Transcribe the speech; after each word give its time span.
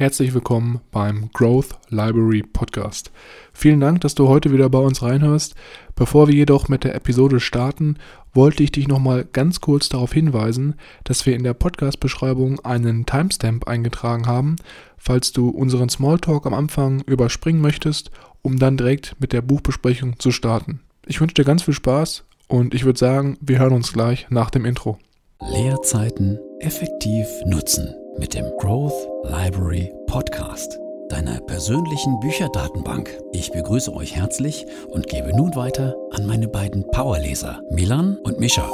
Herzlich 0.00 0.32
willkommen 0.32 0.80
beim 0.92 1.28
Growth 1.34 1.78
Library 1.90 2.42
Podcast. 2.42 3.10
Vielen 3.52 3.80
Dank, 3.80 4.00
dass 4.00 4.14
du 4.14 4.28
heute 4.28 4.50
wieder 4.50 4.70
bei 4.70 4.78
uns 4.78 5.02
reinhörst. 5.02 5.54
Bevor 5.94 6.26
wir 6.26 6.34
jedoch 6.34 6.68
mit 6.68 6.84
der 6.84 6.94
Episode 6.94 7.38
starten, 7.38 7.98
wollte 8.32 8.62
ich 8.62 8.72
dich 8.72 8.88
nochmal 8.88 9.26
ganz 9.30 9.60
kurz 9.60 9.90
darauf 9.90 10.14
hinweisen, 10.14 10.76
dass 11.04 11.26
wir 11.26 11.36
in 11.36 11.44
der 11.44 11.52
Podcast-Beschreibung 11.52 12.60
einen 12.60 13.04
Timestamp 13.04 13.68
eingetragen 13.68 14.26
haben, 14.26 14.56
falls 14.96 15.32
du 15.32 15.50
unseren 15.50 15.90
Smalltalk 15.90 16.46
am 16.46 16.54
Anfang 16.54 17.02
überspringen 17.02 17.60
möchtest, 17.60 18.10
um 18.40 18.58
dann 18.58 18.78
direkt 18.78 19.16
mit 19.20 19.34
der 19.34 19.42
Buchbesprechung 19.42 20.18
zu 20.18 20.30
starten. 20.30 20.80
Ich 21.04 21.20
wünsche 21.20 21.34
dir 21.34 21.44
ganz 21.44 21.64
viel 21.64 21.74
Spaß 21.74 22.24
und 22.48 22.72
ich 22.72 22.86
würde 22.86 22.98
sagen, 22.98 23.36
wir 23.42 23.58
hören 23.58 23.74
uns 23.74 23.92
gleich 23.92 24.28
nach 24.30 24.48
dem 24.48 24.64
Intro. 24.64 24.98
Leerzeiten 25.42 26.38
effektiv 26.60 27.26
nutzen 27.44 27.94
mit 28.18 28.34
dem 28.34 28.50
Growth 28.58 29.08
Library 29.24 29.92
Podcast, 30.06 30.78
deiner 31.08 31.40
persönlichen 31.40 32.18
Bücherdatenbank. 32.20 33.16
Ich 33.32 33.52
begrüße 33.52 33.92
euch 33.94 34.14
herzlich 34.16 34.66
und 34.88 35.08
gebe 35.08 35.36
nun 35.36 35.54
weiter 35.54 35.94
an 36.12 36.26
meine 36.26 36.48
beiden 36.48 36.86
Powerleser, 36.90 37.62
Milan 37.70 38.16
und 38.24 38.40
Mischa. 38.40 38.68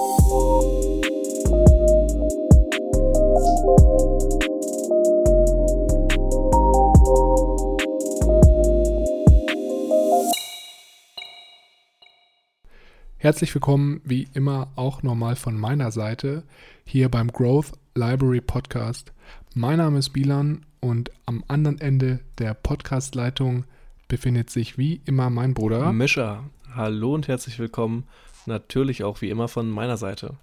Herzlich 13.18 13.52
willkommen, 13.54 14.00
wie 14.04 14.28
immer 14.34 14.68
auch 14.76 15.02
nochmal 15.02 15.34
von 15.34 15.58
meiner 15.58 15.90
Seite, 15.90 16.44
hier 16.84 17.08
beim 17.08 17.32
Growth 17.32 17.72
Library 17.96 18.42
Podcast. 18.42 19.14
Mein 19.54 19.78
Name 19.78 19.98
ist 19.98 20.10
Bilan 20.10 20.66
und 20.80 21.10
am 21.24 21.42
anderen 21.48 21.80
Ende 21.80 22.20
der 22.36 22.52
Podcastleitung 22.52 23.64
befindet 24.06 24.50
sich 24.50 24.76
wie 24.76 25.00
immer 25.06 25.30
mein 25.30 25.54
Bruder. 25.54 25.94
Mischa, 25.94 26.44
hallo 26.74 27.14
und 27.14 27.26
herzlich 27.26 27.58
willkommen. 27.58 28.04
Natürlich 28.44 29.02
auch 29.02 29.22
wie 29.22 29.30
immer 29.30 29.48
von 29.48 29.70
meiner 29.70 29.96
Seite. 29.96 30.34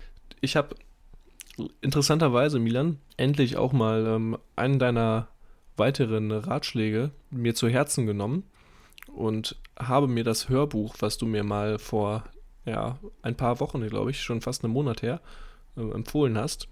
Ich 0.42 0.56
habe 0.56 0.76
interessanterweise, 1.82 2.58
Milan, 2.58 2.98
endlich 3.18 3.56
auch 3.56 3.72
mal 3.72 4.04
ähm, 4.08 4.38
einen 4.56 4.80
deiner 4.80 5.28
weiteren 5.78 6.32
Ratschläge 6.32 7.12
mir 7.30 7.54
zu 7.54 7.70
Herzen 7.70 8.08
genommen 8.08 8.46
und 9.14 9.58
habe 9.78 10.08
mir 10.08 10.24
das 10.24 10.50
Hörbuch, 10.50 10.96
was 11.02 11.20
du 11.20 11.28
mir 11.28 11.44
mal 11.44 11.78
vor 11.78 12.24
ja, 12.66 12.98
ein 13.22 13.38
paar 13.38 13.60
Wochen, 13.60 13.88
glaube 13.88 14.10
ich, 14.10 14.24
schon 14.24 14.42
fast 14.42 14.64
einen 14.64 14.74
Monat 14.74 15.04
her, 15.04 15.22
äh, 15.78 15.82
empfohlen 15.82 16.36
hast, 16.36 16.68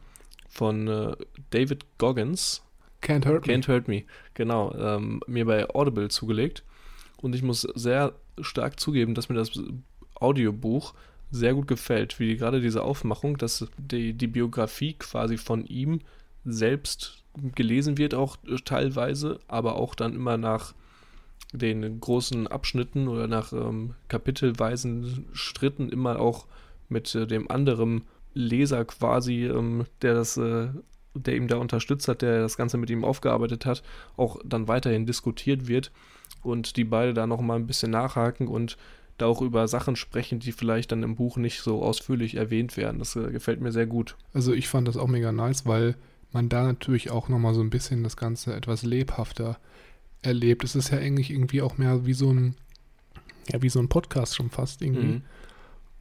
von 0.51 0.87
äh, 0.87 1.15
David 1.49 1.85
Goggins. 1.97 2.61
Can't 3.01 3.25
Hurt 3.25 3.47
Me. 3.47 3.53
Can't 3.53 3.67
Hurt 3.67 3.87
Me, 3.87 4.03
genau, 4.35 4.75
ähm, 4.75 5.21
mir 5.25 5.45
bei 5.45 5.67
Audible 5.69 6.09
zugelegt. 6.09 6.63
Und 7.17 7.33
ich 7.33 7.41
muss 7.41 7.61
sehr 7.61 8.13
stark 8.39 8.79
zugeben, 8.79 9.15
dass 9.15 9.29
mir 9.29 9.35
das 9.35 9.51
Audiobuch 10.15 10.93
sehr 11.31 11.53
gut 11.53 11.67
gefällt, 11.67 12.19
wie 12.19 12.35
gerade 12.35 12.61
diese 12.61 12.83
Aufmachung, 12.83 13.37
dass 13.37 13.67
die, 13.77 14.13
die 14.13 14.27
Biografie 14.27 14.93
quasi 14.93 15.37
von 15.37 15.65
ihm 15.65 16.01
selbst 16.43 17.23
gelesen 17.55 17.97
wird, 17.97 18.13
auch 18.13 18.37
teilweise, 18.65 19.39
aber 19.47 19.75
auch 19.75 19.95
dann 19.95 20.13
immer 20.13 20.37
nach 20.37 20.73
den 21.53 21.99
großen 21.99 22.47
Abschnitten 22.47 23.07
oder 23.07 23.27
nach 23.27 23.53
ähm, 23.53 23.95
kapitelweisen 24.09 25.25
Stritten 25.33 25.89
immer 25.89 26.19
auch 26.19 26.45
mit 26.89 27.13
äh, 27.15 27.25
dem 27.25 27.49
anderen 27.49 28.03
Leser 28.33 28.85
quasi, 28.85 29.45
ähm, 29.45 29.85
der 30.01 30.13
das, 30.13 30.37
äh, 30.37 30.69
der 31.13 31.35
ihm 31.35 31.47
da 31.47 31.57
unterstützt 31.57 32.07
hat, 32.07 32.21
der 32.21 32.41
das 32.41 32.57
Ganze 32.57 32.77
mit 32.77 32.89
ihm 32.89 33.03
aufgearbeitet 33.03 33.65
hat, 33.65 33.83
auch 34.17 34.39
dann 34.45 34.67
weiterhin 34.67 35.05
diskutiert 35.05 35.67
wird 35.67 35.91
und 36.43 36.77
die 36.77 36.85
beide 36.85 37.13
da 37.13 37.27
noch 37.27 37.41
mal 37.41 37.55
ein 37.55 37.67
bisschen 37.67 37.91
nachhaken 37.91 38.47
und 38.47 38.77
da 39.17 39.27
auch 39.27 39.41
über 39.41 39.67
Sachen 39.67 39.95
sprechen, 39.95 40.39
die 40.39 40.51
vielleicht 40.51 40.91
dann 40.91 41.03
im 41.03 41.15
Buch 41.15 41.37
nicht 41.37 41.61
so 41.61 41.83
ausführlich 41.83 42.35
erwähnt 42.35 42.75
werden. 42.77 42.99
Das 42.99 43.15
äh, 43.15 43.31
gefällt 43.31 43.61
mir 43.61 43.71
sehr 43.71 43.85
gut. 43.85 44.15
Also 44.33 44.53
ich 44.53 44.67
fand 44.67 44.87
das 44.87 44.97
auch 44.97 45.07
mega 45.07 45.31
nice, 45.31 45.65
weil 45.65 45.95
man 46.31 46.49
da 46.49 46.63
natürlich 46.63 47.11
auch 47.11 47.29
noch 47.29 47.39
mal 47.39 47.53
so 47.53 47.61
ein 47.61 47.69
bisschen 47.69 48.03
das 48.03 48.17
Ganze 48.17 48.55
etwas 48.55 48.83
lebhafter 48.83 49.59
erlebt. 50.21 50.63
Es 50.63 50.75
ist 50.75 50.91
ja 50.91 50.97
eigentlich 50.97 51.31
irgendwie 51.31 51.61
auch 51.61 51.77
mehr 51.77 52.05
wie 52.05 52.13
so 52.13 52.31
ein, 52.31 52.55
ja, 53.51 53.61
wie 53.61 53.69
so 53.69 53.79
ein 53.79 53.89
Podcast 53.89 54.35
schon 54.35 54.49
fast 54.49 54.81
irgendwie. 54.81 55.05
Mhm. 55.05 55.21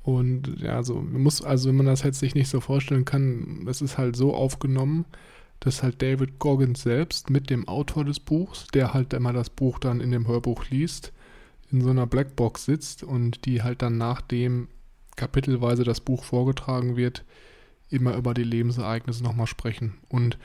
Und 0.03 0.61
ja, 0.61 0.83
so, 0.83 0.94
muss, 0.94 1.43
also 1.43 1.69
wenn 1.69 1.77
man 1.77 1.87
das 1.87 2.03
jetzt 2.03 2.21
sich 2.21 2.34
nicht 2.34 2.49
so 2.49 2.61
vorstellen 2.61 3.05
kann, 3.05 3.66
es 3.69 3.83
ist 3.83 3.99
halt 3.99 4.16
so 4.16 4.34
aufgenommen, 4.34 5.05
dass 5.61 5.83
halt 5.83 6.00
David 6.00 6.38
Goggins 6.38 6.83
selbst 6.83 7.28
mit 7.28 7.50
dem 7.50 7.69
Autor 7.69 8.05
des 8.05 8.19
Buchs, 8.19 8.66
der 8.72 8.94
halt 8.94 9.12
immer 9.12 9.33
das 9.33 9.50
Buch 9.50 9.78
dann 9.78 10.00
in 10.00 10.11
dem 10.11 10.27
Hörbuch 10.27 10.65
liest, 10.71 11.12
in 11.71 11.83
so 11.83 11.91
einer 11.91 12.06
Blackbox 12.06 12.65
sitzt 12.65 13.03
und 13.03 13.44
die 13.44 13.62
halt 13.62 13.83
dann 13.83 13.99
nachdem 13.99 14.69
kapitelweise 15.16 15.84
das 15.84 16.00
Buch 16.00 16.25
vorgetragen 16.25 16.97
wird, 16.97 17.25
immer 17.91 18.17
über 18.17 18.32
die 18.32 18.44
Lebensereignisse 18.44 19.22
nochmal 19.22 19.47
sprechen. 19.47 19.99
Und 20.09 20.38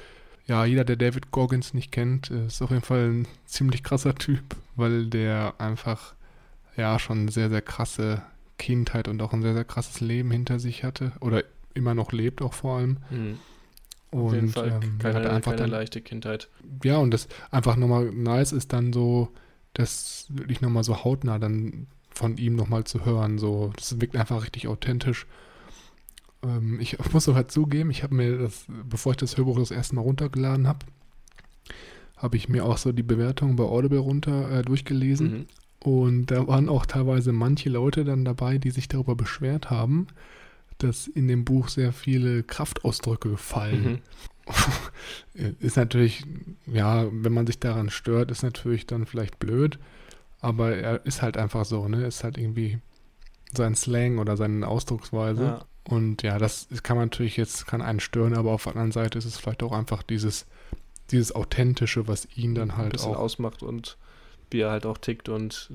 ja, 0.48 0.66
jeder, 0.66 0.84
der 0.84 0.98
David 0.98 1.32
Goggins 1.32 1.74
nicht 1.74 1.92
kennt, 1.92 2.30
ist 2.30 2.62
auf 2.62 2.72
jeden 2.72 2.84
Fall 2.84 3.10
ein 3.10 3.28
ziemlich 3.46 3.84
krasser 3.84 4.16
Typ, 4.16 4.44
weil 4.76 5.08
der 5.08 5.56
einfach 5.60 6.14
ja 6.76 7.00
schon 7.00 7.30
sehr, 7.30 7.50
sehr 7.50 7.62
krasse 7.62 8.22
Kindheit 8.58 9.08
und 9.08 9.22
auch 9.22 9.34
ein 9.34 9.42
sehr, 9.42 9.54
sehr 9.54 9.66
krasses 9.66 10.02
Leben 10.02 10.32
hinter 10.32 10.60
sich 10.60 10.84
hatte. 10.84 11.14
Oder 11.20 11.44
immer 11.74 11.94
noch 11.94 12.12
lebt 12.12 12.42
auch 12.42 12.54
vor 12.54 12.78
allem. 12.78 12.98
Mhm. 13.10 13.38
Auf 14.12 14.34
jeden 14.34 14.50
Fall 14.50 14.80
ähm, 14.82 14.98
keine, 15.00 15.30
einfach 15.30 15.52
keine 15.52 15.64
dann, 15.64 15.72
leichte 15.72 16.02
Kindheit. 16.02 16.50
Ja, 16.84 16.98
und 16.98 17.12
das 17.12 17.28
einfach 17.52 17.76
nochmal 17.76 18.06
nice 18.12 18.54
ist 18.54 18.72
dann 18.72 18.94
so, 18.94 19.30
das 19.74 20.28
wirklich 20.30 20.62
nochmal 20.62 20.84
so 20.84 21.04
hautnah 21.04 21.38
dann 21.38 21.88
von 22.12 22.38
ihm 22.38 22.56
nochmal 22.56 22.86
zu 22.86 23.06
hören. 23.06 23.38
So, 23.38 23.74
das 23.76 24.00
wirkt 24.00 24.16
einfach 24.16 24.44
richtig 24.44 24.68
authentisch. 24.68 25.28
Ähm, 26.44 26.80
ich 26.80 26.98
muss 27.14 27.28
aber 27.28 27.48
zugeben, 27.48 27.92
ich 27.92 28.04
habe 28.04 28.16
mir 28.16 28.38
das, 28.38 28.66
bevor 28.90 29.12
ich 29.12 29.18
das 29.18 29.38
Hörbuch 29.38 29.60
das 29.60 29.72
erste 29.72 29.96
Mal 29.96 30.02
runtergeladen 30.02 30.68
habe, 30.68 30.80
habe 32.16 32.38
ich 32.38 32.48
mir 32.48 32.66
auch 32.66 32.78
so 32.78 32.94
die 32.94 33.04
Bewertung 33.04 33.58
bei 33.58 33.66
Audible 33.66 34.00
runter 34.00 34.50
äh, 34.50 34.62
durchgelesen. 34.62 35.32
Mhm. 35.32 35.46
Und 35.86 36.32
da 36.32 36.48
waren 36.48 36.68
auch 36.68 36.88
teilweise 36.88 37.32
manche 37.32 37.70
Leute 37.70 38.06
dann 38.06 38.26
dabei, 38.26 38.58
die 38.58 38.72
sich 38.72 38.88
darüber 38.88 39.16
beschwert 39.16 39.70
haben, 39.70 40.08
dass 40.80 41.06
in 41.06 41.28
dem 41.28 41.46
Buch 41.46 41.70
sehr 41.70 41.94
viele 41.94 42.42
Kraftausdrücke 42.42 43.38
fallen. 43.38 44.02
Mhm. 45.36 45.52
ist 45.60 45.78
natürlich, 45.78 46.24
ja, 46.66 47.06
wenn 47.12 47.34
man 47.34 47.46
sich 47.46 47.60
daran 47.60 47.92
stört, 47.92 48.32
ist 48.32 48.42
natürlich 48.42 48.88
dann 48.88 49.06
vielleicht 49.06 49.38
blöd, 49.38 49.78
aber 50.42 50.76
er 50.76 51.06
ist 51.06 51.22
halt 51.22 51.38
einfach 51.38 51.66
so, 51.66 51.88
ne? 51.88 52.06
Ist 52.06 52.24
halt 52.24 52.40
irgendwie 52.40 52.80
sein 53.54 53.76
Slang 53.76 54.18
oder 54.18 54.38
seine 54.38 54.68
Ausdrucksweise. 54.68 55.44
Ja. 55.44 55.66
Und 55.84 56.24
ja, 56.24 56.40
das 56.40 56.68
kann 56.82 56.98
man 56.98 57.10
natürlich 57.10 57.38
jetzt, 57.38 57.68
kann 57.68 57.84
einen 57.84 58.00
stören, 58.00 58.34
aber 58.34 58.52
auf 58.54 58.64
der 58.64 58.74
anderen 58.74 58.92
Seite 58.92 59.20
ist 59.20 59.26
es 59.26 59.38
vielleicht 59.38 59.62
auch 59.62 59.72
einfach 59.72 60.02
dieses, 60.02 60.48
dieses 61.12 61.36
Authentische, 61.36 62.08
was 62.08 62.28
ihn 62.36 62.56
dann 62.56 62.76
halt 62.76 63.00
auch 63.02 63.18
ausmacht 63.18 63.62
und 63.62 63.98
wie 64.52 64.62
er 64.62 64.72
halt 64.72 64.86
auch 64.86 64.98
tickt 64.98 65.30
und 65.30 65.70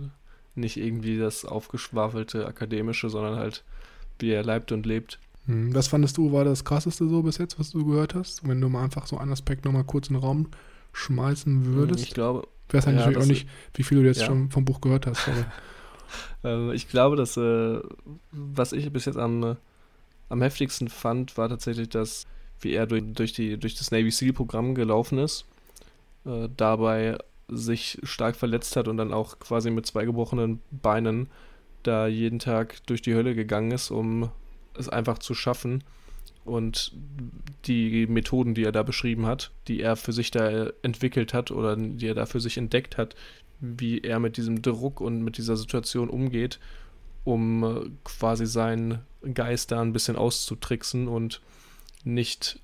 nicht 0.54 0.76
irgendwie 0.76 1.19
das 1.19 1.44
aufgeschwafelte 1.44 2.47
akademische, 2.47 3.08
sondern 3.08 3.36
halt 3.36 3.64
wie 4.19 4.31
er 4.31 4.42
leibt 4.42 4.72
und 4.72 4.86
lebt. 4.86 5.19
Hm, 5.47 5.75
was 5.75 5.88
fandest 5.88 6.16
du, 6.16 6.32
war 6.32 6.44
das 6.44 6.64
krasseste 6.64 7.08
so 7.08 7.22
bis 7.22 7.38
jetzt, 7.38 7.58
was 7.58 7.70
du 7.70 7.84
gehört 7.84 8.14
hast? 8.14 8.47
Wenn 8.47 8.60
du 8.60 8.69
mal 8.69 8.84
einfach 8.84 9.06
so 9.06 9.19
einen 9.19 9.32
Aspekt 9.32 9.64
nochmal 9.64 9.84
kurz 9.84 10.08
in 10.08 10.14
den 10.14 10.22
Raum 10.22 10.48
schmeißen 10.92 11.64
hm, 11.64 11.75
würdest? 11.75 12.04
Ich 12.04 12.14
glaube. 12.14 12.47
Ich 12.69 12.75
weiß 12.75 12.84
ja, 12.84 12.92
natürlich 12.92 13.19
auch 13.19 13.26
nicht, 13.26 13.48
wie 13.75 13.82
viel 13.82 13.98
du 14.00 14.04
jetzt 14.06 14.20
ja. 14.20 14.26
schon 14.26 14.50
vom 14.50 14.64
Buch 14.64 14.81
gehört 14.81 15.06
hast. 15.06 15.28
äh, 16.44 16.72
ich 16.72 16.88
glaube, 16.88 17.16
dass, 17.16 17.37
äh, 17.37 17.81
was 18.31 18.72
ich 18.72 18.92
bis 18.92 19.06
jetzt 19.06 19.19
am, 19.19 19.56
am 20.28 20.42
heftigsten 20.42 20.88
fand, 20.88 21.37
war 21.37 21.48
tatsächlich, 21.48 21.88
dass, 21.88 22.26
wie 22.60 22.72
er 22.72 22.87
durch, 22.87 23.02
durch, 23.08 23.32
die, 23.32 23.58
durch 23.58 23.75
das 23.75 23.91
Navy 23.91 24.12
SEAL-Programm 24.12 24.76
gelaufen 24.76 25.19
ist. 25.19 25.47
Äh, 26.25 26.48
dabei 26.56 27.19
sich 27.50 27.99
stark 28.02 28.37
verletzt 28.37 28.76
hat 28.76 28.88
und 28.88 28.97
dann 28.97 29.12
auch 29.12 29.38
quasi 29.38 29.70
mit 29.70 29.87
zwei 29.87 30.05
gebrochenen 30.05 30.61
Beinen 30.70 31.29
da 31.82 32.06
jeden 32.06 32.38
Tag 32.38 32.85
durch 32.87 33.02
die 33.02 33.14
Hölle 33.14 33.35
gegangen 33.35 33.70
ist, 33.70 33.91
um 33.91 34.31
es 34.75 34.88
einfach 34.88 35.19
zu 35.19 35.35
schaffen. 35.35 35.85
Und 36.44 36.93
die 37.67 38.06
Methoden, 38.06 38.55
die 38.55 38.64
er 38.64 38.73
da 38.73 38.82
beschrieben 38.82 39.26
hat, 39.26 39.50
die 39.69 39.81
er 39.81 39.97
für 39.97 40.12
sich 40.12 40.31
da 40.31 40.70
entwickelt 40.82 41.35
hat 41.35 41.50
oder 41.50 41.76
die 41.76 42.06
er 42.06 42.14
da 42.14 42.26
für 42.26 42.41
sich 42.41 42.56
entdeckt 42.56 42.97
hat, 42.97 43.14
wie 43.61 44.00
er 44.00 44.19
mit 44.19 44.37
diesem 44.37 44.62
Druck 44.62 45.00
und 45.00 45.23
mit 45.23 45.37
dieser 45.37 45.56
Situation 45.56 46.08
umgeht, 46.08 46.58
um 47.25 47.62
äh, 47.64 47.91
quasi 48.05 48.47
seinen 48.47 49.00
Geist 49.35 49.70
da 49.70 49.82
ein 49.82 49.93
bisschen 49.93 50.17
auszutricksen 50.17 51.08
und 51.08 51.43
nicht 52.05 52.58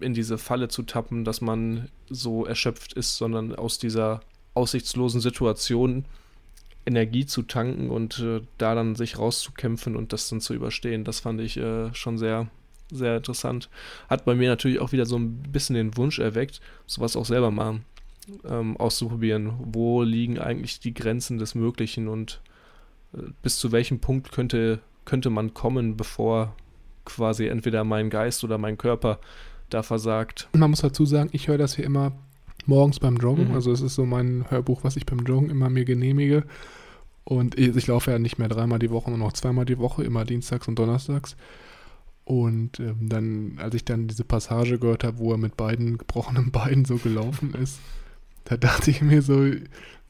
in 0.00 0.14
diese 0.14 0.38
Falle 0.38 0.68
zu 0.68 0.82
tappen, 0.82 1.24
dass 1.24 1.40
man 1.40 1.88
so 2.08 2.44
erschöpft 2.44 2.92
ist, 2.92 3.16
sondern 3.16 3.54
aus 3.54 3.78
dieser 3.78 4.20
aussichtslosen 4.54 5.20
Situation 5.20 6.04
Energie 6.86 7.26
zu 7.26 7.42
tanken 7.42 7.90
und 7.90 8.18
äh, 8.18 8.42
da 8.58 8.74
dann 8.74 8.94
sich 8.94 9.18
rauszukämpfen 9.18 9.96
und 9.96 10.12
das 10.12 10.28
dann 10.28 10.40
zu 10.40 10.54
überstehen. 10.54 11.04
Das 11.04 11.20
fand 11.20 11.40
ich 11.40 11.56
äh, 11.56 11.92
schon 11.94 12.18
sehr, 12.18 12.48
sehr 12.90 13.16
interessant. 13.16 13.70
Hat 14.08 14.24
bei 14.24 14.34
mir 14.34 14.48
natürlich 14.48 14.80
auch 14.80 14.92
wieder 14.92 15.06
so 15.06 15.16
ein 15.16 15.42
bisschen 15.44 15.76
den 15.76 15.96
Wunsch 15.96 16.18
erweckt, 16.18 16.60
sowas 16.86 17.16
auch 17.16 17.24
selber 17.24 17.50
mal 17.50 17.80
ähm, 18.44 18.76
auszuprobieren. 18.76 19.54
Wo 19.72 20.02
liegen 20.02 20.38
eigentlich 20.38 20.80
die 20.80 20.94
Grenzen 20.94 21.38
des 21.38 21.54
Möglichen 21.54 22.08
und 22.08 22.40
äh, 23.14 23.22
bis 23.42 23.58
zu 23.58 23.72
welchem 23.72 24.00
Punkt 24.00 24.30
könnte, 24.30 24.80
könnte 25.06 25.30
man 25.30 25.54
kommen, 25.54 25.96
bevor 25.96 26.54
quasi 27.06 27.46
entweder 27.46 27.84
mein 27.84 28.10
Geist 28.10 28.44
oder 28.44 28.58
mein 28.58 28.78
Körper 28.78 29.20
da 29.70 29.82
versagt. 29.82 30.48
Man 30.52 30.70
muss 30.70 30.80
dazu 30.80 31.06
sagen, 31.06 31.30
ich 31.32 31.48
höre 31.48 31.58
das 31.58 31.76
hier 31.76 31.84
immer 31.84 32.12
morgens 32.66 33.00
beim 33.00 33.16
Joggen. 33.16 33.48
Mhm. 33.48 33.54
Also 33.54 33.72
es 33.72 33.80
ist 33.80 33.94
so 33.94 34.06
mein 34.06 34.44
Hörbuch, 34.50 34.84
was 34.84 34.96
ich 34.96 35.06
beim 35.06 35.20
Joggen 35.20 35.50
immer 35.50 35.70
mir 35.70 35.84
genehmige. 35.84 36.44
Und 37.24 37.58
ich, 37.58 37.86
laufe 37.86 38.10
ja 38.10 38.18
nicht 38.18 38.38
mehr 38.38 38.48
dreimal 38.48 38.78
die 38.78 38.90
Woche, 38.90 39.10
nur 39.10 39.18
noch 39.18 39.32
zweimal 39.32 39.64
die 39.64 39.78
Woche, 39.78 40.04
immer 40.04 40.24
dienstags 40.24 40.68
und 40.68 40.78
donnerstags. 40.78 41.36
Und 42.24 42.80
ähm, 42.80 43.08
dann, 43.08 43.58
als 43.58 43.74
ich 43.74 43.84
dann 43.84 44.08
diese 44.08 44.24
Passage 44.24 44.78
gehört 44.78 45.04
habe, 45.04 45.18
wo 45.18 45.32
er 45.32 45.38
mit 45.38 45.56
beiden 45.56 45.98
gebrochenen 45.98 46.50
Beinen 46.52 46.84
so 46.84 46.96
gelaufen 46.96 47.54
ist, 47.54 47.78
da 48.44 48.56
dachte 48.56 48.90
ich 48.90 49.00
mir 49.00 49.22
so, 49.22 49.46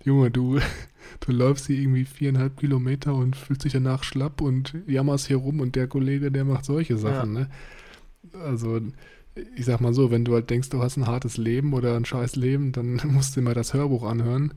Junge, 0.04 0.30
du, 0.30 0.58
du 1.20 1.32
läufst 1.32 1.66
hier 1.66 1.78
irgendwie 1.78 2.04
viereinhalb 2.04 2.58
Kilometer 2.58 3.14
und 3.14 3.36
fühlst 3.36 3.64
dich 3.64 3.72
danach 3.72 4.02
schlapp 4.02 4.40
und 4.40 4.74
jammerst 4.86 5.28
hier 5.28 5.36
rum 5.36 5.60
und 5.60 5.76
der 5.76 5.86
Kollege, 5.86 6.32
der 6.32 6.44
macht 6.44 6.64
solche 6.64 6.98
Sachen, 6.98 7.32
ne? 7.32 7.50
Also, 8.32 8.80
ich 9.56 9.64
sag 9.64 9.80
mal 9.80 9.92
so, 9.94 10.10
wenn 10.10 10.24
du 10.24 10.34
halt 10.34 10.48
denkst, 10.50 10.68
du 10.70 10.82
hast 10.82 10.96
ein 10.96 11.06
hartes 11.06 11.36
Leben 11.36 11.72
oder 11.72 11.96
ein 11.96 12.04
scheiß 12.04 12.36
Leben, 12.36 12.72
dann 12.72 13.00
musst 13.04 13.34
du 13.36 13.40
dir 13.40 13.44
mal 13.46 13.54
das 13.54 13.74
Hörbuch 13.74 14.04
anhören 14.04 14.54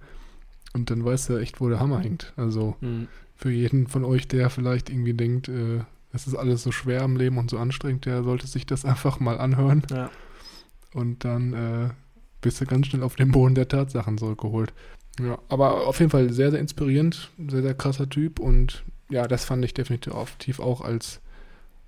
und 0.73 0.89
dann 0.91 1.03
weißt 1.03 1.29
du 1.29 1.37
echt, 1.37 1.59
wo 1.61 1.69
der 1.69 1.79
Hammer 1.79 1.99
hängt. 2.01 2.33
Also, 2.37 2.75
Mhm. 2.81 3.07
für 3.35 3.51
jeden 3.51 3.87
von 3.87 4.03
euch, 4.05 4.27
der 4.27 4.49
vielleicht 4.49 4.89
irgendwie 4.89 5.13
denkt, 5.13 5.47
äh, 5.49 5.79
es 6.13 6.25
ist 6.27 6.35
alles 6.35 6.63
so 6.63 6.71
schwer 6.71 7.01
im 7.03 7.17
Leben 7.17 7.37
und 7.37 7.49
so 7.49 7.57
anstrengend, 7.57 8.05
der 8.05 8.23
sollte 8.23 8.47
sich 8.47 8.65
das 8.65 8.85
einfach 8.85 9.19
mal 9.19 9.39
anhören 9.39 9.83
Ja. 9.91 10.09
und 10.93 11.23
dann 11.25 11.53
äh, 11.53 11.89
bist 12.41 12.61
du 12.61 12.65
ganz 12.65 12.87
schnell 12.87 13.03
auf 13.03 13.15
den 13.15 13.31
Boden 13.31 13.55
der 13.55 13.67
Tatsachen 13.67 14.17
zurückgeholt. 14.17 14.73
Ja, 15.19 15.39
aber 15.49 15.87
auf 15.87 15.99
jeden 15.99 16.11
Fall 16.11 16.31
sehr, 16.31 16.51
sehr 16.51 16.59
inspirierend, 16.59 17.31
sehr, 17.47 17.63
sehr 17.63 17.73
krasser 17.73 18.07
Typ 18.07 18.39
und 18.39 18.83
ja, 19.09 19.27
das 19.27 19.45
fand 19.45 19.65
ich 19.65 19.73
definitiv 19.73 20.59
auch 20.59 20.81
als, 20.81 21.21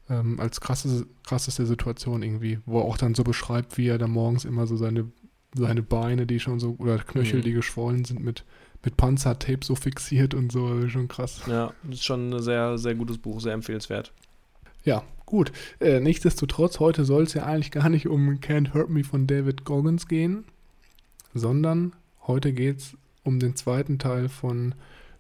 ähm, 0.10 0.40
als 0.40 0.60
krasse, 0.62 1.06
krasseste 1.26 1.66
Situation 1.66 2.24
irgendwie, 2.24 2.60
wo 2.66 2.80
er 2.80 2.86
auch 2.86 2.98
dann 2.98 3.16
so 3.16 3.24
beschreibt, 3.24 3.78
wie 3.78 3.88
er 3.88 3.98
da 3.98 4.08
morgens 4.08 4.46
immer 4.46 4.66
so 4.68 4.76
seine, 4.76 5.12
seine 5.56 5.82
Beine, 5.84 6.26
die 6.26 6.40
schon 6.40 6.60
so, 6.60 6.76
oder 6.80 6.98
Knöchel, 7.00 7.40
Mhm. 7.40 7.44
die 7.44 7.54
geschwollen 7.54 8.06
sind, 8.06 8.24
mit, 8.24 8.44
mit 8.84 8.98
Panzertape 8.98 9.60
so 9.64 9.76
fixiert 9.76 10.34
und 10.34 10.52
so, 10.52 10.88
schon 10.90 11.08
krass. 11.08 11.42
ja, 11.48 11.74
das 11.84 11.96
ist 12.00 12.06
schon 12.06 12.34
ein 12.34 12.42
sehr, 12.42 12.78
sehr 12.78 12.96
gutes 12.96 13.18
Buch, 13.18 13.40
sehr 13.42 13.54
empfehlenswert. 13.54 14.12
Ja, 14.86 15.04
gut. 15.26 15.52
Äh, 15.82 16.00
nichtsdestotrotz, 16.00 16.80
heute 16.80 17.04
soll 17.06 17.24
es 17.24 17.34
ja 17.34 17.44
eigentlich 17.44 17.72
gar 17.72 17.90
nicht 17.90 18.08
um 18.08 18.30
Can't 18.40 18.74
Hurt 18.74 18.90
Me 18.90 19.04
von 19.04 19.28
David 19.28 19.66
Goggins 19.66 20.08
gehen, 20.08 20.46
sondern 21.34 21.94
heute 22.26 22.54
geht 22.54 22.78
es 22.78 22.98
um 23.24 23.40
den 23.40 23.56
zweiten 23.56 24.00
Teil 24.00 24.30
von 24.30 24.74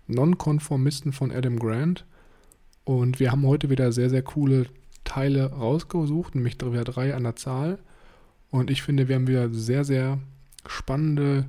Nonkonformisten 0.08 1.12
von 1.14 1.32
Adam 1.32 1.60
Grant. 1.60 2.06
Und 2.84 3.20
wir 3.20 3.32
haben 3.32 3.46
heute 3.46 3.70
wieder 3.70 3.92
sehr, 3.92 4.10
sehr 4.10 4.24
coole 4.24 4.66
Teile 5.04 5.52
rausgesucht, 5.52 6.36
nämlich 6.36 6.56
wieder 6.62 6.84
drei 6.84 7.14
an 7.16 7.24
der 7.24 7.36
Zahl. 7.36 7.80
Und 8.52 8.70
ich 8.70 8.82
finde, 8.82 9.08
wir 9.08 9.16
haben 9.16 9.28
wieder 9.28 9.50
sehr, 9.54 9.84
sehr 9.84 10.20
spannende 10.66 11.46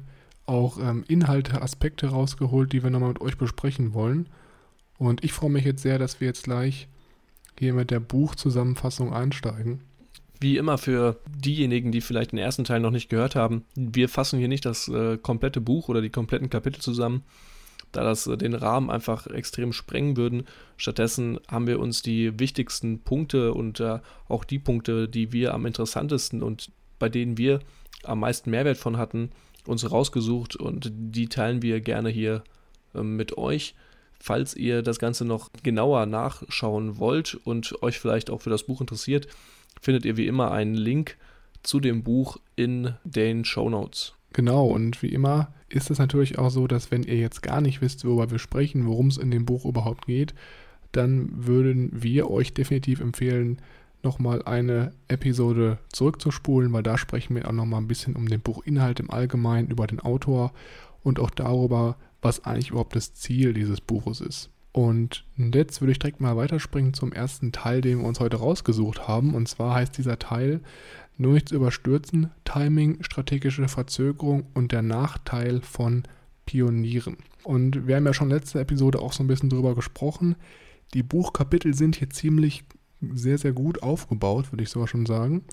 auch 0.47 0.79
ähm, 0.79 1.05
Inhalte, 1.07 1.63
Aspekte 1.63 2.09
rausgeholt, 2.09 2.73
die 2.73 2.83
wir 2.83 2.91
nochmal 2.91 3.11
mit 3.11 3.21
euch 3.21 3.39
besprechen 3.39 3.95
wollen. 3.95 4.29
Und 4.99 5.25
ich 5.25 5.33
freue 5.33 5.51
mich 5.51 5.65
jetzt 5.65 5.83
sehr, 5.83 5.99
dass 5.99 6.21
wir 6.21 6.27
jetzt 6.27 6.45
gleich 6.45 6.89
hier 7.59 7.73
mit 7.73 7.91
der 7.91 8.01
Buchzusammenfassung 8.01 9.13
einsteigen. 9.13 9.81
Wie 10.41 10.57
immer 10.57 10.79
für 10.79 11.21
diejenigen, 11.29 11.93
die 11.93 12.01
vielleicht 12.01 12.33
den 12.33 12.39
ersten 12.39 12.65
Teil 12.65 12.81
noch 12.81 12.91
nicht 12.91 13.11
gehört 13.11 13.37
haben, 13.37 13.65
wir 13.75 14.09
fassen 14.09 14.39
hier 14.39 14.49
nicht 14.49 14.65
das 14.65 14.89
äh, 14.89 15.19
komplette 15.19 15.61
Buch 15.61 15.89
oder 15.89 16.01
die 16.01 16.11
kompletten 16.11 16.51
Kapitel 16.51 16.81
zusammen, 16.81 17.23
da 17.93 18.05
das 18.05 18.27
äh, 18.27 18.37
den 18.37 18.55
Rahmen 18.55 18.91
einfach 18.91 19.27
extrem 19.27 19.73
sprengen 19.73 20.17
würden. 20.17 20.45
Stattdessen 20.77 21.39
haben 21.49 21.67
wir 21.67 21.81
uns 21.81 22.03
die 22.03 22.39
wichtigsten 22.39 23.01
Punkte 23.01 23.55
und 23.55 23.81
äh, 23.81 23.99
auch 24.29 24.45
die 24.45 24.59
Punkte, 24.59 25.09
die 25.09 25.33
wir 25.33 25.55
am 25.55 25.67
interessantesten 25.67 26.43
und 26.43 26.71
bei 26.99 27.09
denen 27.09 27.39
wir 27.39 27.61
am 28.05 28.21
meisten 28.21 28.51
Mehrwert 28.51 28.79
von 28.79 28.97
hatten, 28.97 29.31
uns 29.67 29.91
rausgesucht 29.91 30.57
und 30.57 30.91
die 30.93 31.29
teilen 31.29 31.63
wir 31.63 31.81
gerne 31.81 32.09
hier 32.11 32.45
äh, 32.95 33.03
mit 33.03 33.37
euch. 33.37 33.75
Falls 34.23 34.55
ihr 34.55 34.83
das 34.83 34.99
Ganze 34.99 35.25
noch 35.25 35.49
genauer 35.63 36.05
nachschauen 36.05 36.99
wollt 36.99 37.35
und 37.45 37.83
euch 37.83 37.99
vielleicht 37.99 38.29
auch 38.31 38.43
für 38.43 38.51
das 38.51 38.65
Buch 38.65 38.83
interessiert, 38.83 39.29
findet 39.81 40.05
ihr 40.05 40.19
wie 40.19 40.27
immer 40.27 40.53
einen 40.53 40.75
Link 40.75 41.17
zu 41.63 41.81
dem 41.81 42.03
Buch 42.03 42.37
in 42.55 42.95
den 43.05 43.45
Show 43.45 43.71
Notes. 43.71 44.15
Genau, 44.33 44.67
und 44.67 45.03
wie 45.03 45.09
immer 45.09 45.53
ist 45.69 45.91
es 45.91 45.99
natürlich 45.99 46.39
auch 46.39 46.51
so, 46.51 46.67
dass 46.67 46.91
wenn 46.91 47.03
ihr 47.03 47.17
jetzt 47.17 47.43
gar 47.43 47.61
nicht 47.61 47.81
wisst, 47.81 48.05
worüber 48.05 48.31
wir 48.31 48.39
sprechen, 48.39 48.87
worum 48.87 49.09
es 49.09 49.19
in 49.19 49.31
dem 49.31 49.45
Buch 49.45 49.65
überhaupt 49.65 50.07
geht, 50.07 50.35
dann 50.93 51.47
würden 51.47 51.91
wir 51.93 52.31
euch 52.31 52.53
definitiv 52.53 53.01
empfehlen, 53.01 53.61
nochmal 54.03 54.43
eine 54.43 54.93
Episode 55.09 55.79
zurückzuspulen, 55.93 56.73
weil 56.73 56.83
da 56.83 56.97
sprechen 56.97 57.37
wir 57.37 57.47
auch 57.47 57.53
nochmal 57.53 57.81
ein 57.81 57.89
bisschen 57.89 58.17
um 58.17 58.29
den 58.29 58.41
Buchinhalt 58.41 58.99
im 58.99 59.11
Allgemeinen, 59.11 59.69
über 59.69 59.87
den 59.87 60.01
Autor 60.01 60.53
und 61.03 61.21
auch 61.21 61.31
darüber, 61.31 61.97
was 62.23 62.45
eigentlich 62.45 62.71
überhaupt 62.71 62.97
das 62.97 63.15
Ziel 63.15 63.53
dieses 63.53 63.81
Buches 63.81 64.21
ist. 64.21 64.51
Und 64.73 65.25
jetzt 65.37 65.81
würde 65.81 65.93
ich 65.93 65.99
direkt 65.99 66.21
mal 66.21 66.37
weiterspringen 66.37 66.95
zum 66.95 67.13
ersten 67.13 67.51
Teil, 67.51 67.81
den 67.81 67.99
wir 67.99 68.07
uns 68.07 68.21
heute 68.21 68.37
rausgesucht 68.37 69.09
haben. 69.09 69.35
Und 69.35 69.49
zwar 69.49 69.75
heißt 69.75 69.99
dieser 69.99 70.19
Teil 70.19 70.61
nur 71.21 71.35
nichts 71.35 71.53
überstürzen, 71.53 72.31
Timing, 72.45 73.03
strategische 73.03 73.69
Verzögerung 73.69 74.47
und 74.55 74.73
der 74.73 74.83
Nachteil 74.83 75.61
von 75.61 76.05
Pionieren. 76.47 77.19
Und 77.45 77.87
wir 77.87 77.97
haben 77.97 78.07
ja 78.07 78.15
schon 78.15 78.31
letzte 78.31 78.59
Episode 78.59 79.01
auch 79.01 79.13
so 79.13 79.23
ein 79.23 79.27
bisschen 79.27 79.51
drüber 79.51 79.75
gesprochen. 79.75 80.35
Die 80.95 81.03
Buchkapitel 81.03 81.75
sind 81.75 81.97
hier 81.97 82.11
ziemlich 82.11 82.65
sehr, 83.13 83.39
sehr 83.39 83.53
gut 83.53 83.83
aufgebaut, 83.83 84.51
würde 84.51 84.63
ich 84.63 84.71
sogar 84.71 84.89
schon 84.89 85.07
sagen. 85.07 85.45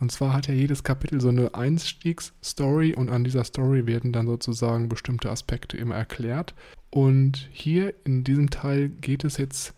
Und 0.00 0.12
zwar 0.12 0.32
hat 0.32 0.46
ja 0.46 0.54
jedes 0.54 0.84
Kapitel 0.84 1.20
so 1.20 1.28
eine 1.28 1.54
Einstiegsstory 1.54 2.94
und 2.94 3.10
an 3.10 3.24
dieser 3.24 3.42
Story 3.42 3.86
werden 3.86 4.12
dann 4.12 4.28
sozusagen 4.28 4.88
bestimmte 4.88 5.30
Aspekte 5.30 5.76
immer 5.76 5.96
erklärt. 5.96 6.54
Und 6.90 7.48
hier 7.52 7.92
in 8.04 8.22
diesem 8.22 8.50
Teil 8.50 8.88
geht 8.88 9.24
es 9.24 9.36
jetzt 9.36 9.74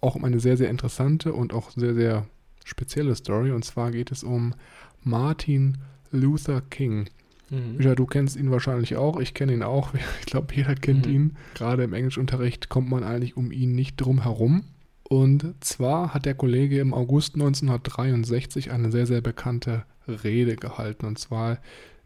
auch 0.00 0.14
um 0.14 0.24
eine 0.24 0.40
sehr, 0.40 0.56
sehr 0.56 0.70
interessante 0.70 1.34
und 1.34 1.52
auch 1.52 1.70
sehr, 1.72 1.94
sehr 1.94 2.26
spezielle 2.68 3.14
Story. 3.14 3.50
Und 3.50 3.64
zwar 3.64 3.90
geht 3.90 4.10
es 4.12 4.22
um 4.22 4.54
Martin 5.02 5.78
Luther 6.10 6.60
King. 6.60 7.08
Mhm. 7.50 7.80
Ja, 7.80 7.94
du 7.94 8.06
kennst 8.06 8.36
ihn 8.36 8.50
wahrscheinlich 8.50 8.96
auch. 8.96 9.18
Ich 9.18 9.34
kenne 9.34 9.52
ihn 9.54 9.62
auch. 9.62 9.92
Ich 10.20 10.26
glaube, 10.26 10.54
jeder 10.54 10.74
kennt 10.74 11.06
Mhm. 11.06 11.12
ihn. 11.12 11.36
Gerade 11.54 11.84
im 11.84 11.92
Englischunterricht 11.94 12.68
kommt 12.68 12.90
man 12.90 13.02
eigentlich 13.04 13.36
um 13.36 13.50
ihn 13.52 13.74
nicht 13.74 13.96
drum 13.96 14.22
herum. 14.22 14.64
Und 15.08 15.54
zwar 15.60 16.12
hat 16.12 16.26
der 16.26 16.34
Kollege 16.34 16.80
im 16.80 16.92
August 16.92 17.34
1963 17.34 18.70
eine 18.70 18.90
sehr, 18.92 19.06
sehr 19.06 19.22
bekannte 19.22 19.84
Rede 20.06 20.56
gehalten. 20.56 21.06
Und 21.06 21.18
zwar 21.18 21.58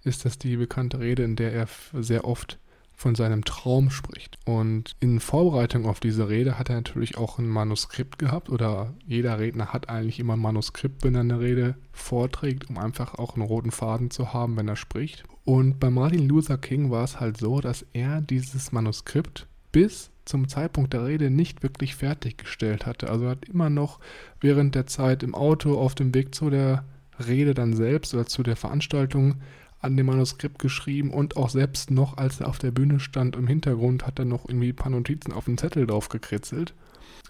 ist 0.05 0.25
das 0.25 0.39
die 0.39 0.57
bekannte 0.57 1.01
Rede, 1.01 1.25
in 1.25 1.35
der 1.37 1.53
er 1.53 1.67
sehr 1.95 2.25
oft 2.25 2.59
von 3.03 3.15
seinem 3.17 3.45
Traum 3.45 3.91
spricht. 3.91 4.39
Und 4.47 4.93
in 5.01 5.21
Vorbereitung 5.21 5.87
auf 5.87 6.01
diese 6.01 6.29
Rede 6.29 6.59
hat 6.59 6.71
er 6.71 6.77
natürlich 6.77 7.19
auch 7.19 7.39
ein 7.39 7.49
Manuskript 7.49 8.19
gehabt 8.19 8.49
oder 8.49 8.95
jeder 9.07 9.39
Redner 9.39 9.73
hat 9.73 9.89
eigentlich 9.89 10.21
immer 10.21 10.35
ein 10.35 10.41
Manuskript, 10.41 11.03
wenn 11.03 11.15
er 11.15 11.21
eine 11.23 11.41
Rede 11.41 11.75
vorträgt, 11.93 12.71
um 12.71 12.79
einfach 12.79 13.17
auch 13.17 13.35
einen 13.35 13.45
roten 13.45 13.73
Faden 13.73 14.11
zu 14.11 14.33
haben, 14.33 14.57
wenn 14.57 14.69
er 14.69 14.77
spricht. 14.77 15.25
Und 15.45 15.81
bei 15.81 15.91
Martin 15.91 16.29
Luther 16.29 16.59
King 16.59 16.91
war 16.91 17.03
es 17.03 17.19
halt 17.19 17.37
so, 17.37 17.61
dass 17.61 17.85
er 17.93 18.21
dieses 18.21 18.71
Manuskript 18.71 19.49
bis 19.73 20.11
zum 20.25 20.47
Zeitpunkt 20.47 20.93
der 20.93 21.05
Rede 21.05 21.31
nicht 21.31 21.65
wirklich 21.65 21.97
fertiggestellt 21.97 22.87
hatte. 22.87 23.11
Also 23.11 23.25
er 23.25 23.31
hat 23.33 23.49
immer 23.49 23.69
noch 23.69 23.99
während 24.41 24.77
der 24.77 24.87
Zeit 24.87 25.25
im 25.25 25.35
Auto 25.35 25.77
auf 25.77 25.97
dem 25.97 26.15
Weg 26.15 26.35
zu 26.35 26.51
der 26.51 26.85
Rede 27.27 27.55
dann 27.55 27.75
selbst 27.75 28.15
oder 28.15 28.27
zu 28.27 28.45
der 28.45 28.57
Veranstaltung 28.57 29.37
an 29.83 29.97
dem 29.97 30.07
Manuskript 30.07 30.59
geschrieben 30.59 31.11
und 31.11 31.37
auch 31.37 31.51
selbst 31.51 31.91
noch, 31.91 32.17
als 32.17 32.41
er 32.41 32.49
auf 32.49 32.59
der 32.59 32.71
Bühne 32.71 33.01
stand 33.01 33.37
im 33.37 33.49
Hintergrund, 33.49 34.07
hat 34.07 34.19
er 34.19 34.25
noch 34.25 34.49
irgendwie 34.49 34.71
ein 34.71 34.77
paar 34.77 34.91
Notizen 34.91 35.33
auf 35.33 35.45
den 35.47 35.59
Zettel 35.59 35.87
drauf 35.87 36.09
gekritzelt 36.09 36.73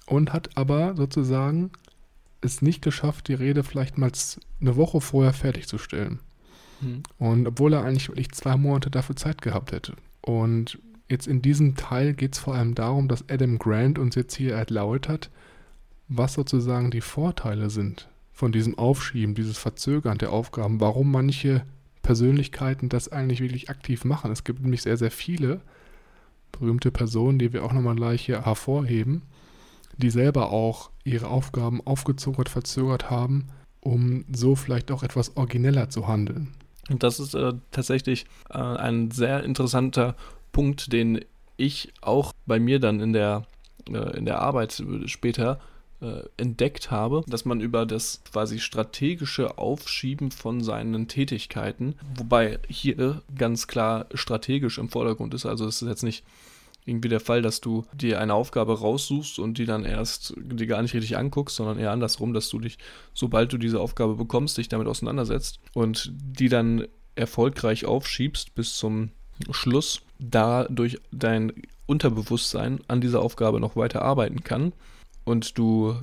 und 0.06 0.32
hat 0.32 0.50
aber 0.56 0.94
sozusagen 0.94 1.70
es 2.42 2.60
nicht 2.60 2.82
geschafft, 2.82 3.28
die 3.28 3.34
Rede 3.34 3.64
vielleicht 3.64 3.98
mal 3.98 4.12
eine 4.60 4.76
Woche 4.76 5.00
vorher 5.00 5.32
fertigzustellen. 5.32 6.20
Mhm. 6.80 7.02
Und 7.18 7.46
obwohl 7.46 7.72
er 7.72 7.84
eigentlich 7.84 8.08
wirklich 8.08 8.32
zwei 8.32 8.56
Monate 8.56 8.90
dafür 8.90 9.16
Zeit 9.16 9.40
gehabt 9.40 9.72
hätte. 9.72 9.94
Und 10.20 10.78
jetzt 11.08 11.26
in 11.26 11.40
diesem 11.40 11.76
Teil 11.76 12.14
geht 12.14 12.34
es 12.34 12.40
vor 12.40 12.54
allem 12.54 12.74
darum, 12.74 13.08
dass 13.08 13.28
Adam 13.28 13.58
Grant 13.58 13.98
uns 13.98 14.14
jetzt 14.14 14.34
hier 14.34 14.54
erläutert, 14.54 15.30
was 16.08 16.34
sozusagen 16.34 16.90
die 16.90 17.00
Vorteile 17.00 17.70
sind 17.70 18.08
von 18.32 18.52
diesem 18.52 18.76
Aufschieben, 18.76 19.34
dieses 19.34 19.56
Verzögern 19.56 20.18
der 20.18 20.32
Aufgaben, 20.32 20.80
warum 20.80 21.10
manche 21.10 21.64
Persönlichkeiten 22.02 22.88
das 22.88 23.10
eigentlich 23.10 23.40
wirklich 23.40 23.70
aktiv 23.70 24.04
machen. 24.04 24.32
Es 24.32 24.44
gibt 24.44 24.60
nämlich 24.60 24.82
sehr, 24.82 24.96
sehr 24.96 25.10
viele 25.10 25.60
berühmte 26.50 26.90
Personen, 26.90 27.38
die 27.38 27.52
wir 27.52 27.64
auch 27.64 27.72
nochmal 27.72 27.96
gleich 27.96 28.26
hier 28.26 28.44
hervorheben, 28.44 29.22
die 29.96 30.10
selber 30.10 30.50
auch 30.50 30.90
ihre 31.04 31.28
Aufgaben 31.28 31.80
aufgezögert, 31.86 32.48
verzögert 32.48 33.10
haben, 33.10 33.48
um 33.80 34.24
so 34.32 34.54
vielleicht 34.54 34.90
auch 34.90 35.02
etwas 35.02 35.36
origineller 35.36 35.88
zu 35.88 36.08
handeln. 36.08 36.54
Und 36.90 37.02
das 37.02 37.20
ist 37.20 37.34
äh, 37.34 37.54
tatsächlich 37.70 38.26
äh, 38.50 38.58
ein 38.58 39.10
sehr 39.10 39.44
interessanter 39.44 40.16
Punkt, 40.52 40.92
den 40.92 41.24
ich 41.56 41.92
auch 42.00 42.32
bei 42.46 42.58
mir 42.58 42.80
dann 42.80 43.00
in 43.00 43.12
der, 43.12 43.46
äh, 43.88 44.16
in 44.16 44.24
der 44.24 44.40
Arbeit 44.40 44.82
später 45.06 45.60
äh, 46.02 46.24
entdeckt 46.36 46.90
habe, 46.90 47.22
dass 47.28 47.44
man 47.44 47.60
über 47.60 47.86
das 47.86 48.22
quasi 48.30 48.58
strategische 48.58 49.56
Aufschieben 49.58 50.30
von 50.30 50.62
seinen 50.62 51.06
Tätigkeiten, 51.08 51.94
wobei 52.16 52.58
hier 52.68 53.22
ganz 53.36 53.68
klar 53.68 54.06
strategisch 54.12 54.78
im 54.78 54.88
Vordergrund 54.88 55.32
ist, 55.32 55.46
also 55.46 55.66
es 55.66 55.80
ist 55.80 55.88
jetzt 55.88 56.02
nicht 56.02 56.24
irgendwie 56.84 57.08
der 57.08 57.20
Fall, 57.20 57.42
dass 57.42 57.60
du 57.60 57.84
dir 57.92 58.20
eine 58.20 58.34
Aufgabe 58.34 58.80
raussuchst 58.80 59.38
und 59.38 59.58
die 59.58 59.66
dann 59.66 59.84
erst 59.84 60.34
dir 60.36 60.66
gar 60.66 60.82
nicht 60.82 60.94
richtig 60.94 61.16
anguckst, 61.16 61.54
sondern 61.54 61.78
eher 61.78 61.92
andersrum, 61.92 62.32
dass 62.34 62.48
du 62.48 62.58
dich, 62.58 62.78
sobald 63.14 63.52
du 63.52 63.58
diese 63.58 63.78
Aufgabe 63.78 64.16
bekommst, 64.16 64.58
dich 64.58 64.68
damit 64.68 64.88
auseinandersetzt 64.88 65.60
und 65.74 66.12
die 66.12 66.48
dann 66.48 66.88
erfolgreich 67.14 67.84
aufschiebst 67.84 68.56
bis 68.56 68.76
zum 68.76 69.10
Schluss, 69.52 70.02
dadurch 70.18 70.98
dein 71.12 71.52
Unterbewusstsein 71.86 72.80
an 72.88 73.00
dieser 73.00 73.22
Aufgabe 73.22 73.60
noch 73.60 73.76
weiter 73.76 74.02
arbeiten 74.02 74.42
kann 74.42 74.72
und 75.24 75.58
du 75.58 75.96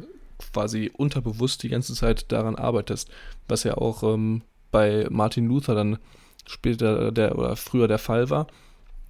quasi 0.53 0.91
unterbewusst 0.95 1.63
die 1.63 1.69
ganze 1.69 1.93
Zeit 1.93 2.31
daran 2.31 2.55
arbeitest, 2.55 3.09
was 3.47 3.63
ja 3.63 3.77
auch 3.77 4.03
ähm, 4.03 4.41
bei 4.71 5.07
Martin 5.09 5.47
Luther 5.47 5.75
dann 5.75 5.97
später 6.45 7.11
der 7.11 7.37
oder 7.37 7.55
früher 7.55 7.87
der 7.87 7.99
Fall 7.99 8.29
war, 8.29 8.47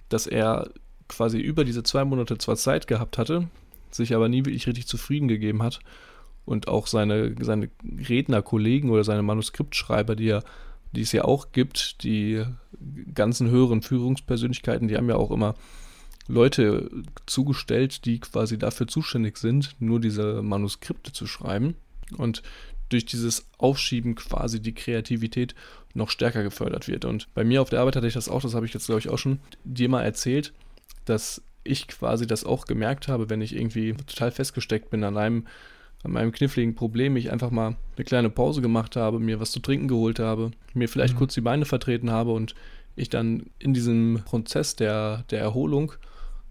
dass 0.08 0.26
er 0.26 0.70
quasi 1.08 1.38
über 1.38 1.64
diese 1.64 1.82
zwei 1.82 2.04
Monate 2.04 2.38
zwar 2.38 2.56
Zeit 2.56 2.86
gehabt 2.86 3.18
hatte, 3.18 3.48
sich 3.90 4.14
aber 4.14 4.28
nie 4.28 4.44
wirklich 4.44 4.66
richtig 4.66 4.86
zufrieden 4.86 5.28
gegeben 5.28 5.62
hat 5.62 5.80
und 6.44 6.68
auch 6.68 6.86
seine, 6.86 7.34
seine 7.40 7.70
Rednerkollegen 8.08 8.90
oder 8.90 9.04
seine 9.04 9.22
Manuskriptschreiber, 9.22 10.16
die 10.16 10.30
er 10.30 10.44
die 10.92 11.02
es 11.02 11.12
ja 11.12 11.24
auch 11.24 11.52
gibt, 11.52 12.02
die 12.02 12.44
ganzen 13.14 13.48
höheren 13.48 13.82
Führungspersönlichkeiten, 13.82 14.88
die 14.88 14.96
haben 14.96 15.08
ja 15.08 15.16
auch 15.16 15.30
immer 15.30 15.54
Leute 16.28 16.90
zugestellt, 17.26 18.04
die 18.04 18.20
quasi 18.20 18.58
dafür 18.58 18.86
zuständig 18.86 19.38
sind, 19.38 19.74
nur 19.80 20.00
diese 20.00 20.42
Manuskripte 20.42 21.12
zu 21.12 21.26
schreiben. 21.26 21.74
Und 22.16 22.42
durch 22.88 23.04
dieses 23.04 23.46
Aufschieben 23.58 24.14
quasi 24.14 24.60
die 24.60 24.74
Kreativität 24.74 25.54
noch 25.94 26.10
stärker 26.10 26.42
gefördert 26.42 26.88
wird. 26.88 27.04
Und 27.04 27.32
bei 27.34 27.44
mir 27.44 27.62
auf 27.62 27.70
der 27.70 27.80
Arbeit 27.80 27.96
hatte 27.96 28.06
ich 28.06 28.14
das 28.14 28.28
auch, 28.28 28.42
das 28.42 28.54
habe 28.54 28.66
ich 28.66 28.74
jetzt, 28.74 28.86
glaube 28.86 29.00
ich, 29.00 29.08
auch 29.08 29.18
schon 29.18 29.40
dir 29.64 29.88
mal 29.88 30.02
erzählt, 30.02 30.52
dass 31.04 31.42
ich 31.64 31.88
quasi 31.88 32.26
das 32.26 32.44
auch 32.44 32.66
gemerkt 32.66 33.08
habe, 33.08 33.30
wenn 33.30 33.40
ich 33.40 33.54
irgendwie 33.54 33.94
total 33.94 34.30
festgesteckt 34.30 34.90
bin 34.90 35.04
an 35.04 35.16
einem 35.16 35.46
an 36.02 36.12
meinem 36.12 36.32
kniffligen 36.32 36.74
Problem 36.74 37.16
ich 37.16 37.30
einfach 37.30 37.50
mal 37.50 37.76
eine 37.96 38.04
kleine 38.06 38.30
Pause 38.30 38.62
gemacht 38.62 38.96
habe, 38.96 39.18
mir 39.18 39.38
was 39.38 39.50
zu 39.50 39.60
trinken 39.60 39.86
geholt 39.86 40.18
habe, 40.18 40.50
mir 40.72 40.88
vielleicht 40.88 41.12
mhm. 41.14 41.18
kurz 41.18 41.34
die 41.34 41.42
Beine 41.42 41.66
vertreten 41.66 42.10
habe 42.10 42.32
und 42.32 42.54
ich 42.96 43.10
dann 43.10 43.50
in 43.58 43.74
diesem 43.74 44.22
Prozess 44.24 44.76
der, 44.76 45.24
der 45.30 45.40
Erholung 45.40 45.92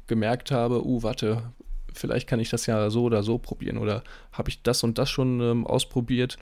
gemerkt 0.10 0.52
habe, 0.52 0.86
uh, 0.86 1.04
warte, 1.04 1.54
vielleicht 1.94 2.28
kann 2.28 2.42
ich 2.42 2.50
das 2.50 2.66
ja 2.66 2.90
so 2.90 3.04
oder 3.04 3.24
so 3.24 3.38
probieren 3.38 3.78
oder 3.78 4.04
habe 4.34 4.50
ich 4.50 4.62
das 4.62 4.84
und 4.84 4.98
das 4.98 5.10
schon 5.10 5.40
ähm, 5.40 5.66
ausprobiert, 5.66 6.38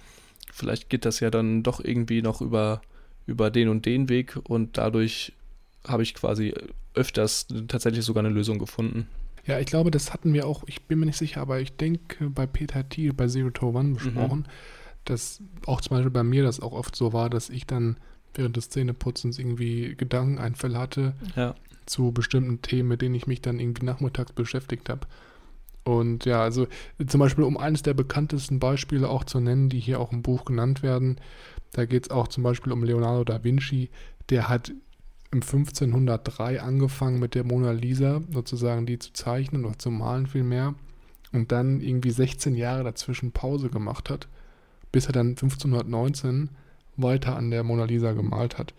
vielleicht 0.51 0.89
geht 0.89 1.05
das 1.05 1.19
ja 1.19 1.29
dann 1.29 1.61
doch 1.61 1.79
irgendwie 1.79 2.23
noch 2.23 2.41
über, 2.41 2.81
über 3.27 3.51
den 3.51 3.69
und 3.69 3.85
den 3.85 4.09
Weg 4.09 4.39
und 4.43 4.77
dadurch 4.77 5.33
habe 5.87 6.03
ich 6.03 6.15
quasi 6.15 6.53
öfters 6.95 7.47
tatsächlich 7.67 8.03
sogar 8.03 8.25
eine 8.25 8.33
Lösung 8.33 8.57
gefunden. 8.57 9.07
Ja, 9.45 9.59
ich 9.59 9.67
glaube, 9.67 9.91
das 9.91 10.13
hatten 10.13 10.33
wir 10.33 10.45
auch, 10.45 10.63
ich 10.67 10.83
bin 10.83 10.99
mir 10.99 11.05
nicht 11.05 11.17
sicher, 11.17 11.41
aber 11.41 11.61
ich 11.61 11.77
denke 11.77 12.29
bei 12.29 12.45
Peter 12.45 12.87
Thiel 12.87 13.13
bei 13.13 13.27
Zero 13.27 13.49
to 13.51 13.69
One 13.69 13.93
besprochen, 13.93 14.39
mhm. 14.39 14.45
dass 15.05 15.41
auch 15.65 15.79
zum 15.79 15.95
Beispiel 15.95 16.11
bei 16.11 16.23
mir 16.23 16.43
das 16.43 16.59
auch 16.59 16.73
oft 16.73 16.95
so 16.95 17.13
war, 17.13 17.29
dass 17.29 17.49
ich 17.49 17.65
dann 17.65 17.97
während 18.33 18.57
des 18.57 18.69
Zähneputzens 18.69 19.39
irgendwie 19.39 19.95
Gedankeneinfälle 19.95 20.77
hatte 20.77 21.13
ja. 21.35 21.55
Zu 21.87 22.11
bestimmten 22.11 22.61
Themen, 22.61 22.89
mit 22.89 23.01
denen 23.01 23.15
ich 23.15 23.27
mich 23.27 23.41
dann 23.41 23.59
irgendwie 23.59 23.85
nachmittags 23.85 24.33
beschäftigt 24.33 24.89
habe. 24.89 25.07
Und 25.83 26.25
ja, 26.25 26.41
also 26.41 26.67
zum 27.05 27.19
Beispiel, 27.19 27.45
um 27.45 27.57
eines 27.57 27.81
der 27.81 27.93
bekanntesten 27.93 28.59
Beispiele 28.59 29.07
auch 29.07 29.23
zu 29.23 29.39
nennen, 29.39 29.69
die 29.69 29.79
hier 29.79 29.99
auch 29.99 30.11
im 30.11 30.21
Buch 30.21 30.43
genannt 30.45 30.83
werden, 30.83 31.17
da 31.71 31.85
geht 31.85 32.03
es 32.03 32.11
auch 32.11 32.27
zum 32.27 32.43
Beispiel 32.43 32.73
um 32.73 32.83
Leonardo 32.83 33.23
da 33.23 33.43
Vinci, 33.43 33.89
der 34.29 34.49
hat 34.49 34.73
im 35.31 35.41
1503 35.41 36.61
angefangen 36.61 37.19
mit 37.19 37.35
der 37.35 37.43
Mona 37.43 37.71
Lisa, 37.71 38.21
sozusagen 38.31 38.85
die 38.85 38.99
zu 38.99 39.13
zeichnen 39.13 39.65
oder 39.65 39.79
zu 39.79 39.91
malen 39.91 40.27
vielmehr. 40.27 40.75
Und 41.33 41.51
dann 41.51 41.81
irgendwie 41.81 42.11
16 42.11 42.55
Jahre 42.55 42.83
dazwischen 42.83 43.31
Pause 43.31 43.69
gemacht 43.69 44.09
hat, 44.09 44.27
bis 44.91 45.07
er 45.07 45.13
dann 45.13 45.29
1519 45.29 46.49
weiter 46.95 47.35
an 47.35 47.51
der 47.51 47.63
Mona 47.63 47.85
Lisa 47.85 48.13
gemalt 48.13 48.57
hat. 48.57 48.73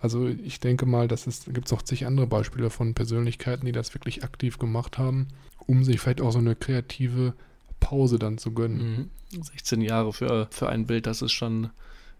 Also 0.00 0.28
ich 0.28 0.60
denke 0.60 0.86
mal, 0.86 1.08
dass 1.08 1.26
es 1.26 1.44
gibt 1.46 1.70
noch 1.70 1.82
zig 1.82 2.06
andere 2.06 2.26
Beispiele 2.26 2.70
von 2.70 2.94
Persönlichkeiten, 2.94 3.66
die 3.66 3.72
das 3.72 3.94
wirklich 3.94 4.22
aktiv 4.22 4.58
gemacht 4.58 4.98
haben, 4.98 5.28
um 5.66 5.84
sich 5.84 6.00
vielleicht 6.00 6.20
auch 6.20 6.30
so 6.30 6.38
eine 6.38 6.54
kreative 6.54 7.34
Pause 7.80 8.18
dann 8.18 8.38
zu 8.38 8.52
gönnen. 8.52 9.10
16 9.30 9.80
mhm. 9.80 9.84
Jahre 9.84 10.12
für, 10.12 10.46
für 10.50 10.68
ein 10.68 10.86
Bild, 10.86 11.06
das 11.06 11.22
ist 11.22 11.32
schon 11.32 11.70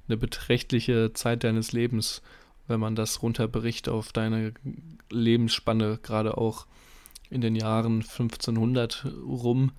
eine 0.08 0.16
beträchtliche 0.16 1.12
Zeit 1.12 1.44
deines 1.44 1.72
Lebens 1.72 2.22
wenn 2.68 2.78
man 2.78 2.94
das 2.94 3.22
runterbricht 3.22 3.88
auf 3.88 4.12
deine 4.12 4.52
Lebensspanne, 5.10 5.98
gerade 6.02 6.38
auch 6.38 6.66
in 7.30 7.40
den 7.40 7.56
Jahren 7.56 8.02
1500 8.02 9.06
rum, 9.26 9.72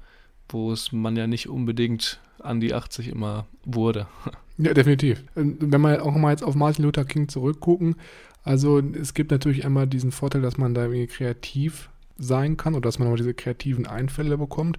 wo 0.50 0.72
es 0.72 0.92
man 0.92 1.16
ja 1.16 1.28
nicht 1.28 1.48
unbedingt 1.48 2.20
an 2.40 2.60
die 2.60 2.74
80 2.74 3.08
immer 3.08 3.48
wurde. 3.64 4.08
Ja, 4.62 4.74
definitiv. 4.74 5.24
Wenn 5.36 5.82
wir 5.82 6.06
auch 6.06 6.16
mal 6.16 6.32
jetzt 6.32 6.44
auf 6.44 6.54
Martin 6.54 6.84
Luther 6.84 7.06
King 7.06 7.30
zurückgucken, 7.30 7.96
also 8.44 8.80
es 8.80 9.14
gibt 9.14 9.32
natürlich 9.32 9.66
einmal 9.66 9.88
diesen 9.88 10.12
Vorteil, 10.12 10.42
dass 10.42 10.58
man 10.58 10.74
da 10.74 10.84
irgendwie 10.84 11.08
kreativ 11.08 11.90
sein 12.18 12.58
kann 12.58 12.74
oder 12.74 12.82
dass 12.82 13.00
man 13.00 13.08
auch 13.08 13.16
diese 13.16 13.34
kreativen 13.34 13.88
Einfälle 13.88 14.38
bekommt. 14.38 14.78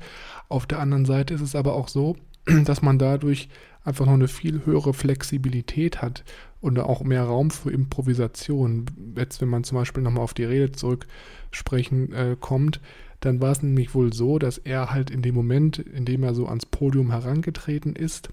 Auf 0.50 0.66
der 0.66 0.80
anderen 0.80 1.06
Seite 1.06 1.32
ist 1.32 1.40
es 1.40 1.54
aber 1.54 1.74
auch 1.74 1.88
so, 1.88 2.16
dass 2.64 2.82
man 2.82 2.98
dadurch 2.98 3.48
einfach 3.82 4.04
noch 4.04 4.12
eine 4.12 4.28
viel 4.28 4.66
höhere 4.66 4.92
Flexibilität 4.92 6.02
hat 6.02 6.24
und 6.60 6.78
auch 6.78 7.02
mehr 7.02 7.24
Raum 7.24 7.50
für 7.50 7.70
Improvisation. 7.70 8.84
Jetzt, 9.16 9.40
wenn 9.40 9.48
man 9.48 9.64
zum 9.64 9.78
Beispiel 9.78 10.02
nochmal 10.02 10.24
auf 10.24 10.34
die 10.34 10.44
Rede 10.44 10.72
zurücksprechen 10.72 12.12
äh, 12.12 12.36
kommt, 12.38 12.82
dann 13.20 13.40
war 13.40 13.52
es 13.52 13.62
nämlich 13.62 13.94
wohl 13.94 14.12
so, 14.12 14.38
dass 14.38 14.58
er 14.58 14.90
halt 14.90 15.10
in 15.10 15.22
dem 15.22 15.34
Moment, 15.34 15.78
in 15.78 16.04
dem 16.04 16.22
er 16.22 16.34
so 16.34 16.46
ans 16.46 16.66
Podium 16.66 17.10
herangetreten 17.10 17.96
ist 17.96 18.28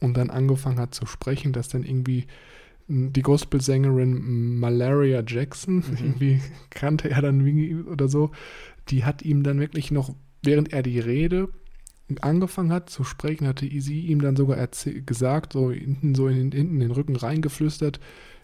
und 0.00 0.16
dann 0.16 0.30
angefangen 0.30 0.78
hat 0.78 0.94
zu 0.94 1.06
sprechen, 1.06 1.52
dass 1.52 1.68
dann 1.68 1.84
irgendwie 1.84 2.26
die 2.88 3.22
Gospelsängerin 3.22 4.58
Malaria 4.58 5.22
Jackson, 5.26 5.76
mhm. 5.76 5.96
irgendwie 6.00 6.40
kannte 6.70 7.10
er 7.10 7.22
dann 7.22 7.86
oder 7.86 8.08
so, 8.08 8.30
die 8.88 9.04
hat 9.04 9.22
ihm 9.22 9.42
dann 9.42 9.58
wirklich 9.58 9.90
noch, 9.90 10.14
während 10.42 10.72
er 10.72 10.82
die 10.82 11.00
Rede 11.00 11.48
angefangen 12.20 12.70
hat 12.70 12.88
zu 12.88 13.02
sprechen, 13.02 13.48
hatte 13.48 13.68
sie 13.80 14.00
ihm 14.02 14.20
dann 14.20 14.36
sogar 14.36 14.64
gesagt, 15.04 15.54
so 15.54 15.72
hinten 15.72 16.14
so 16.14 16.28
in, 16.28 16.52
hinten 16.52 16.78
den 16.78 16.92
Rücken 16.92 17.16
reingeflüstert, 17.16 17.98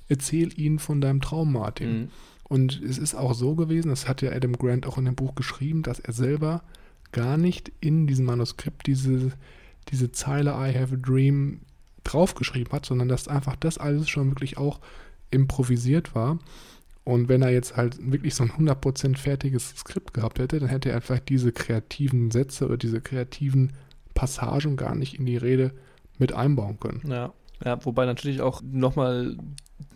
erzähl 0.08 0.58
ihnen 0.58 0.80
von 0.80 1.00
deinem 1.00 1.20
Traum, 1.20 1.52
Martin. 1.52 1.92
Mhm. 1.92 2.08
Und 2.48 2.82
es 2.82 2.98
ist 2.98 3.14
auch 3.14 3.34
so 3.34 3.54
gewesen, 3.54 3.88
das 3.88 4.08
hat 4.08 4.20
ja 4.20 4.32
Adam 4.32 4.54
Grant 4.54 4.86
auch 4.86 4.98
in 4.98 5.04
dem 5.04 5.14
Buch 5.14 5.34
geschrieben, 5.36 5.82
dass 5.82 6.00
er 6.00 6.12
selber 6.12 6.64
gar 7.12 7.36
nicht 7.36 7.72
in 7.80 8.06
diesem 8.06 8.26
Manuskript 8.26 8.86
diese, 8.86 9.32
diese 9.90 10.12
Zeile 10.12 10.50
I 10.50 10.76
have 10.76 10.94
a 10.94 10.98
dream 11.00 11.60
draufgeschrieben 12.04 12.72
hat, 12.72 12.86
sondern 12.86 13.08
dass 13.08 13.28
einfach 13.28 13.56
das 13.56 13.78
alles 13.78 14.08
schon 14.08 14.30
wirklich 14.30 14.58
auch 14.58 14.80
improvisiert 15.30 16.14
war. 16.14 16.38
Und 17.04 17.28
wenn 17.28 17.42
er 17.42 17.50
jetzt 17.50 17.76
halt 17.76 17.98
wirklich 18.12 18.34
so 18.34 18.44
ein 18.44 18.50
100% 18.50 19.16
fertiges 19.16 19.70
Skript 19.70 20.14
gehabt 20.14 20.38
hätte, 20.38 20.60
dann 20.60 20.68
hätte 20.68 20.90
er 20.90 21.00
vielleicht 21.00 21.28
diese 21.28 21.50
kreativen 21.50 22.30
Sätze 22.30 22.66
oder 22.66 22.76
diese 22.76 23.00
kreativen 23.00 23.72
Passagen 24.14 24.76
gar 24.76 24.94
nicht 24.94 25.18
in 25.18 25.26
die 25.26 25.36
Rede 25.36 25.72
mit 26.18 26.32
einbauen 26.32 26.78
können. 26.78 27.02
Ja, 27.08 27.32
ja 27.64 27.84
wobei 27.84 28.06
natürlich 28.06 28.40
auch 28.40 28.62
nochmal 28.62 29.36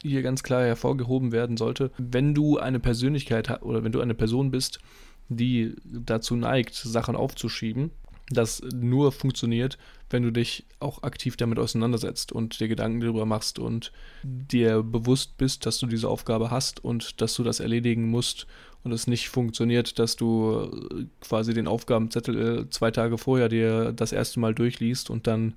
hier 0.02 0.22
ganz 0.22 0.42
klar 0.42 0.64
hervorgehoben 0.64 1.30
werden 1.30 1.56
sollte, 1.56 1.92
wenn 1.98 2.34
du 2.34 2.58
eine 2.58 2.80
Persönlichkeit 2.80 3.62
oder 3.62 3.84
wenn 3.84 3.92
du 3.92 4.00
eine 4.00 4.14
Person 4.14 4.50
bist, 4.50 4.80
die 5.28 5.74
dazu 5.84 6.34
neigt, 6.34 6.74
Sachen 6.74 7.14
aufzuschieben, 7.14 7.90
das 8.30 8.60
nur 8.74 9.12
funktioniert, 9.12 9.78
wenn 10.10 10.22
du 10.22 10.30
dich 10.30 10.66
auch 10.80 11.02
aktiv 11.02 11.36
damit 11.36 11.58
auseinandersetzt 11.58 12.32
und 12.32 12.58
dir 12.58 12.68
Gedanken 12.68 13.00
darüber 13.00 13.26
machst 13.26 13.58
und 13.58 13.92
dir 14.22 14.82
bewusst 14.82 15.36
bist, 15.36 15.66
dass 15.66 15.78
du 15.78 15.86
diese 15.86 16.08
Aufgabe 16.08 16.50
hast 16.50 16.84
und 16.84 17.20
dass 17.20 17.34
du 17.34 17.44
das 17.44 17.60
erledigen 17.60 18.08
musst 18.10 18.46
und 18.82 18.92
es 18.92 19.06
nicht 19.06 19.28
funktioniert, 19.28 19.98
dass 19.98 20.16
du 20.16 20.70
äh, 20.92 21.06
quasi 21.20 21.54
den 21.54 21.68
Aufgabenzettel 21.68 22.60
äh, 22.60 22.70
zwei 22.70 22.90
Tage 22.90 23.18
vorher 23.18 23.48
dir 23.48 23.92
das 23.92 24.12
erste 24.12 24.40
Mal 24.40 24.54
durchliest 24.54 25.10
und 25.10 25.26
dann 25.26 25.54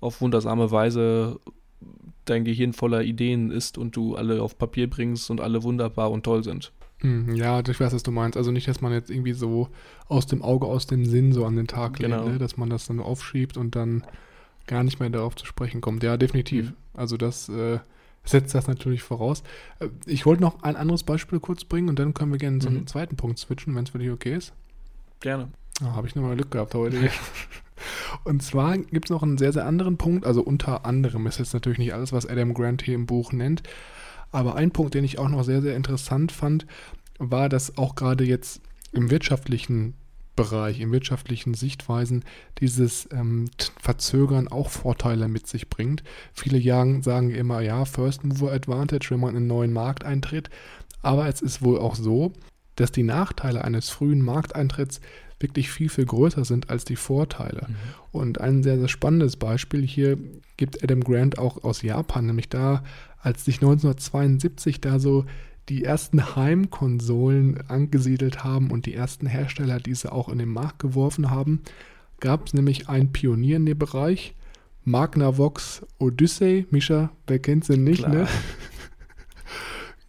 auf 0.00 0.20
wundersame 0.20 0.70
Weise 0.70 1.40
dein 2.24 2.44
Gehirn 2.44 2.72
voller 2.72 3.02
Ideen 3.02 3.50
ist 3.50 3.78
und 3.78 3.96
du 3.96 4.14
alle 4.14 4.42
auf 4.42 4.56
Papier 4.58 4.88
bringst 4.88 5.30
und 5.30 5.40
alle 5.40 5.62
wunderbar 5.62 6.10
und 6.10 6.22
toll 6.22 6.44
sind. 6.44 6.72
Hm, 7.00 7.34
ja, 7.34 7.60
ich 7.60 7.80
weiß, 7.80 7.92
was 7.94 8.02
du 8.02 8.10
meinst. 8.10 8.36
Also 8.36 8.50
nicht, 8.50 8.68
dass 8.68 8.80
man 8.80 8.92
jetzt 8.92 9.10
irgendwie 9.10 9.32
so 9.32 9.68
aus 10.06 10.26
dem 10.26 10.42
Auge, 10.42 10.66
aus 10.66 10.86
dem 10.86 11.04
Sinn 11.06 11.32
so 11.32 11.44
an 11.46 11.56
den 11.56 11.66
Tag 11.66 11.98
legt, 11.98 12.12
genau. 12.12 12.28
ne? 12.28 12.38
dass 12.38 12.56
man 12.56 12.68
das 12.70 12.86
dann 12.86 13.00
aufschiebt 13.00 13.56
und 13.56 13.74
dann 13.74 14.04
gar 14.66 14.84
nicht 14.84 15.00
mehr 15.00 15.10
darauf 15.10 15.34
zu 15.34 15.46
sprechen 15.46 15.80
kommt. 15.80 16.02
Ja, 16.02 16.16
definitiv. 16.16 16.70
Mhm. 16.70 16.74
Also 16.94 17.16
das 17.16 17.48
äh, 17.48 17.78
setzt 18.24 18.54
das 18.54 18.66
natürlich 18.68 19.02
voraus. 19.02 19.42
Äh, 19.78 19.88
ich 20.06 20.26
wollte 20.26 20.42
noch 20.42 20.62
ein 20.62 20.76
anderes 20.76 21.02
Beispiel 21.02 21.40
kurz 21.40 21.64
bringen 21.64 21.88
und 21.88 21.98
dann 21.98 22.12
können 22.12 22.32
wir 22.32 22.38
gerne 22.38 22.58
zum 22.58 22.74
Mhm. 22.74 22.86
zweiten 22.86 23.16
Punkt 23.16 23.38
switchen, 23.38 23.74
wenn 23.74 23.84
es 23.84 23.90
für 23.90 23.98
dich 23.98 24.10
okay 24.10 24.34
ist. 24.36 24.52
Gerne. 25.20 25.48
Ah, 25.82 25.94
Habe 25.96 26.06
ich 26.06 26.14
nochmal 26.14 26.36
Glück 26.36 26.50
gehabt 26.50 26.74
heute. 26.74 27.10
Und 28.24 28.42
zwar 28.42 28.76
gibt 28.76 29.06
es 29.06 29.10
noch 29.10 29.22
einen 29.22 29.38
sehr, 29.38 29.52
sehr 29.54 29.64
anderen 29.64 29.96
Punkt. 29.96 30.26
Also 30.26 30.42
unter 30.42 30.84
anderem 30.84 31.26
ist 31.26 31.38
jetzt 31.38 31.54
natürlich 31.54 31.78
nicht 31.78 31.94
alles, 31.94 32.12
was 32.12 32.26
Adam 32.26 32.52
Grant 32.52 32.82
hier 32.82 32.94
im 32.94 33.06
Buch 33.06 33.32
nennt. 33.32 33.62
Aber 34.32 34.54
ein 34.54 34.70
Punkt, 34.70 34.94
den 34.94 35.04
ich 35.04 35.18
auch 35.18 35.28
noch 35.28 35.44
sehr, 35.44 35.62
sehr 35.62 35.76
interessant 35.76 36.32
fand, 36.32 36.66
war, 37.18 37.48
dass 37.48 37.76
auch 37.76 37.94
gerade 37.94 38.24
jetzt 38.24 38.60
im 38.92 39.10
wirtschaftlichen 39.10 39.94
Bereich, 40.36 40.80
in 40.80 40.92
wirtschaftlichen 40.92 41.54
Sichtweisen 41.54 42.24
dieses 42.60 43.08
ähm, 43.12 43.50
Verzögern 43.78 44.48
auch 44.48 44.70
Vorteile 44.70 45.28
mit 45.28 45.46
sich 45.46 45.68
bringt. 45.68 46.02
Viele 46.32 46.56
Jagen 46.56 47.02
sagen 47.02 47.30
immer, 47.30 47.60
ja, 47.60 47.84
First 47.84 48.24
Mover 48.24 48.52
Advantage, 48.52 49.08
wenn 49.10 49.20
man 49.20 49.30
in 49.30 49.36
einen 49.38 49.46
neuen 49.48 49.72
Markt 49.72 50.04
eintritt. 50.04 50.48
Aber 51.02 51.28
es 51.28 51.42
ist 51.42 51.62
wohl 51.62 51.78
auch 51.78 51.94
so, 51.94 52.32
dass 52.76 52.92
die 52.92 53.02
Nachteile 53.02 53.64
eines 53.64 53.90
frühen 53.90 54.22
Markteintritts 54.22 55.00
wirklich 55.40 55.70
viel, 55.70 55.88
viel 55.88 56.06
größer 56.06 56.44
sind 56.44 56.70
als 56.70 56.84
die 56.84 56.96
Vorteile. 56.96 57.66
Und 58.12 58.40
ein 58.40 58.62
sehr, 58.62 58.78
sehr 58.78 58.88
spannendes 58.88 59.36
Beispiel 59.36 59.86
hier 59.86 60.18
gibt 60.56 60.82
Adam 60.82 61.02
Grant 61.02 61.38
auch 61.38 61.64
aus 61.64 61.82
Japan, 61.82 62.26
nämlich 62.26 62.48
da, 62.48 62.84
als 63.20 63.44
sich 63.44 63.56
1972 63.56 64.80
da 64.80 64.98
so 64.98 65.24
die 65.68 65.84
ersten 65.84 66.34
Heimkonsolen 66.36 67.60
angesiedelt 67.68 68.42
haben 68.42 68.70
und 68.70 68.86
die 68.86 68.94
ersten 68.94 69.26
Hersteller 69.26 69.78
diese 69.78 70.10
auch 70.12 70.28
in 70.28 70.38
den 70.38 70.48
Markt 70.48 70.78
geworfen 70.80 71.30
haben, 71.30 71.60
gab 72.18 72.46
es 72.46 72.54
nämlich 72.54 72.88
einen 72.88 73.12
Pionier 73.12 73.56
in 73.56 73.66
dem 73.66 73.78
Bereich, 73.78 74.34
Magnavox 74.84 75.86
Odyssey. 75.98 76.66
Mischa, 76.70 77.10
wer 77.26 77.38
kennt 77.38 77.64
sie 77.66 77.76
nicht, 77.76 77.98
Klar. 78.04 78.14
ne? 78.14 78.28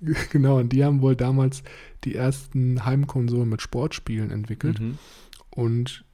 genau, 0.31 0.57
und 0.59 0.69
die 0.73 0.83
haben 0.83 1.01
wohl 1.01 1.15
damals 1.15 1.63
die 2.03 2.15
ersten 2.15 2.85
Heimkonsolen 2.85 3.49
mit 3.49 3.61
Sportspielen 3.61 4.31
entwickelt 4.31 4.79
Mhm. 4.79 4.97
und 5.51 6.05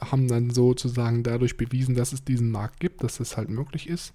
haben 0.00 0.26
dann 0.28 0.50
sozusagen 0.50 1.22
dadurch 1.22 1.56
bewiesen, 1.56 1.94
dass 1.94 2.12
es 2.12 2.24
diesen 2.24 2.50
Markt 2.50 2.80
gibt, 2.80 3.04
dass 3.04 3.18
das 3.18 3.36
halt 3.36 3.50
möglich 3.50 3.88
ist. 3.88 4.14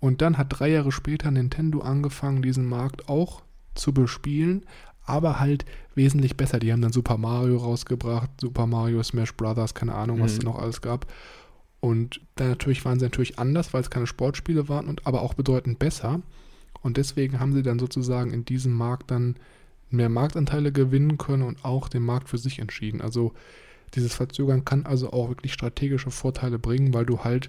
Und 0.00 0.22
dann 0.22 0.38
hat 0.38 0.46
drei 0.50 0.68
Jahre 0.70 0.92
später 0.92 1.30
Nintendo 1.30 1.80
angefangen, 1.80 2.42
diesen 2.42 2.66
Markt 2.66 3.08
auch 3.08 3.42
zu 3.74 3.92
bespielen, 3.92 4.64
aber 5.04 5.40
halt 5.40 5.64
wesentlich 5.94 6.36
besser. 6.36 6.58
Die 6.58 6.72
haben 6.72 6.82
dann 6.82 6.92
Super 6.92 7.16
Mario 7.18 7.56
rausgebracht, 7.56 8.30
Super 8.40 8.66
Mario 8.66 9.02
Smash 9.02 9.34
Brothers, 9.34 9.74
keine 9.74 9.94
Ahnung, 9.94 10.20
was 10.20 10.32
Mhm. 10.32 10.38
es 10.38 10.44
noch 10.44 10.58
alles 10.58 10.80
gab. 10.82 11.06
Und 11.80 12.20
dann 12.36 12.48
natürlich 12.48 12.84
waren 12.84 12.98
sie 12.98 13.06
natürlich 13.06 13.38
anders, 13.38 13.72
weil 13.72 13.80
es 13.80 13.90
keine 13.90 14.06
Sportspiele 14.06 14.68
waren, 14.68 14.88
und 14.88 15.06
aber 15.06 15.22
auch 15.22 15.34
bedeutend 15.34 15.78
besser. 15.78 16.20
Und 16.82 16.96
deswegen 16.96 17.40
haben 17.40 17.52
sie 17.52 17.62
dann 17.62 17.78
sozusagen 17.78 18.32
in 18.32 18.44
diesem 18.44 18.72
Markt 18.72 19.10
dann 19.10 19.36
mehr 19.90 20.08
Marktanteile 20.08 20.70
gewinnen 20.70 21.18
können 21.18 21.42
und 21.42 21.64
auch 21.64 21.88
den 21.88 22.02
Markt 22.02 22.28
für 22.28 22.38
sich 22.38 22.58
entschieden. 22.58 23.00
Also 23.00 23.32
dieses 23.94 24.14
Verzögern 24.14 24.64
kann 24.64 24.84
also 24.86 25.12
auch 25.12 25.28
wirklich 25.30 25.52
strategische 25.54 26.10
Vorteile 26.10 26.58
bringen, 26.58 26.92
weil 26.92 27.06
du 27.06 27.24
halt 27.24 27.48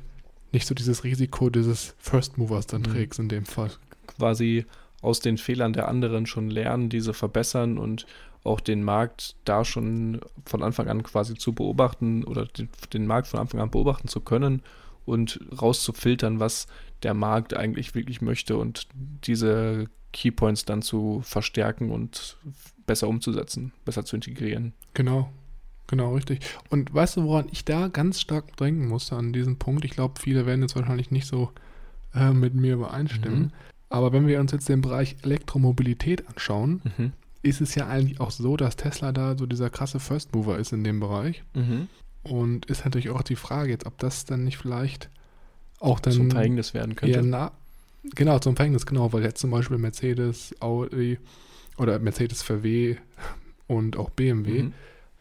nicht 0.51 0.65
so 0.67 0.73
dieses 0.75 1.03
Risiko 1.03 1.49
dieses 1.49 1.95
First 1.99 2.37
Movers 2.37 2.67
dann 2.67 2.81
Mhm. 2.81 2.85
trägst 2.85 3.19
in 3.19 3.29
dem 3.29 3.45
Fall. 3.45 3.71
Quasi 4.07 4.65
aus 5.01 5.19
den 5.19 5.37
Fehlern 5.37 5.73
der 5.73 5.87
anderen 5.87 6.25
schon 6.25 6.49
lernen, 6.49 6.89
diese 6.89 7.13
verbessern 7.13 7.77
und 7.77 8.05
auch 8.43 8.59
den 8.59 8.83
Markt 8.83 9.35
da 9.45 9.63
schon 9.65 10.21
von 10.45 10.63
Anfang 10.63 10.87
an 10.87 11.03
quasi 11.03 11.35
zu 11.35 11.53
beobachten 11.53 12.23
oder 12.23 12.45
den, 12.45 12.69
den 12.93 13.05
Markt 13.05 13.27
von 13.27 13.39
Anfang 13.39 13.59
an 13.61 13.69
beobachten 13.71 14.07
zu 14.07 14.21
können 14.21 14.61
und 15.05 15.39
rauszufiltern, 15.61 16.39
was 16.39 16.67
der 17.03 17.13
Markt 17.13 17.53
eigentlich 17.55 17.95
wirklich 17.95 18.21
möchte 18.21 18.57
und 18.57 18.87
diese 19.25 19.87
Keypoints 20.13 20.65
dann 20.65 20.81
zu 20.81 21.21
verstärken 21.23 21.91
und 21.91 22.37
besser 22.87 23.07
umzusetzen, 23.07 23.71
besser 23.85 24.03
zu 24.05 24.15
integrieren. 24.15 24.73
Genau, 24.93 25.29
genau, 25.89 26.13
richtig. 26.15 26.39
Und 26.69 26.93
weißt 26.93 27.17
du, 27.17 27.23
woran 27.23 27.47
ich 27.51 27.65
da 27.65 27.87
ganz 27.89 28.21
stark 28.21 28.55
denken 28.57 28.87
musste 28.87 29.15
an 29.17 29.33
diesem 29.33 29.57
Punkt? 29.57 29.83
Ich 29.83 29.91
glaube, 29.91 30.19
viele 30.19 30.45
werden 30.45 30.61
jetzt 30.61 30.75
wahrscheinlich 30.75 31.11
nicht 31.11 31.27
so 31.27 31.51
äh, 32.15 32.31
mit 32.31 32.53
mir 32.55 32.73
übereinstimmen. 32.75 33.39
Mhm. 33.39 33.51
Aber 33.89 34.13
wenn 34.13 34.27
wir 34.27 34.39
uns 34.39 34.51
jetzt 34.51 34.69
den 34.69 34.81
Bereich 34.81 35.17
Elektromobilität 35.23 36.27
anschauen, 36.29 36.81
Mhm. 36.97 37.13
ist 37.41 37.61
es 37.61 37.75
ja 37.75 37.87
eigentlich 37.87 38.19
auch 38.19 38.31
so, 38.31 38.55
dass 38.57 38.75
Tesla 38.75 39.11
da 39.11 39.37
so 39.37 39.45
dieser 39.45 39.69
krasse 39.69 39.99
First 39.99 40.33
Mover 40.35 40.57
ist 40.59 40.71
in 40.73 40.83
dem 40.83 40.99
Bereich. 40.99 41.43
Mhm. 41.53 41.87
Und 42.23 42.65
ist 42.67 42.83
natürlich 42.85 43.09
auch 43.09 43.21
die 43.21 43.35
Frage 43.35 43.71
jetzt, 43.71 43.85
ob 43.85 43.97
das 43.97 44.25
dann 44.25 44.43
nicht 44.43 44.57
vielleicht 44.57 45.09
auch 45.79 45.99
dann 45.99 46.13
Zum 46.13 46.31
Verhängnis 46.31 46.73
werden 46.73 46.95
könnte. 46.95 47.21
na, 47.23 47.51
genau 48.15 48.39
zum 48.39 48.55
Verhängnis, 48.57 48.85
genau, 48.85 49.13
weil 49.13 49.23
jetzt 49.23 49.39
zum 49.39 49.51
Beispiel 49.51 49.77
Mercedes, 49.77 50.53
Audi 50.59 51.17
oder 51.77 51.97
Mercedes 51.99 52.41
VW 52.43 52.97
und 53.67 53.95
auch 53.97 54.09
BMW, 54.09 54.63
Mhm. 54.63 54.73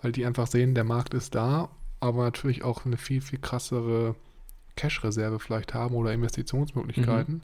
Weil 0.02 0.12
die 0.12 0.24
einfach 0.26 0.46
sehen, 0.46 0.74
der 0.74 0.84
Markt 0.84 1.14
ist 1.14 1.34
da, 1.34 1.68
aber 2.00 2.24
natürlich 2.24 2.64
auch 2.64 2.84
eine 2.84 2.96
viel, 2.96 3.20
viel 3.20 3.38
krassere 3.38 4.14
Cash-Reserve 4.76 5.40
vielleicht 5.40 5.74
haben 5.74 5.94
oder 5.94 6.12
Investitionsmöglichkeiten 6.12 7.34
Mhm. 7.34 7.40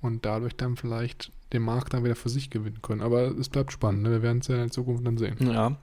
und 0.00 0.24
dadurch 0.24 0.56
dann 0.56 0.76
vielleicht 0.76 1.32
den 1.52 1.62
Markt 1.62 1.94
dann 1.94 2.04
wieder 2.04 2.14
für 2.16 2.28
sich 2.28 2.50
gewinnen 2.50 2.82
können. 2.82 3.00
Aber 3.02 3.22
es 3.36 3.48
bleibt 3.48 3.72
spannend, 3.72 4.02
ne? 4.02 4.10
wir 4.10 4.22
werden 4.22 4.38
es 4.38 4.48
ja 4.48 4.62
in 4.62 4.70
Zukunft 4.70 5.06
dann 5.06 5.18
sehen. 5.18 5.36
Ja, 5.40 5.76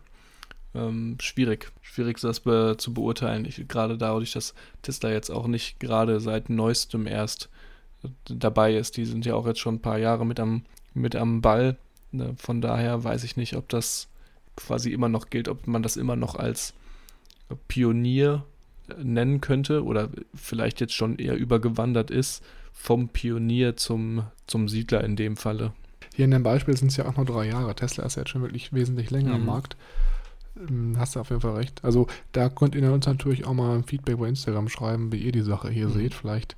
ähm, 0.76 1.18
schwierig. 1.20 1.72
Schwierig, 1.82 2.20
das 2.20 2.40
be 2.40 2.76
zu 2.78 2.94
beurteilen. 2.94 3.46
Ich, 3.46 3.68
gerade 3.68 3.98
dadurch, 3.98 4.32
dass 4.32 4.54
Tesla 4.82 5.12
jetzt 5.12 5.30
auch 5.30 5.48
nicht 5.48 5.80
gerade 5.80 6.20
seit 6.20 6.50
neuestem 6.50 7.06
erst 7.06 7.50
dabei 8.26 8.76
ist. 8.76 8.98
Die 8.98 9.06
sind 9.06 9.26
ja 9.26 9.36
auch 9.36 9.46
jetzt 9.46 9.60
schon 9.60 9.76
ein 9.76 9.82
paar 9.82 9.98
Jahre 10.00 10.26
mit 10.26 10.40
am, 10.40 10.64
mit 10.94 11.16
am 11.16 11.42
Ball. 11.42 11.78
Ne? 12.12 12.34
Von 12.38 12.60
daher 12.60 13.04
weiß 13.04 13.24
ich 13.24 13.38
nicht, 13.38 13.56
ob 13.56 13.70
das 13.70 14.08
quasi 14.56 14.92
immer 14.92 15.10
noch 15.10 15.30
gilt, 15.30 15.48
ob 15.48 15.68
man 15.68 15.84
das 15.84 15.98
immer 15.98 16.16
noch 16.16 16.36
als 16.36 16.74
Pionier 17.68 18.44
äh, 18.89 19.04
nennen 19.04 19.42
könnte 19.42 19.84
oder 19.84 20.10
vielleicht 20.36 20.82
jetzt 20.82 20.94
schon 20.94 21.18
eher 21.18 21.36
übergewandert 21.36 22.12
ist 22.12 22.44
vom 22.72 23.10
Pionier 23.10 23.76
zum, 23.78 24.24
zum 24.48 24.68
Siedler 24.68 25.04
in 25.04 25.16
dem 25.16 25.38
Falle. 25.38 25.74
Hier 26.16 26.26
in 26.26 26.32
dem 26.32 26.44
Beispiel 26.44 26.76
sind 26.78 26.89
es 26.92 26.98
ja 26.98 27.06
auch 27.08 27.18
noch 27.18 27.26
drei 27.26 27.48
Jahre. 27.48 27.76
Tesla 27.76 28.04
ist 28.06 28.16
ja 28.16 28.22
jetzt 28.22 28.30
schon 28.30 28.42
wirklich 28.42 28.74
wesentlich 28.74 29.10
länger 29.12 29.34
am 29.36 29.42
Mhm. 29.42 29.46
Markt. 29.48 29.78
Ähm, 30.58 30.96
Hast 30.98 31.16
du 31.16 31.20
auf 31.20 31.30
jeden 31.30 31.42
Fall 31.42 31.56
recht. 31.56 31.84
Also 31.84 32.08
da 32.32 32.50
könnt 32.50 32.76
ihr 32.76 32.92
uns 32.92 33.06
natürlich 33.08 33.46
auch 33.46 33.54
mal 33.54 33.76
ein 33.76 33.84
Feedback 33.84 34.18
bei 34.18 34.28
Instagram 34.28 34.70
schreiben, 34.70 35.12
wie 35.12 35.18
ihr 35.18 35.32
die 35.32 35.42
Sache 35.42 35.70
hier 35.70 35.88
Mhm. 35.89 35.94
seht. 35.94 36.13
Vielleicht 36.13 36.56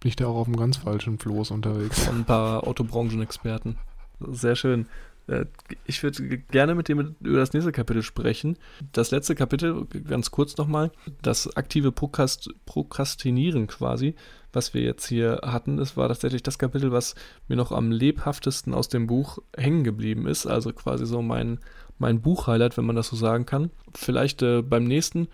bin 0.00 0.08
ich 0.08 0.16
da 0.16 0.26
auch 0.26 0.36
auf 0.36 0.46
einem 0.46 0.56
ganz 0.56 0.78
falschen 0.78 1.18
Floß 1.18 1.50
unterwegs. 1.50 2.04
von 2.04 2.18
ein 2.20 2.24
paar 2.24 2.66
Autobranchenexperten. 2.66 3.76
Sehr 4.20 4.56
schön. 4.56 4.86
Äh, 5.30 5.46
Ich 5.86 6.02
würde 6.02 6.38
gerne 6.38 6.74
mit 6.74 6.88
dir 6.88 6.94
über 7.20 7.38
das 7.38 7.52
nächste 7.52 7.72
Kapitel 7.72 8.02
sprechen. 8.02 8.58
Das 8.92 9.10
letzte 9.10 9.34
Kapitel, 9.34 9.86
ganz 9.86 10.30
kurz 10.30 10.56
nochmal, 10.56 10.90
das 11.22 11.56
aktive 11.56 11.92
Prokrast 11.92 12.50
Prokrastinieren 12.66 13.66
quasi, 13.66 14.14
was 14.52 14.74
wir 14.74 14.82
jetzt 14.82 15.06
hier 15.06 15.40
hatten, 15.44 15.76
das 15.76 15.96
war 15.96 16.08
tatsächlich 16.08 16.42
das 16.42 16.58
Kapitel, 16.58 16.90
was 16.90 17.14
mir 17.48 17.56
noch 17.56 17.70
am 17.72 17.92
lebhaftesten 17.92 18.74
aus 18.74 18.88
dem 18.88 19.06
Buch 19.06 19.38
hängen 19.56 19.84
geblieben 19.84 20.26
ist. 20.26 20.46
Also 20.46 20.72
quasi 20.72 21.06
so 21.06 21.22
mein, 21.22 21.60
mein 21.98 22.20
Buchhighlight, 22.20 22.76
wenn 22.76 22.86
man 22.86 22.96
das 22.96 23.08
so 23.08 23.16
sagen 23.16 23.46
kann. 23.46 23.70
Vielleicht 23.94 24.42
äh, 24.42 24.62
beim 24.62 24.84
nächsten, 24.84 25.28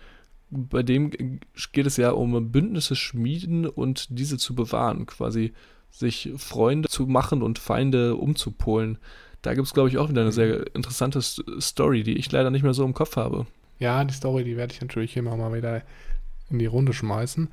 bei 0.49 0.83
dem 0.83 1.09
geht 1.09 1.85
es 1.85 1.97
ja 1.97 2.11
um 2.11 2.51
Bündnisse 2.51 2.95
schmieden 2.95 3.65
und 3.65 4.07
diese 4.09 4.37
zu 4.37 4.55
bewahren, 4.55 5.05
quasi 5.07 5.53
sich 5.89 6.31
Freunde 6.37 6.89
zu 6.89 7.07
machen 7.07 7.41
und 7.41 7.59
Feinde 7.59 8.15
umzupolen. 8.15 8.99
Da 9.41 9.53
gibt 9.53 9.67
es, 9.67 9.73
glaube 9.73 9.89
ich, 9.89 9.97
auch 9.97 10.09
wieder 10.09 10.21
eine 10.21 10.31
sehr 10.31 10.73
interessante 10.75 11.19
S- 11.19 11.43
Story, 11.59 12.03
die 12.03 12.17
ich 12.17 12.31
leider 12.31 12.49
nicht 12.49 12.63
mehr 12.63 12.73
so 12.73 12.83
im 12.83 12.93
Kopf 12.93 13.15
habe. 13.15 13.45
Ja, 13.79 14.03
die 14.03 14.13
Story, 14.13 14.43
die 14.43 14.57
werde 14.57 14.73
ich 14.73 14.81
natürlich 14.81 15.15
immer 15.15 15.37
mal 15.37 15.53
wieder 15.53 15.83
in 16.49 16.59
die 16.59 16.65
Runde 16.65 16.93
schmeißen. 16.93 17.49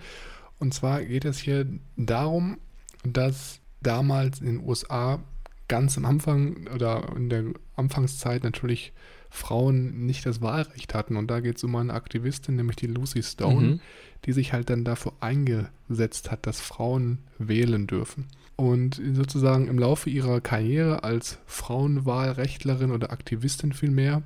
Und 0.58 0.72
zwar 0.74 1.02
geht 1.04 1.24
es 1.24 1.38
hier 1.38 1.66
darum, 1.96 2.58
dass 3.04 3.60
damals 3.82 4.40
in 4.40 4.46
den 4.46 4.60
USA 4.66 5.22
ganz 5.68 5.98
am 5.98 6.04
Anfang 6.06 6.66
oder 6.74 7.12
in 7.16 7.28
der 7.28 7.44
Anfangszeit 7.76 8.44
natürlich 8.44 8.92
Frauen 9.30 10.06
nicht 10.06 10.24
das 10.24 10.40
Wahlrecht 10.40 10.94
hatten. 10.94 11.16
Und 11.16 11.28
da 11.30 11.40
geht 11.40 11.56
es 11.56 11.64
um 11.64 11.74
eine 11.76 11.92
Aktivistin, 11.92 12.56
nämlich 12.56 12.76
die 12.76 12.86
Lucy 12.86 13.22
Stone, 13.22 13.60
Mhm. 13.66 13.80
die 14.24 14.32
sich 14.32 14.52
halt 14.52 14.70
dann 14.70 14.84
dafür 14.84 15.12
eingesetzt 15.20 16.30
hat, 16.30 16.46
dass 16.46 16.60
Frauen 16.60 17.18
wählen 17.38 17.86
dürfen. 17.86 18.26
Und 18.56 19.00
sozusagen 19.14 19.66
im 19.66 19.78
Laufe 19.78 20.10
ihrer 20.10 20.40
Karriere 20.40 21.02
als 21.02 21.38
Frauenwahlrechtlerin 21.46 22.92
oder 22.92 23.10
Aktivistin 23.10 23.72
vielmehr, 23.72 24.22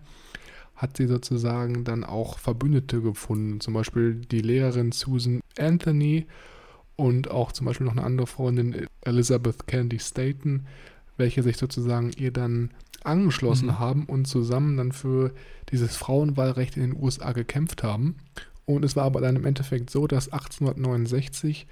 hat 0.76 0.96
sie 0.96 1.06
sozusagen 1.06 1.84
dann 1.84 2.04
auch 2.04 2.38
Verbündete 2.38 3.00
gefunden. 3.00 3.60
Zum 3.60 3.74
Beispiel 3.74 4.14
die 4.14 4.42
Lehrerin 4.42 4.92
Susan 4.92 5.40
Anthony 5.58 6.26
und 6.96 7.30
auch 7.30 7.52
zum 7.52 7.66
Beispiel 7.66 7.86
noch 7.86 7.92
eine 7.96 8.04
andere 8.04 8.26
Freundin 8.26 8.86
Elizabeth 9.02 9.66
Candy 9.66 9.98
Staten, 9.98 10.66
welche 11.16 11.42
sich 11.42 11.56
sozusagen 11.56 12.10
ihr 12.16 12.32
dann 12.32 12.70
angeschlossen 13.02 13.68
Mhm. 13.68 13.78
haben 13.78 14.04
und 14.06 14.26
zusammen 14.26 14.76
dann 14.76 14.92
für 14.92 15.32
dieses 15.72 15.96
Frauenwahlrecht 15.96 16.76
in 16.76 16.82
den 16.82 17.02
USA 17.02 17.32
gekämpft 17.32 17.82
haben. 17.82 18.16
Und 18.66 18.84
es 18.84 18.94
war 18.94 19.04
aber 19.04 19.20
dann 19.20 19.36
im 19.36 19.46
Endeffekt 19.46 19.90
so, 19.90 20.06
dass 20.06 20.32
1869 20.32 21.66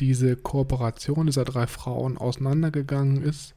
diese 0.00 0.36
Kooperation 0.36 1.26
dieser 1.26 1.44
drei 1.44 1.66
Frauen 1.66 2.16
auseinandergegangen 2.16 3.22
ist 3.22 3.54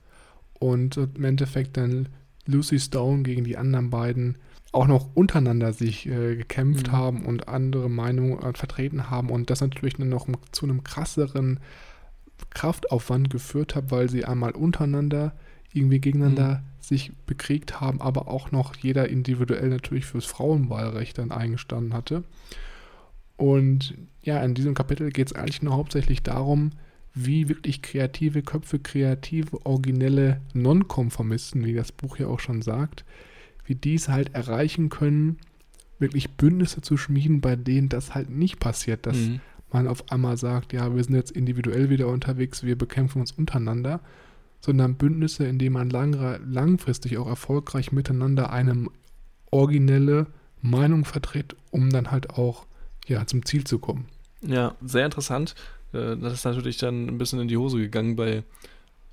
und 0.60 0.98
im 0.98 1.24
Endeffekt 1.24 1.78
dann 1.78 2.10
Lucy 2.46 2.80
Stone 2.80 3.24
gegen 3.24 3.44
die 3.44 3.58
anderen 3.58 3.90
beiden 3.90 4.38
auch 4.72 4.88
noch 4.88 5.16
untereinander 5.16 5.72
sich 5.74 6.06
äh, 6.06 6.36
gekämpft 6.36 6.88
mhm. 6.88 6.92
haben 6.92 7.26
und 7.26 7.48
andere 7.48 7.90
Meinungen 7.90 8.40
äh, 8.40 8.54
vertreten 8.54 9.10
haben 9.10 9.30
und 9.30 9.50
das 9.50 9.62
natürlich 9.62 9.96
dann 9.96 10.10
noch 10.10 10.28
zu 10.52 10.66
einem 10.66 10.84
krasseren 10.84 11.60
Kraftaufwand 12.50 13.30
geführt 13.30 13.76
hat, 13.76 13.90
weil 13.90 14.10
sie 14.10 14.26
einmal 14.26 14.52
untereinander 14.52 15.34
irgendwie 15.72 16.00
gegeneinander 16.00 16.58
mhm. 16.58 16.84
sich 16.84 17.12
bekriegt 17.26 17.80
haben, 17.80 18.02
aber 18.02 18.28
auch 18.28 18.52
noch 18.52 18.76
jeder 18.76 19.10
individuell 19.10 19.70
natürlich 19.70 20.06
fürs 20.06 20.26
Frauenwahlrecht 20.26 21.18
dann 21.18 21.32
eingestanden 21.32 21.94
hatte. 21.94 22.24
Und 23.38 23.96
ja, 24.26 24.42
in 24.44 24.56
diesem 24.56 24.74
Kapitel 24.74 25.12
geht 25.12 25.28
es 25.28 25.34
eigentlich 25.34 25.62
nur 25.62 25.76
hauptsächlich 25.76 26.24
darum, 26.24 26.72
wie 27.14 27.48
wirklich 27.48 27.82
kreative 27.82 28.42
Köpfe, 28.42 28.80
kreative, 28.80 29.66
originelle 29.66 30.42
Nonkonformisten, 30.54 31.64
wie 31.64 31.74
das 31.74 31.92
Buch 31.92 32.18
ja 32.18 32.28
auch 32.28 32.40
schon 32.40 32.62
sagt, 32.62 33.06
wie 33.66 33.76
die 33.76 33.96
es 33.96 34.10
halt 34.10 34.34
erreichen 34.34 34.90
können, 34.90 35.38
wirklich 36.00 36.32
Bündnisse 36.32 36.82
zu 36.82 36.98
schmieden, 36.98 37.40
bei 37.40 37.56
denen 37.56 37.88
das 37.88 38.16
halt 38.16 38.30
nicht 38.30 38.60
passiert, 38.60 39.06
dass 39.06 39.16
mhm. 39.16 39.40
man 39.72 39.88
auf 39.88 40.12
einmal 40.12 40.38
sagt, 40.38 40.74
ja, 40.74 40.94
wir 40.94 41.04
sind 41.04 41.16
jetzt 41.16 41.32
individuell 41.32 41.90
wieder 41.90 42.08
unterwegs, 42.10 42.64
wir 42.64 42.78
bekämpfen 42.78 43.22
uns 43.22 43.32
untereinander, 43.32 44.02
sondern 44.60 44.96
Bündnisse, 44.96 45.46
in 45.46 45.60
denen 45.60 45.74
man 45.74 45.90
lang, 45.90 46.40
langfristig 46.46 47.18
auch 47.18 47.28
erfolgreich 47.28 47.92
miteinander 47.92 48.52
eine 48.52 48.88
originelle 49.52 50.28
Meinung 50.62 51.06
vertritt, 51.06 51.56
um 51.70 51.92
dann 51.92 52.12
halt 52.12 52.32
auch 52.32 52.66
ja, 53.08 53.26
zum 53.26 53.46
Ziel 53.46 53.64
zu 53.64 53.80
kommen. 53.80 54.08
Ja, 54.48 54.76
sehr 54.82 55.06
interessant. 55.06 55.56
Äh, 55.94 56.18
das 56.18 56.34
ist 56.34 56.46
natürlich 56.46 56.78
dann 56.78 57.08
ein 57.08 57.18
bisschen 57.18 57.40
in 57.40 57.48
die 57.48 57.58
Hose 57.58 57.78
gegangen 57.78 58.16
bei, 58.16 58.44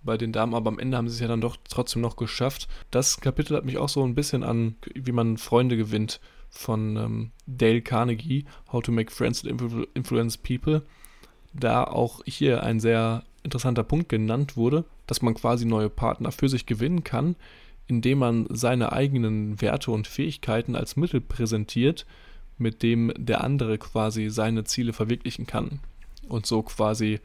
bei 0.02 0.16
den 0.16 0.32
Damen, 0.32 0.54
aber 0.54 0.68
am 0.68 0.78
Ende 0.78 0.96
haben 0.96 1.08
sie 1.08 1.14
es 1.14 1.20
ja 1.20 1.28
dann 1.28 1.40
doch 1.40 1.56
trotzdem 1.68 2.02
noch 2.02 2.16
geschafft. 2.16 2.68
Das 2.90 3.20
Kapitel 3.20 3.56
hat 3.56 3.64
mich 3.64 3.78
auch 3.78 3.88
so 3.88 4.04
ein 4.04 4.14
bisschen 4.14 4.42
an, 4.42 4.76
wie 4.94 5.12
man 5.12 5.38
Freunde 5.38 5.76
gewinnt, 5.76 6.20
von 6.50 6.96
ähm, 6.96 7.30
Dale 7.46 7.80
Carnegie, 7.80 8.44
How 8.70 8.82
to 8.82 8.92
Make 8.92 9.10
Friends 9.10 9.44
and 9.46 9.88
Influence 9.94 10.36
People. 10.36 10.82
Da 11.54 11.84
auch 11.84 12.20
hier 12.26 12.62
ein 12.62 12.78
sehr 12.78 13.24
interessanter 13.42 13.82
Punkt 13.82 14.08
genannt 14.10 14.56
wurde, 14.56 14.84
dass 15.06 15.22
man 15.22 15.34
quasi 15.34 15.64
neue 15.64 15.88
Partner 15.88 16.30
für 16.30 16.48
sich 16.48 16.66
gewinnen 16.66 17.04
kann, 17.04 17.36
indem 17.86 18.18
man 18.18 18.46
seine 18.50 18.92
eigenen 18.92 19.60
Werte 19.60 19.90
und 19.90 20.06
Fähigkeiten 20.06 20.76
als 20.76 20.96
Mittel 20.96 21.20
präsentiert, 21.20 22.06
mit 22.58 22.82
dem 22.82 23.12
der 23.16 23.42
andere 23.42 23.78
quasi 23.78 24.30
seine 24.30 24.64
Ziele 24.64 24.92
verwirklichen 24.92 25.46
kann 25.46 25.80
und 26.28 26.46
so 26.46 26.62
quasi 26.62 27.20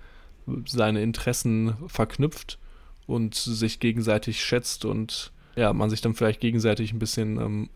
seine 0.66 1.02
Interessen 1.02 1.74
verknüpft 1.88 2.58
und 3.06 3.36
sich 3.36 3.80
gegenseitig 3.80 4.44
schätzt 4.44 4.86
und 4.86 5.32
ja, 5.56 5.74
man 5.74 5.90
sich 5.90 6.02
dann 6.02 6.14
vielleicht 6.14 6.40
gegenseitig 6.40 6.94
ein 6.94 7.00
bisschen 7.00 7.40
ähm, 7.40 7.70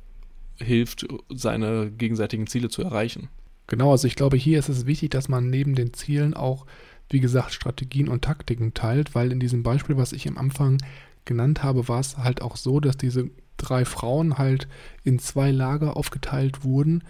hilft, 0.57 1.07
seine 1.29 1.91
gegenseitigen 1.91 2.47
Ziele 2.47 2.69
zu 2.69 2.83
erreichen. 2.83 3.29
Genau, 3.67 3.91
also 3.91 4.07
ich 4.07 4.15
glaube, 4.15 4.37
hier 4.37 4.59
ist 4.59 4.69
es 4.69 4.85
wichtig, 4.85 5.11
dass 5.11 5.29
man 5.29 5.49
neben 5.49 5.75
den 5.75 5.93
Zielen 5.93 6.33
auch, 6.33 6.65
wie 7.09 7.19
gesagt, 7.19 7.53
Strategien 7.53 8.09
und 8.09 8.23
Taktiken 8.23 8.73
teilt, 8.73 9.15
weil 9.15 9.31
in 9.31 9.39
diesem 9.39 9.63
Beispiel, 9.63 9.97
was 9.97 10.13
ich 10.13 10.27
am 10.27 10.37
Anfang 10.37 10.77
genannt 11.25 11.63
habe, 11.63 11.87
war 11.87 11.99
es 11.99 12.17
halt 12.17 12.41
auch 12.41 12.57
so, 12.57 12.79
dass 12.79 12.97
diese 12.97 13.29
drei 13.57 13.85
Frauen 13.85 14.37
halt 14.37 14.67
in 15.03 15.19
zwei 15.19 15.51
Lager 15.51 15.95
aufgeteilt 15.95 16.63
wurden, 16.63 17.03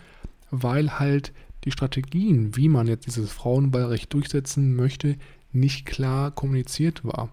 weil 0.52 1.00
halt 1.00 1.34
die 1.64 1.72
Strategien, 1.72 2.56
wie 2.56 2.70
man 2.70 2.88
jetzt 2.88 3.08
dieses 3.08 3.32
Frauenwahlrecht 3.32 4.14
durchsetzen 4.14 4.76
möchte, 4.76 5.16
nicht 5.52 5.86
klar 5.86 6.32
kommuniziert 6.32 7.04
war. 7.04 7.30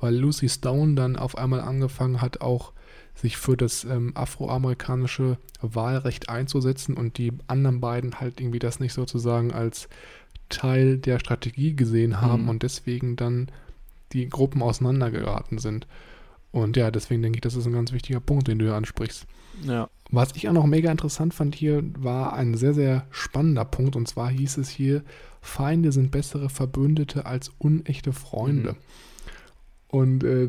Weil 0.00 0.16
Lucy 0.16 0.48
Stone 0.48 0.94
dann 0.94 1.16
auf 1.16 1.38
einmal 1.38 1.60
angefangen 1.60 2.20
hat, 2.20 2.40
auch 2.40 2.72
sich 3.14 3.36
für 3.36 3.56
das 3.56 3.84
ähm, 3.84 4.12
afroamerikanische 4.14 5.38
Wahlrecht 5.60 6.28
einzusetzen 6.28 6.94
und 6.94 7.18
die 7.18 7.32
anderen 7.46 7.80
beiden 7.80 8.20
halt 8.20 8.40
irgendwie 8.40 8.58
das 8.58 8.80
nicht 8.80 8.94
sozusagen 8.94 9.52
als 9.52 9.88
Teil 10.48 10.98
der 10.98 11.18
Strategie 11.18 11.74
gesehen 11.74 12.20
haben 12.20 12.44
mhm. 12.44 12.48
und 12.48 12.62
deswegen 12.62 13.16
dann 13.16 13.48
die 14.12 14.28
Gruppen 14.28 14.62
auseinandergeraten 14.62 15.58
sind. 15.58 15.86
Und 16.52 16.76
ja, 16.76 16.90
deswegen 16.90 17.22
denke 17.22 17.38
ich, 17.38 17.40
das 17.40 17.56
ist 17.56 17.66
ein 17.66 17.72
ganz 17.72 17.92
wichtiger 17.92 18.20
Punkt, 18.20 18.46
den 18.46 18.58
du 18.58 18.66
hier 18.66 18.74
ansprichst. 18.74 19.26
Ja. 19.64 19.88
Was 20.10 20.32
ich 20.34 20.48
auch 20.48 20.52
noch 20.52 20.66
mega 20.66 20.90
interessant 20.90 21.32
fand 21.32 21.54
hier, 21.54 21.82
war 21.98 22.34
ein 22.34 22.54
sehr, 22.54 22.74
sehr 22.74 23.06
spannender 23.10 23.64
Punkt. 23.64 23.96
Und 23.96 24.06
zwar 24.06 24.30
hieß 24.30 24.58
es 24.58 24.68
hier, 24.68 25.02
Feinde 25.40 25.92
sind 25.92 26.10
bessere 26.10 26.50
Verbündete 26.50 27.24
als 27.24 27.50
unechte 27.58 28.12
Freunde. 28.12 28.72
Mhm. 28.72 28.76
Und 29.88 30.24
äh, 30.24 30.48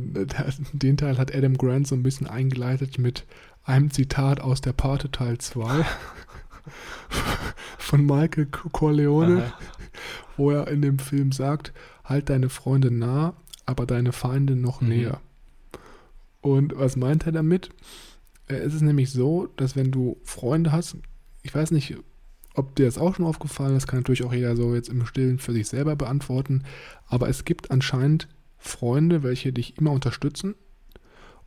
den 0.74 0.98
Teil 0.98 1.18
hat 1.18 1.34
Adam 1.34 1.58
Grant 1.58 1.88
so 1.88 1.96
ein 1.96 2.04
bisschen 2.04 2.28
eingeleitet 2.28 2.98
mit 2.98 3.26
einem 3.64 3.92
Zitat 3.92 4.42
aus 4.42 4.62
der 4.62 4.74
Pate 4.74 5.12
Teil 5.12 5.38
2 5.38 5.86
von 7.78 8.06
Michael 8.06 8.48
Corleone, 8.48 9.44
Aha. 9.44 9.54
wo 10.38 10.52
er 10.52 10.68
in 10.68 10.82
dem 10.82 11.00
Film 11.00 11.32
sagt, 11.32 11.74
halt 12.04 12.30
deine 12.30 12.50
Freunde 12.50 12.92
nah, 12.92 13.34
aber 13.66 13.86
deine 13.86 14.12
Feinde 14.12 14.56
noch 14.56 14.82
mhm. 14.82 14.90
näher. 14.90 15.22
Und 16.44 16.78
was 16.78 16.98
meint 16.98 17.26
er 17.26 17.32
damit? 17.32 17.70
Äh, 18.48 18.56
es 18.56 18.76
ist 18.76 18.82
nämlich 18.82 19.10
so, 19.10 19.48
dass 19.56 19.76
wenn 19.76 19.92
du 19.92 20.18
Freunde 20.24 20.72
hast, 20.72 20.98
ich 21.42 21.56
weiß 21.56 21.72
nicht, 21.72 21.96
ob 22.54 22.76
dir 22.76 22.86
das 22.86 23.00
auch 23.00 23.16
schon 23.16 23.26
aufgefallen 23.26 23.76
ist, 23.76 23.88
kann 23.88 24.00
natürlich 24.00 24.24
auch 24.24 24.34
jeder 24.34 24.56
so 24.56 24.76
jetzt 24.76 24.90
im 24.90 25.06
Stillen 25.06 25.40
für 25.40 25.54
sich 25.54 25.68
selber 25.68 25.96
beantworten, 25.96 26.64
aber 27.08 27.30
es 27.30 27.46
gibt 27.46 27.72
anscheinend 27.72 28.28
Freunde, 28.60 29.24
welche 29.24 29.52
dich 29.52 29.78
immer 29.78 29.92
unterstützen 29.92 30.54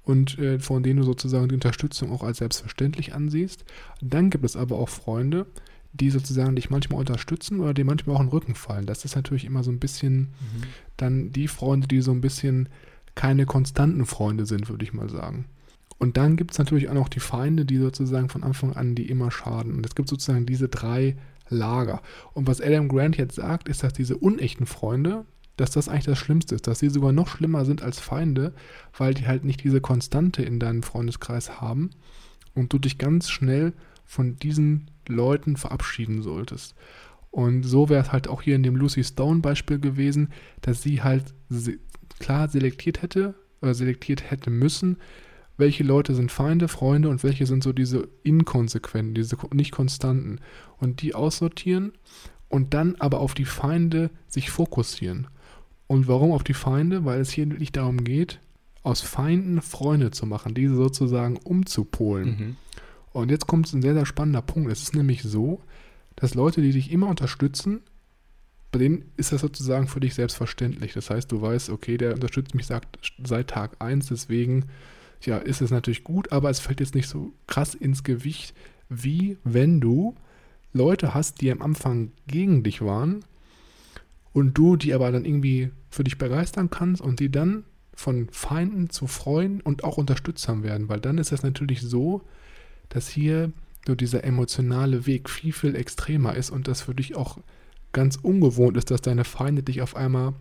und 0.02 0.38
äh, 0.38 0.58
von 0.58 0.82
denen 0.82 1.00
du 1.00 1.04
sozusagen 1.04 1.48
die 1.48 1.54
Unterstützung 1.54 2.10
auch 2.10 2.22
als 2.22 2.38
selbstverständlich 2.38 3.14
ansiehst. 3.14 3.64
Dann 4.00 4.30
gibt 4.30 4.44
es 4.44 4.56
aber 4.56 4.78
auch 4.78 4.88
Freunde, 4.88 5.46
die 5.92 6.10
sozusagen 6.10 6.56
dich 6.56 6.70
manchmal 6.70 7.00
unterstützen 7.00 7.60
oder 7.60 7.74
dir 7.74 7.84
manchmal 7.84 8.16
auch 8.16 8.20
in 8.20 8.26
den 8.26 8.32
Rücken 8.32 8.54
fallen. 8.54 8.86
Das 8.86 9.04
ist 9.04 9.14
natürlich 9.14 9.44
immer 9.44 9.62
so 9.62 9.70
ein 9.70 9.78
bisschen 9.78 10.18
mhm. 10.18 10.62
dann 10.96 11.32
die 11.32 11.48
Freunde, 11.48 11.86
die 11.86 12.00
so 12.00 12.12
ein 12.12 12.20
bisschen 12.22 12.68
keine 13.16 13.46
konstanten 13.46 14.06
Freunde 14.06 14.46
sind, 14.46 14.68
würde 14.68 14.84
ich 14.84 14.92
mal 14.92 15.08
sagen. 15.08 15.46
Und 15.98 16.16
dann 16.16 16.36
gibt 16.36 16.52
es 16.52 16.58
natürlich 16.58 16.88
auch 16.88 16.94
noch 16.94 17.08
die 17.08 17.20
Feinde, 17.20 17.64
die 17.64 17.78
sozusagen 17.78 18.28
von 18.28 18.44
Anfang 18.44 18.74
an 18.74 18.94
die 18.94 19.08
immer 19.08 19.30
schaden. 19.30 19.74
Und 19.74 19.84
es 19.84 19.94
gibt 19.94 20.08
sozusagen 20.08 20.46
diese 20.46 20.68
drei 20.68 21.16
Lager. 21.48 22.02
Und 22.34 22.46
was 22.46 22.60
Adam 22.60 22.88
Grant 22.88 23.16
jetzt 23.16 23.36
sagt, 23.36 23.68
ist, 23.68 23.82
dass 23.82 23.94
diese 23.94 24.16
unechten 24.16 24.66
Freunde, 24.66 25.24
dass 25.56 25.70
das 25.70 25.88
eigentlich 25.88 26.04
das 26.04 26.18
Schlimmste 26.18 26.54
ist, 26.54 26.66
dass 26.66 26.80
sie 26.80 26.90
sogar 26.90 27.12
noch 27.12 27.28
schlimmer 27.28 27.64
sind 27.64 27.82
als 27.82 27.98
Feinde, 27.98 28.52
weil 28.96 29.14
die 29.14 29.26
halt 29.26 29.44
nicht 29.44 29.64
diese 29.64 29.80
Konstante 29.80 30.42
in 30.42 30.60
deinem 30.60 30.82
Freundeskreis 30.82 31.60
haben 31.60 31.90
und 32.54 32.72
du 32.72 32.78
dich 32.78 32.98
ganz 32.98 33.30
schnell 33.30 33.72
von 34.04 34.36
diesen 34.36 34.90
Leuten 35.08 35.56
verabschieden 35.56 36.20
solltest. 36.20 36.74
Und 37.30 37.64
so 37.64 37.88
wäre 37.88 38.02
es 38.02 38.12
halt 38.12 38.28
auch 38.28 38.42
hier 38.42 38.56
in 38.56 38.62
dem 38.62 38.76
Lucy 38.76 39.04
Stone 39.04 39.40
Beispiel 39.40 39.78
gewesen, 39.78 40.30
dass 40.62 40.82
sie 40.82 41.02
halt 41.02 41.34
klar 42.18 42.48
selektiert 42.48 43.02
hätte 43.02 43.34
oder 43.60 43.74
selektiert 43.74 44.30
hätte 44.30 44.50
müssen, 44.50 44.98
welche 45.56 45.84
Leute 45.84 46.14
sind 46.14 46.30
Feinde, 46.30 46.68
Freunde 46.68 47.08
und 47.08 47.22
welche 47.22 47.46
sind 47.46 47.62
so 47.62 47.72
diese 47.72 48.08
inkonsequenten, 48.22 49.14
diese 49.14 49.36
nicht 49.52 49.72
konstanten. 49.72 50.40
Und 50.78 51.00
die 51.00 51.14
aussortieren 51.14 51.92
und 52.48 52.74
dann 52.74 52.96
aber 52.98 53.20
auf 53.20 53.34
die 53.34 53.46
Feinde 53.46 54.10
sich 54.28 54.50
fokussieren. 54.50 55.28
Und 55.86 56.08
warum 56.08 56.32
auf 56.32 56.44
die 56.44 56.54
Feinde? 56.54 57.04
Weil 57.04 57.20
es 57.20 57.30
hier 57.30 57.48
wirklich 57.48 57.72
darum 57.72 58.04
geht, 58.04 58.40
aus 58.82 59.00
Feinden 59.00 59.62
Freunde 59.62 60.10
zu 60.10 60.26
machen, 60.26 60.54
diese 60.54 60.74
sozusagen 60.74 61.36
umzupolen. 61.36 62.28
Mhm. 62.28 62.56
Und 63.12 63.30
jetzt 63.30 63.46
kommt 63.46 63.72
ein 63.72 63.82
sehr, 63.82 63.94
sehr 63.94 64.06
spannender 64.06 64.42
Punkt. 64.42 64.70
Es 64.70 64.82
ist 64.82 64.94
nämlich 64.94 65.22
so, 65.22 65.62
dass 66.16 66.34
Leute, 66.34 66.60
die 66.60 66.72
dich 66.72 66.92
immer 66.92 67.08
unterstützen, 67.08 67.80
bei 68.76 68.78
denen 68.78 69.10
ist 69.16 69.32
das 69.32 69.40
sozusagen 69.40 69.88
für 69.88 70.00
dich 70.00 70.12
selbstverständlich. 70.12 70.92
Das 70.92 71.08
heißt, 71.08 71.32
du 71.32 71.40
weißt, 71.40 71.70
okay, 71.70 71.96
der 71.96 72.12
unterstützt 72.12 72.54
mich 72.54 72.66
sagt, 72.66 72.98
seit 73.24 73.48
Tag 73.48 73.76
1, 73.78 74.08
deswegen 74.08 74.66
ja, 75.22 75.38
ist 75.38 75.62
es 75.62 75.70
natürlich 75.70 76.04
gut, 76.04 76.30
aber 76.30 76.50
es 76.50 76.60
fällt 76.60 76.80
jetzt 76.80 76.94
nicht 76.94 77.08
so 77.08 77.32
krass 77.46 77.74
ins 77.74 78.04
Gewicht, 78.04 78.54
wie 78.90 79.38
wenn 79.44 79.80
du 79.80 80.14
Leute 80.74 81.14
hast, 81.14 81.40
die 81.40 81.50
am 81.50 81.62
Anfang 81.62 82.12
gegen 82.26 82.64
dich 82.64 82.82
waren 82.82 83.24
und 84.34 84.58
du 84.58 84.76
die 84.76 84.92
aber 84.92 85.10
dann 85.10 85.24
irgendwie 85.24 85.70
für 85.88 86.04
dich 86.04 86.18
begeistern 86.18 86.68
kannst 86.68 87.00
und 87.00 87.18
die 87.18 87.30
dann 87.30 87.64
von 87.94 88.28
Feinden 88.30 88.90
zu 88.90 89.06
Freunden 89.06 89.62
und 89.62 89.84
auch 89.84 89.96
Unterstützern 89.96 90.62
werden, 90.62 90.90
weil 90.90 91.00
dann 91.00 91.16
ist 91.16 91.32
es 91.32 91.42
natürlich 91.42 91.80
so, 91.80 92.20
dass 92.90 93.08
hier 93.08 93.52
so 93.86 93.94
dieser 93.94 94.22
emotionale 94.22 95.06
Weg 95.06 95.30
viel, 95.30 95.54
viel 95.54 95.74
extremer 95.74 96.34
ist 96.34 96.50
und 96.50 96.68
das 96.68 96.82
für 96.82 96.94
dich 96.94 97.16
auch 97.16 97.38
ganz 97.96 98.16
ungewohnt 98.16 98.76
ist, 98.76 98.90
dass 98.90 99.00
deine 99.00 99.24
Feinde 99.24 99.62
dich 99.62 99.80
auf 99.80 99.96
einmal 99.96 100.34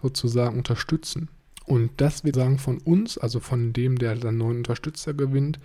sozusagen 0.00 0.56
unterstützen. 0.56 1.28
Und 1.66 1.90
das 1.96 2.24
wir 2.24 2.32
sagen 2.32 2.58
von 2.58 2.78
uns, 2.78 3.18
also 3.18 3.40
von 3.40 3.72
dem, 3.72 3.98
der 3.98 4.14
dann 4.14 4.38
neuen 4.38 4.58
Unterstützer 4.58 5.12
gewinnt, 5.12 5.58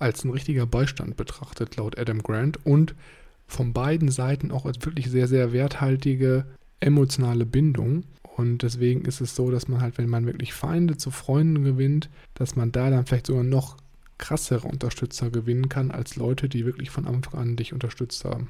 als 0.00 0.24
ein 0.24 0.30
richtiger 0.30 0.66
Beistand 0.66 1.16
betrachtet, 1.16 1.76
laut 1.76 1.96
Adam 1.96 2.22
Grant. 2.22 2.58
Und 2.66 2.96
von 3.46 3.72
beiden 3.72 4.10
Seiten 4.10 4.50
auch 4.50 4.66
als 4.66 4.84
wirklich 4.84 5.08
sehr, 5.08 5.28
sehr 5.28 5.52
werthaltige 5.52 6.44
emotionale 6.80 7.46
Bindung. 7.46 8.02
Und 8.36 8.62
deswegen 8.62 9.04
ist 9.04 9.20
es 9.20 9.36
so, 9.36 9.52
dass 9.52 9.68
man 9.68 9.80
halt, 9.80 9.96
wenn 9.96 10.08
man 10.08 10.26
wirklich 10.26 10.54
Feinde 10.54 10.96
zu 10.96 11.12
Freunden 11.12 11.62
gewinnt, 11.62 12.10
dass 12.34 12.56
man 12.56 12.72
da 12.72 12.90
dann 12.90 13.06
vielleicht 13.06 13.28
sogar 13.28 13.44
noch 13.44 13.76
krassere 14.18 14.66
Unterstützer 14.66 15.30
gewinnen 15.30 15.68
kann, 15.68 15.92
als 15.92 16.16
Leute, 16.16 16.48
die 16.48 16.66
wirklich 16.66 16.90
von 16.90 17.06
Anfang 17.06 17.40
an 17.40 17.56
dich 17.56 17.72
unterstützt 17.72 18.24
haben. 18.24 18.48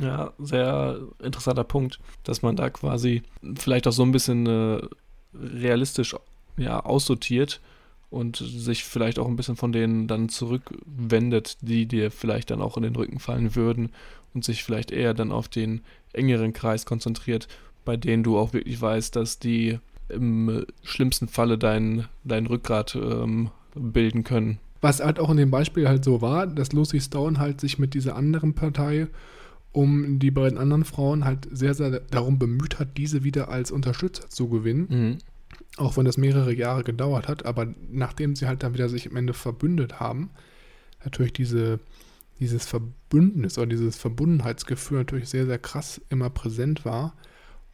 Ja, 0.00 0.32
sehr 0.38 0.98
interessanter 1.22 1.64
Punkt, 1.64 2.00
dass 2.24 2.42
man 2.42 2.56
da 2.56 2.70
quasi 2.70 3.22
vielleicht 3.54 3.86
auch 3.86 3.92
so 3.92 4.02
ein 4.02 4.12
bisschen 4.12 4.46
äh, 4.46 4.80
realistisch 5.34 6.16
ja, 6.56 6.80
aussortiert 6.80 7.60
und 8.10 8.36
sich 8.36 8.84
vielleicht 8.84 9.18
auch 9.18 9.26
ein 9.26 9.36
bisschen 9.36 9.56
von 9.56 9.72
denen 9.72 10.06
dann 10.06 10.28
zurückwendet, 10.28 11.58
die 11.60 11.86
dir 11.86 12.10
vielleicht 12.10 12.50
dann 12.50 12.62
auch 12.62 12.76
in 12.76 12.82
den 12.82 12.96
Rücken 12.96 13.18
fallen 13.18 13.54
würden 13.54 13.90
und 14.34 14.44
sich 14.44 14.64
vielleicht 14.64 14.90
eher 14.90 15.14
dann 15.14 15.32
auf 15.32 15.48
den 15.48 15.80
engeren 16.12 16.52
Kreis 16.52 16.86
konzentriert, 16.86 17.48
bei 17.84 17.96
denen 17.96 18.22
du 18.22 18.38
auch 18.38 18.52
wirklich 18.52 18.80
weißt, 18.80 19.16
dass 19.16 19.38
die 19.38 19.78
im 20.08 20.64
schlimmsten 20.82 21.28
Falle 21.28 21.58
dein, 21.58 22.06
dein 22.24 22.46
Rückgrat 22.46 22.94
ähm, 22.94 23.50
bilden 23.74 24.22
können. 24.22 24.58
Was 24.80 25.00
halt 25.00 25.18
auch 25.18 25.30
in 25.30 25.38
dem 25.38 25.50
Beispiel 25.50 25.88
halt 25.88 26.04
so 26.04 26.20
war, 26.20 26.46
dass 26.46 26.72
Lucy 26.72 27.00
Stone 27.00 27.38
halt 27.38 27.60
sich 27.60 27.78
mit 27.78 27.94
dieser 27.94 28.16
anderen 28.16 28.54
Partei 28.54 29.08
um 29.74 30.20
die 30.20 30.30
beiden 30.30 30.56
anderen 30.56 30.84
Frauen 30.84 31.24
halt 31.24 31.48
sehr, 31.50 31.74
sehr 31.74 31.98
darum 31.98 32.38
bemüht 32.38 32.78
hat, 32.78 32.96
diese 32.96 33.24
wieder 33.24 33.48
als 33.48 33.72
Unterstützer 33.72 34.30
zu 34.30 34.48
gewinnen. 34.48 34.86
Mhm. 34.88 35.18
Auch 35.76 35.96
wenn 35.96 36.04
das 36.04 36.16
mehrere 36.16 36.54
Jahre 36.54 36.84
gedauert 36.84 37.26
hat, 37.26 37.44
aber 37.44 37.74
nachdem 37.90 38.36
sie 38.36 38.46
halt 38.46 38.62
dann 38.62 38.74
wieder 38.74 38.88
sich 38.88 39.10
am 39.10 39.16
Ende 39.16 39.34
verbündet 39.34 39.98
haben, 39.98 40.30
natürlich 41.04 41.32
diese, 41.32 41.80
dieses 42.38 42.64
Verbündnis 42.64 43.58
oder 43.58 43.66
dieses 43.66 43.96
Verbundenheitsgefühl 43.96 44.98
natürlich 44.98 45.28
sehr, 45.28 45.46
sehr 45.46 45.58
krass 45.58 46.00
immer 46.08 46.30
präsent 46.30 46.84
war 46.84 47.16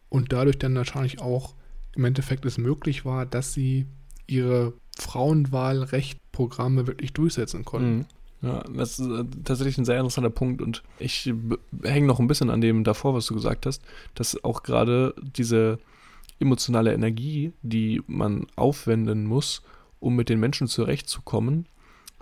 und 0.09 0.33
dadurch 0.33 0.59
dann 0.59 0.75
wahrscheinlich 0.75 1.21
auch 1.21 1.55
im 1.95 2.05
Endeffekt 2.07 2.47
es 2.47 2.57
möglich 2.57 3.05
war, 3.05 3.27
dass 3.27 3.53
sie 3.53 3.87
ihre 4.27 4.73
Frauenwahlrechtprogramme 4.99 6.87
wirklich 6.87 7.13
durchsetzen 7.13 7.67
konnten. 7.67 7.99
Mhm. 7.99 8.07
Ja, 8.43 8.63
das 8.75 8.99
ist 8.99 9.07
äh, 9.07 9.25
tatsächlich 9.45 9.77
ein 9.77 9.85
sehr 9.85 9.99
interessanter 9.99 10.31
Punkt 10.31 10.63
und 10.63 10.83
ich 10.99 11.33
hänge 11.83 12.07
noch 12.07 12.21
ein 12.21 12.27
bisschen 12.27 12.51
an 12.51 12.61
dem 12.61 12.85
davor, 12.85 13.15
was 13.15 13.27
du 13.27 13.35
gesagt 13.35 13.67
hast, 13.67 13.83
dass 14.15 14.43
auch 14.45 14.63
gerade 14.63 15.15
diese 15.37 15.79
emotionale 16.39 16.95
Energie, 16.95 17.53
die 17.63 18.03
man 18.07 18.47
aufwenden 18.57 19.27
muss, 19.27 19.63
um 20.01 20.17
mit 20.17 20.31
den 20.31 20.41
Menschen 20.41 20.69
zurechtzukommen, 20.69 21.67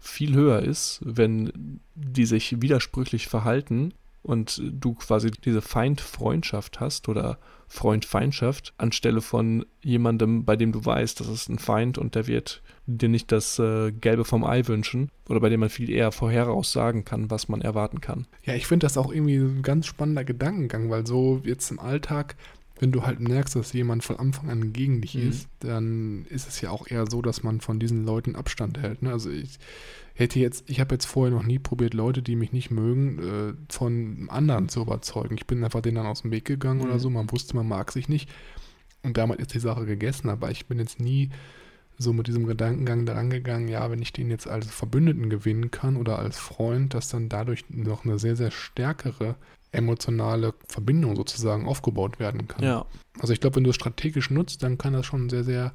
viel 0.00 0.34
höher 0.34 0.60
ist, 0.60 1.00
wenn 1.04 1.80
die 1.94 2.26
sich 2.26 2.60
widersprüchlich 2.60 3.28
verhalten 3.28 3.94
und 4.22 4.60
du 4.64 4.94
quasi 4.94 5.30
diese 5.30 5.62
Feind-Freundschaft 5.62 6.80
hast 6.80 7.08
oder 7.08 7.38
Freund-Feindschaft 7.68 8.74
anstelle 8.78 9.20
von 9.20 9.64
jemandem, 9.82 10.44
bei 10.44 10.56
dem 10.56 10.72
du 10.72 10.84
weißt, 10.84 11.20
das 11.20 11.28
ist 11.28 11.48
ein 11.48 11.58
Feind 11.58 11.98
und 11.98 12.14
der 12.14 12.26
wird 12.26 12.62
dir 12.88 13.08
nicht 13.08 13.30
das 13.30 13.58
äh, 13.58 13.92
Gelbe 13.92 14.24
vom 14.24 14.44
Ei 14.44 14.66
wünschen 14.66 15.10
oder 15.28 15.40
bei 15.40 15.48
dem 15.50 15.60
man 15.60 15.68
viel 15.68 15.90
eher 15.90 16.10
vorheraus 16.10 16.72
sagen 16.72 17.04
kann, 17.04 17.30
was 17.30 17.48
man 17.48 17.60
erwarten 17.60 18.00
kann. 18.00 18.26
Ja, 18.44 18.54
ich 18.54 18.66
finde 18.66 18.86
das 18.86 18.96
auch 18.96 19.12
irgendwie 19.12 19.36
ein 19.36 19.62
ganz 19.62 19.86
spannender 19.86 20.24
Gedankengang, 20.24 20.88
weil 20.90 21.06
so 21.06 21.40
jetzt 21.44 21.70
im 21.70 21.78
Alltag 21.78 22.36
wenn 22.80 22.92
du 22.92 23.02
halt 23.02 23.20
merkst, 23.20 23.56
dass 23.56 23.72
jemand 23.72 24.04
von 24.04 24.18
Anfang 24.18 24.50
an 24.50 24.72
gegen 24.72 25.00
dich 25.00 25.14
mhm. 25.14 25.28
ist, 25.28 25.48
dann 25.60 26.26
ist 26.28 26.48
es 26.48 26.60
ja 26.60 26.70
auch 26.70 26.86
eher 26.88 27.10
so, 27.10 27.22
dass 27.22 27.42
man 27.42 27.60
von 27.60 27.80
diesen 27.80 28.04
Leuten 28.04 28.36
Abstand 28.36 28.78
hält. 28.78 29.02
Ne? 29.02 29.10
Also 29.10 29.30
ich 29.30 29.58
hätte 30.14 30.38
jetzt, 30.38 30.68
ich 30.70 30.80
habe 30.80 30.94
jetzt 30.94 31.06
vorher 31.06 31.34
noch 31.34 31.44
nie 31.44 31.58
probiert, 31.58 31.94
Leute, 31.94 32.22
die 32.22 32.36
mich 32.36 32.52
nicht 32.52 32.70
mögen, 32.70 33.18
äh, 33.18 33.72
von 33.72 34.28
anderen 34.30 34.68
zu 34.68 34.82
überzeugen. 34.82 35.36
Ich 35.36 35.46
bin 35.46 35.62
einfach 35.64 35.80
denen 35.80 35.96
dann 35.96 36.06
aus 36.06 36.22
dem 36.22 36.30
Weg 36.30 36.44
gegangen 36.44 36.80
mhm. 36.80 36.86
oder 36.86 36.98
so. 36.98 37.10
Man 37.10 37.30
wusste, 37.30 37.56
man 37.56 37.68
mag 37.68 37.92
sich 37.92 38.08
nicht. 38.08 38.28
Und 39.02 39.16
damit 39.16 39.40
ist 39.40 39.54
die 39.54 39.60
Sache 39.60 39.86
gegessen. 39.86 40.28
Aber 40.28 40.50
ich 40.50 40.66
bin 40.66 40.78
jetzt 40.78 41.00
nie 41.00 41.30
so 41.98 42.12
mit 42.12 42.28
diesem 42.28 42.46
Gedankengang 42.46 43.06
daran 43.06 43.28
gegangen, 43.28 43.68
ja, 43.68 43.90
wenn 43.90 44.00
ich 44.00 44.12
den 44.12 44.30
jetzt 44.30 44.48
als 44.48 44.66
Verbündeten 44.68 45.28
gewinnen 45.28 45.70
kann 45.70 45.96
oder 45.96 46.18
als 46.18 46.38
Freund, 46.38 46.94
dass 46.94 47.08
dann 47.08 47.28
dadurch 47.28 47.64
noch 47.68 48.04
eine 48.04 48.18
sehr, 48.18 48.36
sehr 48.36 48.52
stärkere 48.52 49.34
emotionale 49.72 50.54
Verbindung 50.66 51.16
sozusagen 51.16 51.66
aufgebaut 51.66 52.18
werden 52.18 52.48
kann. 52.48 52.64
Ja. 52.64 52.86
Also 53.18 53.32
ich 53.32 53.40
glaube, 53.40 53.56
wenn 53.56 53.64
du 53.64 53.70
es 53.70 53.76
strategisch 53.76 54.30
nutzt, 54.30 54.62
dann 54.62 54.78
kann 54.78 54.92
das 54.92 55.04
schon 55.04 55.26
ein 55.26 55.30
sehr, 55.30 55.44
sehr, 55.44 55.72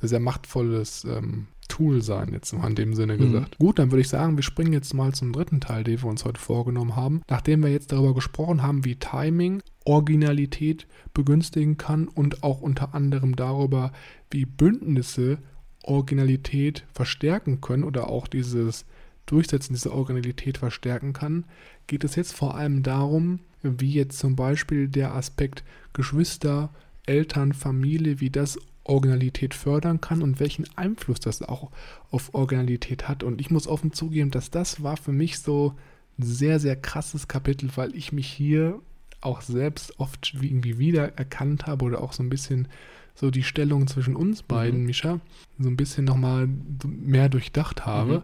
sehr, 0.00 0.08
sehr 0.08 0.20
machtvolles 0.20 1.04
ähm, 1.04 1.48
Tool 1.68 2.00
sein, 2.00 2.32
jetzt 2.32 2.52
mal 2.52 2.68
in 2.68 2.76
dem 2.76 2.94
Sinne 2.94 3.14
mhm. 3.14 3.18
gesagt. 3.18 3.58
Gut, 3.58 3.78
dann 3.78 3.90
würde 3.90 4.00
ich 4.00 4.08
sagen, 4.08 4.36
wir 4.36 4.44
springen 4.44 4.72
jetzt 4.72 4.94
mal 4.94 5.12
zum 5.12 5.32
dritten 5.32 5.60
Teil, 5.60 5.84
den 5.84 6.00
wir 6.00 6.08
uns 6.08 6.24
heute 6.24 6.40
vorgenommen 6.40 6.96
haben. 6.96 7.22
Nachdem 7.28 7.62
wir 7.62 7.70
jetzt 7.70 7.92
darüber 7.92 8.14
gesprochen 8.14 8.62
haben, 8.62 8.84
wie 8.84 8.96
Timing 8.96 9.62
Originalität 9.84 10.86
begünstigen 11.14 11.76
kann 11.76 12.08
und 12.08 12.42
auch 12.42 12.60
unter 12.60 12.94
anderem 12.94 13.36
darüber, 13.36 13.92
wie 14.30 14.44
Bündnisse 14.44 15.38
Originalität 15.86 16.84
verstärken 16.92 17.60
können 17.60 17.84
oder 17.84 18.08
auch 18.08 18.26
dieses 18.26 18.84
Durchsetzen 19.26 19.74
dieser 19.74 19.92
Originalität 19.92 20.58
verstärken 20.58 21.12
kann, 21.12 21.44
geht 21.86 22.04
es 22.04 22.14
jetzt 22.14 22.32
vor 22.32 22.54
allem 22.54 22.82
darum, 22.82 23.40
wie 23.62 23.92
jetzt 23.92 24.18
zum 24.18 24.36
Beispiel 24.36 24.88
der 24.88 25.14
Aspekt 25.14 25.64
Geschwister, 25.92 26.70
Eltern, 27.06 27.52
Familie, 27.52 28.20
wie 28.20 28.30
das 28.30 28.58
Originalität 28.84 29.54
fördern 29.54 30.00
kann 30.00 30.22
und 30.22 30.38
welchen 30.38 30.66
Einfluss 30.76 31.20
das 31.20 31.42
auch 31.42 31.70
auf 32.10 32.34
Originalität 32.34 33.08
hat. 33.08 33.22
Und 33.22 33.40
ich 33.40 33.50
muss 33.50 33.66
offen 33.66 33.92
zugeben, 33.92 34.30
dass 34.30 34.50
das 34.50 34.82
war 34.82 34.96
für 34.96 35.12
mich 35.12 35.40
so 35.40 35.74
ein 36.18 36.24
sehr, 36.24 36.60
sehr 36.60 36.76
krasses 36.76 37.26
Kapitel, 37.28 37.68
weil 37.74 37.94
ich 37.96 38.12
mich 38.12 38.28
hier 38.28 38.80
auch 39.20 39.40
selbst 39.40 39.98
oft 39.98 40.34
irgendwie 40.40 40.78
wieder 40.78 41.18
erkannt 41.18 41.66
habe 41.66 41.84
oder 41.84 42.00
auch 42.00 42.12
so 42.12 42.22
ein 42.22 42.30
bisschen 42.30 42.68
so 43.16 43.30
die 43.30 43.42
Stellung 43.42 43.86
zwischen 43.88 44.14
uns 44.14 44.42
beiden, 44.42 44.80
mhm. 44.80 44.86
Mischa, 44.86 45.20
so 45.58 45.68
ein 45.68 45.76
bisschen 45.76 46.04
nochmal 46.04 46.48
mehr 46.84 47.28
durchdacht 47.28 47.86
habe. 47.86 48.18
Mhm. 48.18 48.22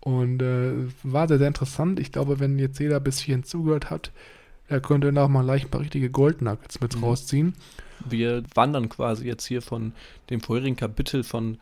Und 0.00 0.42
äh, 0.42 0.72
war 1.02 1.26
sehr, 1.26 1.38
sehr 1.38 1.48
interessant. 1.48 1.98
Ich 1.98 2.12
glaube, 2.12 2.38
wenn 2.38 2.58
jetzt 2.58 2.78
jeder 2.78 3.00
bis 3.00 3.18
hierhin 3.18 3.44
zugehört 3.44 3.90
hat, 3.90 4.12
er 4.68 4.80
könnte 4.80 5.10
noch 5.12 5.28
mal 5.28 5.44
leicht 5.44 5.66
ein 5.66 5.70
paar 5.70 5.80
richtige 5.80 6.10
Goldnuggets 6.10 6.80
mit 6.80 6.96
mhm. 6.96 7.04
rausziehen. 7.04 7.54
Wir 8.04 8.42
wandern 8.54 8.88
quasi 8.88 9.26
jetzt 9.26 9.46
hier 9.46 9.62
von 9.62 9.92
dem 10.28 10.40
vorherigen 10.40 10.76
Kapitel 10.76 11.24
von 11.24 11.58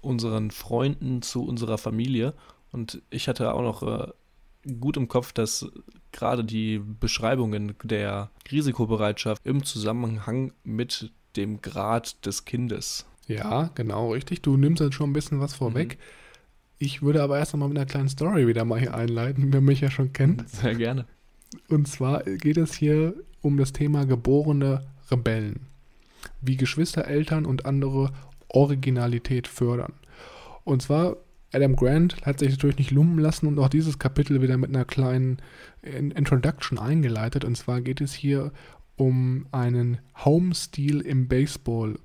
unseren 0.00 0.50
Freunden 0.50 1.22
zu 1.22 1.44
unserer 1.44 1.78
Familie. 1.78 2.34
Und 2.72 3.02
ich 3.10 3.28
hatte 3.28 3.52
auch 3.52 3.62
noch 3.62 3.82
äh, 3.82 4.12
gut 4.80 4.96
im 4.96 5.08
Kopf, 5.08 5.32
dass 5.32 5.70
gerade 6.12 6.44
die 6.44 6.78
Beschreibungen 6.78 7.74
der 7.82 8.30
Risikobereitschaft 8.50 9.44
im 9.44 9.64
Zusammenhang 9.64 10.52
mit 10.64 11.12
dem 11.36 11.62
Grad 11.62 12.24
des 12.26 12.44
Kindes. 12.44 13.06
Ja, 13.26 13.70
genau, 13.74 14.12
richtig. 14.12 14.42
Du 14.42 14.56
nimmst 14.56 14.80
jetzt 14.80 14.94
schon 14.94 15.10
ein 15.10 15.14
bisschen 15.14 15.40
was 15.40 15.54
vorweg. 15.54 15.98
Mhm 15.98 16.02
ich 16.78 17.02
würde 17.02 17.22
aber 17.22 17.38
erst 17.38 17.54
einmal 17.54 17.68
mit 17.68 17.78
einer 17.78 17.86
kleinen 17.86 18.08
Story 18.08 18.46
wieder 18.46 18.64
mal 18.64 18.78
hier 18.78 18.94
einleiten, 18.94 19.52
wer 19.52 19.60
mich 19.60 19.80
ja 19.80 19.90
schon 19.90 20.12
kennt. 20.12 20.48
Sehr 20.48 20.74
gerne. 20.74 21.06
Und 21.68 21.88
zwar 21.88 22.22
geht 22.24 22.58
es 22.58 22.74
hier 22.74 23.14
um 23.40 23.56
das 23.56 23.72
Thema 23.72 24.04
geborene 24.04 24.86
Rebellen. 25.10 25.60
Wie 26.40 26.56
Geschwister, 26.56 27.06
Eltern 27.06 27.46
und 27.46 27.64
andere 27.64 28.12
Originalität 28.48 29.48
fördern. 29.48 29.94
Und 30.64 30.82
zwar, 30.82 31.16
Adam 31.52 31.76
Grant 31.76 32.26
hat 32.26 32.40
sich 32.40 32.50
natürlich 32.50 32.78
nicht 32.78 32.90
lumpen 32.90 33.20
lassen 33.20 33.46
und 33.46 33.58
auch 33.58 33.68
dieses 33.68 33.98
Kapitel 33.98 34.42
wieder 34.42 34.58
mit 34.58 34.70
einer 34.70 34.84
kleinen 34.84 35.38
Introduction 35.82 36.78
eingeleitet. 36.78 37.44
Und 37.44 37.56
zwar 37.56 37.80
geht 37.80 38.00
es 38.00 38.12
hier 38.12 38.52
um 38.96 39.46
einen 39.52 39.98
Home-Stil 40.24 41.00
im 41.00 41.28
Baseball 41.28 41.96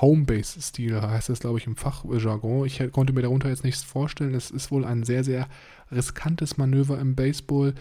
Homebase-Stil 0.00 1.00
heißt 1.00 1.28
das, 1.28 1.40
glaube 1.40 1.58
ich, 1.58 1.66
im 1.66 1.76
Fachjargon. 1.76 2.66
Ich 2.66 2.80
konnte 2.92 3.12
mir 3.12 3.22
darunter 3.22 3.48
jetzt 3.48 3.64
nichts 3.64 3.82
vorstellen. 3.82 4.34
Es 4.34 4.50
ist 4.50 4.70
wohl 4.70 4.84
ein 4.84 5.02
sehr, 5.02 5.24
sehr 5.24 5.48
riskantes 5.90 6.56
Manöver 6.56 6.98
im 7.00 7.14
Baseball, 7.14 7.74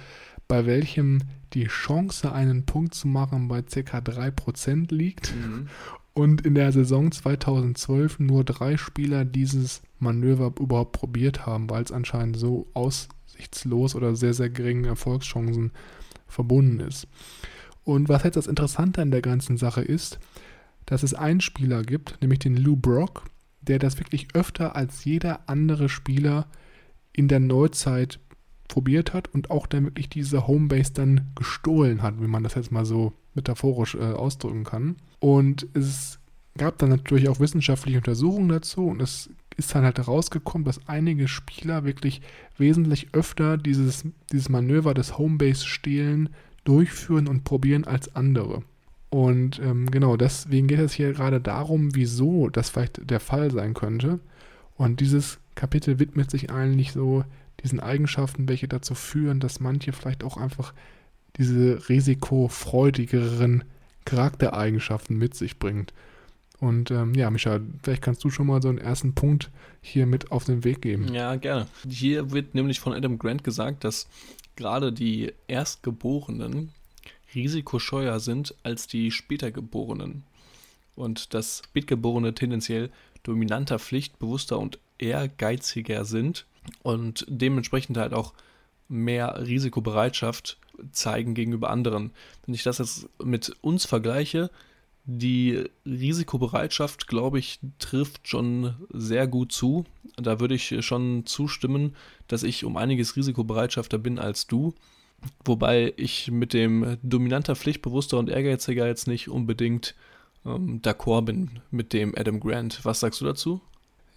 bei 0.47 0.65
welchem 0.65 1.19
die 1.53 1.65
Chance, 1.65 2.32
einen 2.32 2.65
Punkt 2.65 2.93
zu 2.95 3.08
machen, 3.08 3.47
bei 3.47 3.62
ca. 3.62 3.99
3% 3.99 4.93
liegt. 4.93 5.36
Mhm. 5.36 5.67
Und 6.13 6.41
in 6.41 6.56
der 6.56 6.71
Saison 6.71 7.12
2012 7.12 8.19
nur 8.19 8.43
drei 8.43 8.77
Spieler 8.77 9.23
dieses 9.23 9.84
Manöver 9.99 10.51
überhaupt 10.60 10.93
probiert 10.93 11.45
haben, 11.45 11.69
weil 11.69 11.84
es 11.84 11.91
anscheinend 11.91 12.38
so 12.38 12.67
aussichtslos 12.73 13.93
oder 13.93 14.15
sehr, 14.15 14.34
sehr 14.34 14.49
geringen 14.49 14.86
Erfolgschancen 14.86 15.71
verbunden 16.27 16.80
ist. 16.80 17.08
Und 17.88 18.10
was 18.10 18.23
jetzt 18.23 18.36
das 18.36 18.47
Interessante 18.47 19.02
an 19.02 19.12
der 19.12 19.21
ganzen 19.21 19.56
Sache 19.56 19.82
ist, 19.82 20.19
dass 20.86 21.04
es 21.04 21.13
einen 21.13 21.39
Spieler 21.39 21.84
gibt, 21.84 22.17
nämlich 22.19 22.39
den 22.39 22.58
Lou 22.58 22.76
Brock, 22.76 23.23
der 23.62 23.80
das 23.80 23.97
wirklich 23.97 24.28
öfter 24.36 24.76
als 24.76 25.06
jeder 25.06 25.47
andere 25.47 25.88
Spieler 25.88 26.47
in 27.13 27.30
der 27.30 27.39
Neuzeit 27.39 28.19
probiert 28.67 29.13
hat 29.13 29.34
und 29.34 29.52
auch 29.52 29.67
dann 29.67 29.86
wirklich 29.86 30.10
diese 30.10 30.47
Homebase 30.47 30.91
dann 30.91 31.32
gestohlen 31.34 32.02
hat, 32.02 32.19
wie 32.19 32.28
man 32.28 32.43
das 32.43 32.56
jetzt 32.56 32.73
mal 32.73 32.84
so 32.84 33.13
metaphorisch 33.36 33.95
äh, 33.95 34.00
ausdrücken 34.00 34.65
kann. 34.65 34.97
Und 35.21 35.65
es 35.73 36.19
gab 36.58 36.78
dann 36.80 36.89
natürlich 36.89 37.30
auch 37.30 37.39
wissenschaftliche 37.39 38.00
Untersuchungen 38.00 38.50
dazu 38.50 38.86
und 38.86 39.02
es 39.02 39.30
ist 39.56 39.73
dann 39.73 39.86
halt 39.86 39.97
herausgekommen, 39.97 40.65
dass 40.65 40.86
einige 40.89 41.30
Spieler 41.30 41.86
wirklich 41.86 42.21
wesentlich 42.58 43.13
öfter 43.13 43.58
dieses, 43.58 44.04
dieses 44.30 44.50
Manöver 44.50 44.93
des 44.93 45.17
Homebase-Stehlen 45.17 46.32
durchführen 46.67 47.27
und 47.27 47.43
probieren 47.43 47.86
als 47.86 48.15
andere. 48.15 48.63
Und 49.10 49.60
ähm, 49.60 49.89
genau, 49.89 50.17
deswegen 50.17 50.67
geht 50.67 50.80
es 50.80 50.93
hier 50.93 51.13
gerade 51.13 51.39
darum, 51.39 51.95
wieso 51.95 52.49
das 52.49 52.69
vielleicht 52.69 53.10
der 53.10 53.21
Fall 53.21 53.51
sein 53.51 53.73
könnte. 53.73 54.19
Und 54.75 54.99
dieses 54.99 55.39
Kapitel 55.56 55.97
widmet 55.99 56.30
sich 56.30 56.51
eigentlich 56.51 56.91
so 56.91 57.23
diesen 57.63 57.80
Eigenschaften, 57.80 58.47
welche 58.49 58.67
dazu 58.67 58.95
führen, 58.95 59.39
dass 59.39 59.60
manche 59.60 59.93
vielleicht 59.93 60.23
auch 60.23 60.38
einfach 60.38 60.73
diese 61.38 61.88
risikofreudigeren 61.89 63.63
Charaktereigenschaften 64.06 65.17
mit 65.17 65.36
sich 65.36 65.60
bringt. 65.60 65.93
Und 66.60 66.89
ähm, 66.89 67.13
ja, 67.13 67.30
Micha, 67.30 67.60
vielleicht 67.84 68.02
kannst 68.02 68.24
du 68.24 68.30
schon 68.30 68.48
mal 68.48 68.62
so 68.62 68.70
einen 68.70 68.80
ersten 68.80 69.13
Punkt 69.13 69.52
hier 69.82 70.08
mit 70.08 70.32
auf 70.32 70.46
den 70.46 70.63
Weg 70.63 70.82
geben. 70.82 71.13
Ja, 71.13 71.36
gerne. 71.36 71.67
Hier 71.88 72.32
wird 72.32 72.56
nämlich 72.56 72.80
von 72.80 72.93
Adam 72.93 73.20
Grant 73.20 73.43
gesagt, 73.43 73.84
dass 73.84 74.08
gerade 74.56 74.91
die 74.91 75.34
Erstgeborenen 75.48 76.72
risikoscheuer 77.36 78.20
sind 78.20 78.56
als 78.63 78.88
die 78.88 79.12
spätergeborenen. 79.12 80.24
Und 80.96 81.36
dass 81.36 81.62
Spätgeborene 81.65 82.34
tendenziell 82.34 82.89
dominanter, 83.22 83.78
pflichtbewusster 83.78 84.58
und 84.58 84.80
ehrgeiziger 84.98 86.06
sind 86.06 86.48
und 86.82 87.24
dementsprechend 87.30 87.98
halt 87.98 88.13
auch 88.13 88.34
mehr 88.89 89.46
Risikobereitschaft 89.46 90.58
zeigen 90.91 91.34
gegenüber 91.34 91.70
anderen. 91.70 92.12
Wenn 92.46 92.56
ich 92.56 92.63
das 92.63 92.80
jetzt 92.80 93.10
mit 93.24 93.56
uns 93.62 93.86
vergleiche, 93.86 94.50
die 95.10 95.63
Risikobereitschaft, 95.86 97.08
glaube 97.08 97.39
ich, 97.39 97.62
trifft 97.80 98.28
schon 98.28 98.76
sehr 98.91 99.26
gut 99.26 99.54
zu. 99.54 99.86
Da 100.17 100.41
würde 100.41 100.56
ich 100.56 100.86
schon 100.86 101.26
zustimmen, 101.26 101.96
dass 102.28 102.43
ich 102.43 102.65
um 102.65 102.76
einiges 102.76 103.15
risikobereitschafter 103.15 104.00
bin 104.00 104.20
als 104.20 104.48
du. 104.48 104.74
Wobei 105.46 105.93
ich 105.96 106.30
mit 106.30 106.54
dem 106.54 106.98
dominanter, 107.02 107.56
pflichtbewusster 107.56 108.20
und 108.20 108.30
ehrgeiziger 108.30 108.86
jetzt 108.86 109.08
nicht 109.08 109.30
unbedingt 109.30 109.96
ähm, 110.46 110.82
d'accord 110.82 111.24
bin 111.24 111.62
mit 111.72 111.93
dem 111.93 112.13
Adam 112.15 112.41
Grant. 112.41 112.84
Was 112.84 113.00
sagst 113.00 113.22
du 113.22 113.26
dazu? 113.26 113.62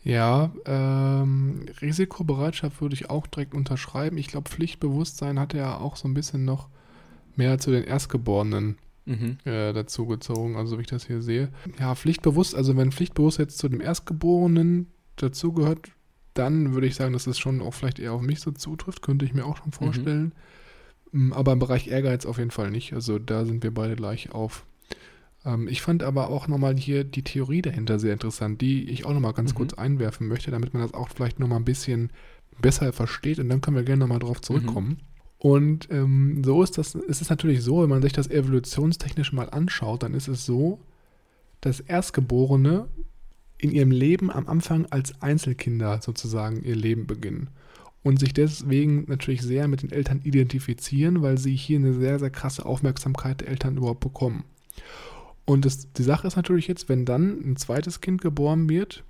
Ja, 0.03 0.51
ähm, 0.67 1.67
Risikobereitschaft 1.81 2.81
würde 2.81 2.95
ich 2.95 3.11
auch 3.11 3.29
direkt 3.29 3.55
unterschreiben. 3.55 4.19
Ich 4.19 4.27
glaube, 4.27 4.51
Pflichtbewusstsein 4.51 5.39
hat 5.39 5.55
ja 5.55 5.79
auch 5.79 5.95
so 5.95 6.09
ein 6.09 6.15
bisschen 6.15 6.45
noch 6.45 6.69
mehr 7.37 7.59
zu 7.59 7.71
den 7.71 7.85
Erstgeborenen 7.85 8.77
mhm. 9.11 9.39
äh, 9.45 9.73
dazu 9.73 10.07
gezogen, 10.07 10.57
also 10.57 10.79
wie 10.79 10.83
ich 10.83 10.89
das 10.89 11.07
hier 11.07 11.23
sehe. 11.23 11.51
Ja, 11.79 11.95
pflichtbewusst, 11.95 12.55
also 12.55 12.77
wenn 12.77 12.93
pflichtbewusst 12.93 13.39
jetzt 13.39 13.59
zu 13.59 13.69
dem 13.69 13.81
Erstgeborenen 13.81 14.87
dazugehört, 15.17 15.91
dann 16.35 16.75
würde 16.75 16.87
ich 16.87 16.95
sagen, 16.95 17.13
dass 17.13 17.27
es 17.27 17.39
schon 17.39 17.61
auch 17.61 17.75
vielleicht 17.75 17.99
eher 17.99 18.13
auf 18.13 18.23
mich 18.23 18.41
so 18.41 18.53
zutrifft, 18.53 19.03
könnte 19.03 19.25
ich 19.25 19.35
mir 19.35 19.45
auch 19.45 19.57
schon 19.57 19.69
mhm. 19.69 19.73
vorstellen. 19.73 20.33
Mhm. 21.13 21.33
Aber 21.33 21.53
im 21.53 21.59
Bereich 21.59 21.89
Ehrgeiz 21.89 22.25
auf 22.25 22.39
jeden 22.39 22.53
Fall 22.53 22.71
nicht. 22.71 22.93
Also 22.93 23.19
da 23.19 23.45
sind 23.45 23.65
wir 23.65 23.75
beide 23.75 23.97
gleich 23.97 24.33
auf. 24.33 24.65
Ähm, 25.45 25.67
ich 25.69 25.83
fand 25.83 26.03
aber 26.03 26.31
auch 26.31 26.47
nochmal 26.47 26.77
hier 26.77 27.05
die 27.05 27.25
Theorie 27.25 27.63
dahinter 27.63 27.99
sehr 27.99 28.13
interessant, 28.13 28.61
die 28.61 28.89
ich 28.89 29.05
auch 29.05 29.13
nochmal 29.13 29.33
ganz 29.33 29.53
mhm. 29.53 29.57
kurz 29.57 29.75
einwerfen 29.75 30.29
möchte, 30.29 30.51
damit 30.51 30.73
man 30.73 30.83
das 30.83 30.95
auch 30.95 31.09
vielleicht 31.09 31.41
nochmal 31.41 31.59
ein 31.59 31.65
bisschen 31.65 32.11
besser 32.61 32.93
versteht 32.93 33.39
und 33.39 33.49
dann 33.49 33.61
können 33.61 33.77
wir 33.77 33.85
gerne 33.85 34.01
nochmal 34.01 34.19
drauf 34.19 34.41
zurückkommen. 34.41 34.99
Und 35.41 35.89
ähm, 35.91 36.43
so 36.45 36.63
ist 36.63 36.77
das, 36.77 36.95
ist 36.95 37.23
es 37.23 37.31
natürlich 37.31 37.63
so, 37.63 37.83
wenn 37.83 37.89
man 37.89 38.03
sich 38.03 38.13
das 38.13 38.29
evolutionstechnisch 38.29 39.33
mal 39.33 39.49
anschaut, 39.49 40.03
dann 40.03 40.13
ist 40.13 40.29
es 40.29 40.45
so, 40.45 40.81
dass 41.63 41.81
Erstgeborene 41.81 42.89
in 43.57 43.73
ihrem 43.73 43.91
Leben 43.91 44.31
am 44.31 44.47
Anfang 44.47 44.85
als 44.91 45.23
Einzelkinder 45.23 46.01
sozusagen 46.03 46.63
ihr 46.63 46.77
Leben 46.77 47.07
beginnen 47.07 47.49
und 48.03 48.21
sich 48.21 48.35
deswegen 48.35 49.05
natürlich 49.09 49.41
sehr 49.41 49.67
mit 49.67 49.83
den 49.83 49.93
Eltern 49.93 50.21
identifizieren, 50.25 51.23
weil 51.23 51.39
sie 51.39 51.57
hier 51.57 51.79
eine 51.79 51.95
sehr, 51.95 52.19
sehr 52.19 52.31
krasse 52.31 52.67
Aufmerksamkeit 52.67 53.41
der 53.41 53.49
Eltern 53.49 53.79
überhaupt 53.79 54.01
bekommen. 54.01 54.45
Und 55.47 55.65
das, 55.65 55.91
die 55.95 56.03
Sache 56.03 56.27
ist 56.27 56.37
natürlich 56.37 56.69
jetzt, 56.69 56.91
wenn 56.91 57.07
dann 57.07 57.41
ein 57.43 57.57
zweites 57.57 58.03
Kind 58.03 58.21
geboren 58.21 58.69
wird, 58.69 59.05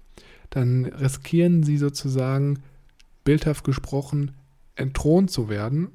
dann 0.49 0.85
riskieren 0.85 1.65
sie 1.65 1.77
sozusagen, 1.77 2.61
bildhaft 3.25 3.65
gesprochen, 3.65 4.31
entthront 4.77 5.33
zu 5.33 5.49
werden 5.49 5.89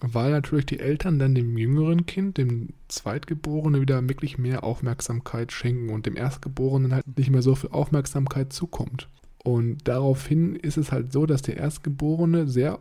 weil 0.00 0.30
natürlich 0.30 0.66
die 0.66 0.80
Eltern 0.80 1.18
dann 1.18 1.34
dem 1.34 1.58
jüngeren 1.58 2.06
Kind, 2.06 2.38
dem 2.38 2.70
Zweitgeborenen, 2.88 3.80
wieder 3.80 4.08
wirklich 4.08 4.38
mehr 4.38 4.64
Aufmerksamkeit 4.64 5.52
schenken 5.52 5.90
und 5.90 6.06
dem 6.06 6.16
Erstgeborenen 6.16 6.94
halt 6.94 7.18
nicht 7.18 7.30
mehr 7.30 7.42
so 7.42 7.54
viel 7.54 7.70
Aufmerksamkeit 7.70 8.52
zukommt. 8.52 9.08
Und 9.42 9.86
daraufhin 9.88 10.56
ist 10.56 10.78
es 10.78 10.90
halt 10.92 11.12
so, 11.12 11.26
dass 11.26 11.42
der 11.42 11.58
Erstgeborene 11.58 12.46
sehr, 12.46 12.78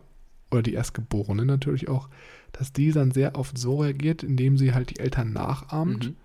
oder 0.52 0.62
die 0.62 0.74
Erstgeborene 0.74 1.46
natürlich 1.46 1.90
auch, 1.90 2.10
dass 2.54 2.74
die 2.74 2.92
dann 2.92 3.12
sehr 3.12 3.38
oft 3.38 3.58
so 3.58 3.78
reagiert, 3.82 4.24
indem 4.24 4.58
sie 4.58 4.74
halt 4.74 4.90
die 4.90 5.00
Eltern 5.00 5.34
nachahmt 5.34 6.10
mhm. 6.10 6.16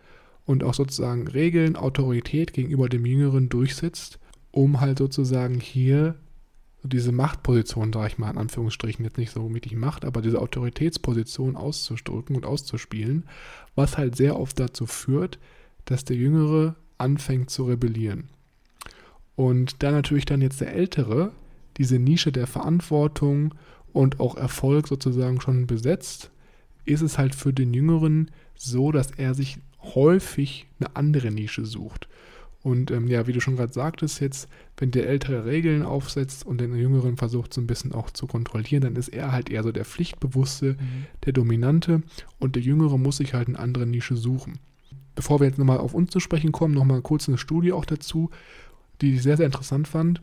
und 0.47 0.65
auch 0.65 0.75
sozusagen 0.75 1.27
Regeln, 1.29 1.77
Autorität 1.77 2.53
gegenüber 2.53 2.89
dem 2.89 3.05
Jüngeren 3.05 3.49
durchsetzt, 3.49 4.19
um 4.53 4.81
halt 4.81 4.99
sozusagen 4.99 5.61
hier 5.61 6.15
diese 6.85 7.13
Machtposition, 7.13 7.93
sage 7.93 8.09
ich 8.09 8.19
mal 8.19 8.31
in 8.31 8.39
Anführungsstrichen, 8.39 9.05
jetzt 9.05 9.19
nicht 9.19 9.33
so 9.33 9.53
wirklich 9.53 9.75
Macht, 9.75 10.05
aber 10.05 10.21
diese 10.21 10.41
Autoritätsposition 10.41 11.57
auszudrücken 11.57 12.37
und 12.37 12.45
auszuspielen, 12.45 13.25
was 13.75 13.97
halt 13.97 14.17
sehr 14.17 14.39
oft 14.39 14.61
dazu 14.61 14.87
führt, 14.87 15.39
dass 15.87 16.05
der 16.05 16.17
Jüngere 16.17 16.77
anfängt 16.99 17.51
zu 17.51 17.65
rebellieren. 17.65 18.29
Und 19.35 19.83
da 19.83 19.91
natürlich 19.91 20.27
dann 20.27 20.43
jetzt 20.43 20.61
der 20.61 20.75
Ältere 20.75 21.33
diese 21.79 21.99
Nische 21.99 22.31
der 22.31 22.47
Verantwortung 22.47 23.55
und 23.93 24.21
auch 24.21 24.37
Erfolg 24.37 24.87
sozusagen 24.87 25.41
schon 25.41 25.67
besetzt, 25.67 26.31
ist 26.85 27.01
es 27.01 27.19
halt 27.19 27.35
für 27.35 27.53
den 27.53 27.73
Jüngeren 27.73 28.31
so, 28.55 28.93
dass 28.93 29.11
er 29.13 29.35
sich 29.35 29.59
häufig 29.83 30.67
eine 30.79 30.95
andere 30.97 31.31
Nische 31.31 31.65
sucht. 31.65 32.09
Und 32.65 32.91
ähm, 32.91 33.09
ja, 33.09 33.27
wie 33.27 33.33
du 33.33 33.43
schon 33.43 33.57
gerade 33.57 33.75
sagtest, 33.75 34.21
jetzt, 34.21 34.49
wenn 34.79 34.91
der 34.91 35.07
Ältere 35.07 35.45
Regeln 35.45 35.83
aufsetzt 35.83 36.47
und 36.47 36.63
den 36.63 36.75
Jüngeren 36.75 37.19
versucht, 37.19 37.53
so 37.53 37.61
ein 37.61 37.67
bisschen 37.67 37.93
auch 37.93 38.11
zu 38.11 38.27
kontrollieren, 38.27 38.83
dann 38.83 38.97
ist 38.97 39.09
er 39.09 39.33
halt 39.33 39.51
eher 39.51 39.63
so 39.63 39.71
der 39.71 39.85
Pflichtbewusste, 39.85 40.79
mhm. 40.81 41.05
der 41.27 41.35
Dominante 41.35 42.03
und 42.39 42.57
der 42.57 42.63
Jüngere 42.63 42.97
muss 42.97 43.19
sich 43.19 43.35
halt 43.35 43.49
eine 43.49 43.59
andere 43.59 43.87
Nische 43.87 44.17
suchen. 44.17 44.61
Bevor 45.15 45.41
wir 45.41 45.47
jetzt 45.47 45.59
nochmal 45.59 45.77
auf 45.77 45.93
uns 45.93 46.11
zu 46.11 46.21
sprechen 46.21 46.53
kommen, 46.53 46.73
nochmal 46.73 47.03
kurz 47.03 47.29
eine 47.29 47.37
Studie 47.37 47.73
auch 47.73 47.85
dazu, 47.85 48.31
die 49.03 49.15
ich 49.15 49.23
sehr, 49.23 49.37
sehr 49.37 49.47
interessant 49.47 49.87
fand. 49.87 50.23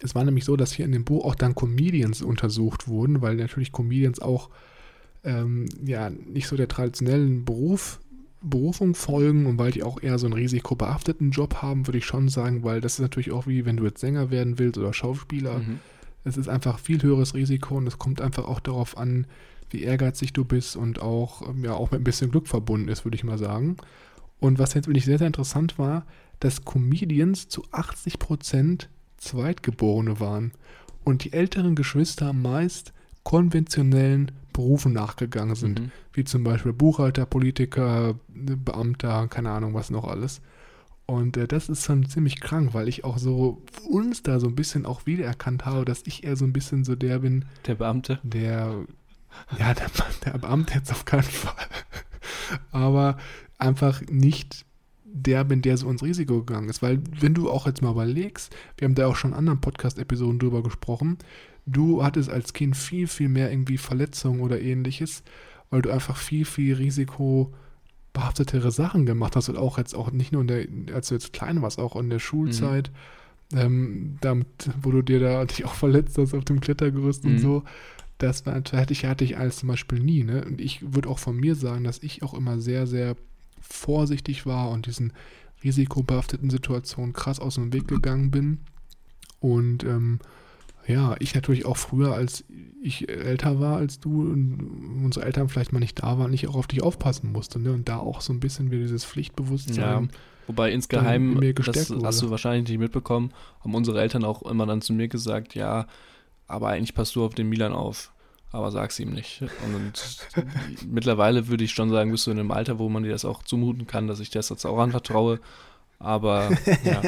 Es 0.00 0.14
war 0.14 0.24
nämlich 0.24 0.44
so, 0.44 0.56
dass 0.56 0.72
hier 0.72 0.84
in 0.84 0.92
dem 0.92 1.04
Buch 1.04 1.24
auch 1.24 1.34
dann 1.34 1.56
Comedians 1.56 2.22
untersucht 2.22 2.86
wurden, 2.86 3.20
weil 3.20 3.34
natürlich 3.34 3.72
Comedians 3.72 4.20
auch 4.20 4.48
ähm, 5.24 5.66
ja 5.84 6.08
nicht 6.08 6.46
so 6.46 6.56
der 6.56 6.68
traditionellen 6.68 7.44
Beruf 7.44 7.98
Berufung 8.42 8.94
folgen 8.94 9.46
und 9.46 9.58
weil 9.58 9.70
die 9.70 9.82
auch 9.82 10.02
eher 10.02 10.18
so 10.18 10.26
einen 10.26 10.34
risikobehafteten 10.34 11.30
Job 11.30 11.56
haben, 11.56 11.86
würde 11.86 11.98
ich 11.98 12.06
schon 12.06 12.28
sagen, 12.28 12.64
weil 12.64 12.80
das 12.80 12.94
ist 12.94 13.00
natürlich 13.00 13.32
auch 13.32 13.46
wie 13.46 13.64
wenn 13.66 13.76
du 13.76 13.84
jetzt 13.84 14.00
Sänger 14.00 14.30
werden 14.30 14.58
willst 14.58 14.78
oder 14.78 14.92
Schauspieler. 14.92 15.58
Mhm. 15.58 15.80
Es 16.24 16.36
ist 16.36 16.48
einfach 16.48 16.78
viel 16.78 17.02
höheres 17.02 17.34
Risiko 17.34 17.76
und 17.76 17.86
es 17.86 17.98
kommt 17.98 18.20
einfach 18.20 18.44
auch 18.44 18.60
darauf 18.60 18.96
an, 18.96 19.26
wie 19.70 19.82
ehrgeizig 19.82 20.32
du 20.32 20.44
bist 20.44 20.76
und 20.76 21.00
auch, 21.00 21.48
ähm, 21.48 21.64
ja, 21.64 21.74
auch 21.74 21.90
mit 21.90 22.00
ein 22.00 22.04
bisschen 22.04 22.30
Glück 22.30 22.48
verbunden 22.48 22.88
ist, 22.88 23.04
würde 23.04 23.14
ich 23.14 23.24
mal 23.24 23.38
sagen. 23.38 23.76
Und 24.38 24.58
was 24.58 24.74
jetzt 24.74 24.88
wirklich 24.88 25.04
sehr, 25.04 25.18
sehr 25.18 25.26
interessant 25.26 25.78
war, 25.78 26.06
dass 26.40 26.64
Comedians 26.64 27.48
zu 27.48 27.64
80% 27.72 28.86
Zweitgeborene 29.18 30.18
waren 30.18 30.52
und 31.04 31.24
die 31.24 31.32
älteren 31.34 31.74
Geschwister 31.74 32.32
meist 32.32 32.92
konventionellen 33.22 34.32
Berufen 34.60 34.92
nachgegangen 34.92 35.54
sind, 35.54 35.80
mhm. 35.80 35.90
wie 36.12 36.24
zum 36.24 36.44
Beispiel 36.44 36.72
Buchhalter, 36.72 37.24
Politiker, 37.24 38.14
Beamter, 38.28 39.26
keine 39.28 39.50
Ahnung 39.50 39.74
was 39.74 39.90
noch 39.90 40.06
alles. 40.06 40.42
Und 41.06 41.36
äh, 41.36 41.48
das 41.48 41.68
ist 41.68 41.84
schon 41.84 42.08
ziemlich 42.08 42.40
krank, 42.40 42.72
weil 42.72 42.86
ich 42.86 43.04
auch 43.04 43.18
so 43.18 43.62
uns 43.88 44.22
da 44.22 44.38
so 44.38 44.46
ein 44.46 44.54
bisschen 44.54 44.86
auch 44.86 45.06
wiedererkannt 45.06 45.64
habe, 45.64 45.84
dass 45.84 46.02
ich 46.06 46.24
eher 46.24 46.36
so 46.36 46.44
ein 46.44 46.52
bisschen 46.52 46.84
so 46.84 46.94
der 46.94 47.20
bin. 47.20 47.46
Der 47.66 47.74
Beamte? 47.74 48.20
Der, 48.22 48.84
ja, 49.58 49.74
der, 49.74 49.90
der 50.24 50.38
Beamte 50.38 50.74
jetzt 50.74 50.92
auf 50.92 51.04
keinen 51.04 51.22
Fall. 51.22 51.66
Aber 52.70 53.16
einfach 53.58 54.02
nicht 54.02 54.66
der 55.04 55.44
bin, 55.44 55.62
der 55.62 55.76
so 55.76 55.90
ins 55.90 56.02
Risiko 56.02 56.44
gegangen 56.44 56.68
ist. 56.68 56.82
Weil, 56.82 57.00
wenn 57.20 57.34
du 57.34 57.50
auch 57.50 57.66
jetzt 57.66 57.82
mal 57.82 57.92
überlegst, 57.92 58.54
wir 58.76 58.86
haben 58.86 58.94
da 58.94 59.06
auch 59.06 59.16
schon 59.16 59.32
in 59.32 59.36
anderen 59.36 59.60
Podcast-Episoden 59.60 60.38
drüber 60.38 60.62
gesprochen, 60.62 61.18
du 61.72 62.02
hattest 62.02 62.28
als 62.30 62.52
Kind 62.52 62.76
viel, 62.76 63.06
viel 63.06 63.28
mehr 63.28 63.50
irgendwie 63.50 63.78
Verletzungen 63.78 64.40
oder 64.40 64.60
ähnliches, 64.60 65.22
weil 65.70 65.82
du 65.82 65.90
einfach 65.90 66.16
viel, 66.16 66.44
viel 66.44 66.74
risikobehaftetere 66.74 68.70
Sachen 68.70 69.06
gemacht 69.06 69.36
hast 69.36 69.48
und 69.48 69.56
auch 69.56 69.78
jetzt 69.78 69.94
auch 69.94 70.10
nicht 70.10 70.32
nur 70.32 70.42
in 70.42 70.48
der, 70.48 70.94
als 70.94 71.08
du 71.08 71.14
jetzt 71.14 71.32
klein 71.32 71.62
warst, 71.62 71.78
auch 71.78 71.96
in 71.96 72.10
der 72.10 72.18
Schulzeit, 72.18 72.90
mhm. 73.52 73.58
ähm, 73.58 74.18
damit, 74.20 74.46
wo 74.82 74.90
du 74.90 75.02
dir 75.02 75.20
da 75.20 75.44
dich 75.44 75.64
auch 75.64 75.74
verletzt 75.74 76.18
hast 76.18 76.34
auf 76.34 76.44
dem 76.44 76.60
Klettergerüst 76.60 77.24
mhm. 77.24 77.30
und 77.30 77.38
so. 77.38 77.62
Das 78.18 78.44
war, 78.44 78.54
hatte 78.54 78.92
ich, 78.92 79.06
hatte 79.06 79.24
ich 79.24 79.38
alles 79.38 79.58
zum 79.58 79.68
Beispiel 79.68 79.98
nie, 79.98 80.24
ne? 80.24 80.44
Und 80.44 80.60
ich 80.60 80.92
würde 80.92 81.08
auch 81.08 81.18
von 81.18 81.36
mir 81.36 81.54
sagen, 81.54 81.84
dass 81.84 82.02
ich 82.02 82.22
auch 82.22 82.34
immer 82.34 82.60
sehr, 82.60 82.86
sehr 82.86 83.16
vorsichtig 83.62 84.44
war 84.44 84.70
und 84.70 84.84
diesen 84.84 85.14
risikobehafteten 85.64 86.50
Situationen 86.50 87.14
krass 87.14 87.40
aus 87.40 87.54
dem 87.54 87.72
Weg 87.72 87.88
gegangen 87.88 88.30
bin. 88.30 88.58
Und 89.40 89.84
ähm, 89.84 90.18
Ja, 90.86 91.16
ich 91.18 91.34
natürlich 91.34 91.66
auch 91.66 91.76
früher, 91.76 92.14
als 92.14 92.44
ich 92.82 93.08
älter 93.08 93.60
war 93.60 93.76
als 93.76 94.00
du 94.00 94.22
und 94.22 95.02
unsere 95.04 95.26
Eltern 95.26 95.48
vielleicht 95.48 95.72
mal 95.72 95.78
nicht 95.78 96.02
da 96.02 96.18
waren, 96.18 96.32
ich 96.32 96.48
auch 96.48 96.54
auf 96.54 96.66
dich 96.66 96.82
aufpassen 96.82 97.30
musste. 97.32 97.58
Ne? 97.58 97.72
Und 97.72 97.88
da 97.88 97.98
auch 97.98 98.20
so 98.20 98.32
ein 98.32 98.40
bisschen 98.40 98.70
wieder 98.70 98.82
dieses 98.82 99.04
Pflichtbewusstsein. 99.04 99.76
Ja, 99.76 100.02
wobei 100.46 100.72
insgeheim, 100.72 101.34
in 101.34 101.38
mir 101.38 101.54
das 101.54 101.90
wurde. 101.90 102.06
hast 102.06 102.22
du 102.22 102.30
wahrscheinlich 102.30 102.68
nicht 102.68 102.78
mitbekommen, 102.78 103.32
haben 103.62 103.74
unsere 103.74 104.00
Eltern 104.00 104.24
auch 104.24 104.42
immer 104.42 104.66
dann 104.66 104.80
zu 104.80 104.92
mir 104.92 105.08
gesagt, 105.08 105.54
ja, 105.54 105.86
aber 106.46 106.68
eigentlich 106.68 106.94
passt 106.94 107.14
du 107.14 107.24
auf 107.24 107.34
den 107.34 107.48
Milan 107.48 107.72
auf. 107.72 108.12
Aber 108.52 108.72
sag's 108.72 108.98
ihm 108.98 109.12
nicht. 109.12 109.42
Und 109.64 110.18
mittlerweile 110.88 111.46
würde 111.46 111.62
ich 111.62 111.70
schon 111.70 111.90
sagen, 111.90 112.10
bist 112.10 112.26
du 112.26 112.32
in 112.32 112.40
einem 112.40 112.50
Alter, 112.50 112.80
wo 112.80 112.88
man 112.88 113.04
dir 113.04 113.12
das 113.12 113.24
auch 113.24 113.44
zumuten 113.44 113.86
kann, 113.86 114.08
dass 114.08 114.18
ich 114.18 114.30
das 114.30 114.48
jetzt 114.48 114.64
auch 114.64 114.78
anvertraue. 114.78 115.38
Aber 116.00 116.50
ja, 116.84 117.02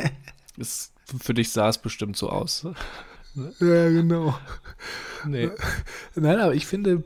es, 0.56 0.92
für 1.20 1.34
dich 1.34 1.50
sah 1.50 1.68
es 1.68 1.78
bestimmt 1.78 2.16
so 2.16 2.30
aus. 2.30 2.64
Ja, 3.34 3.88
genau. 3.90 4.38
Nee. 5.26 5.50
Nein, 6.14 6.38
aber 6.40 6.54
ich 6.54 6.66
finde, 6.66 7.02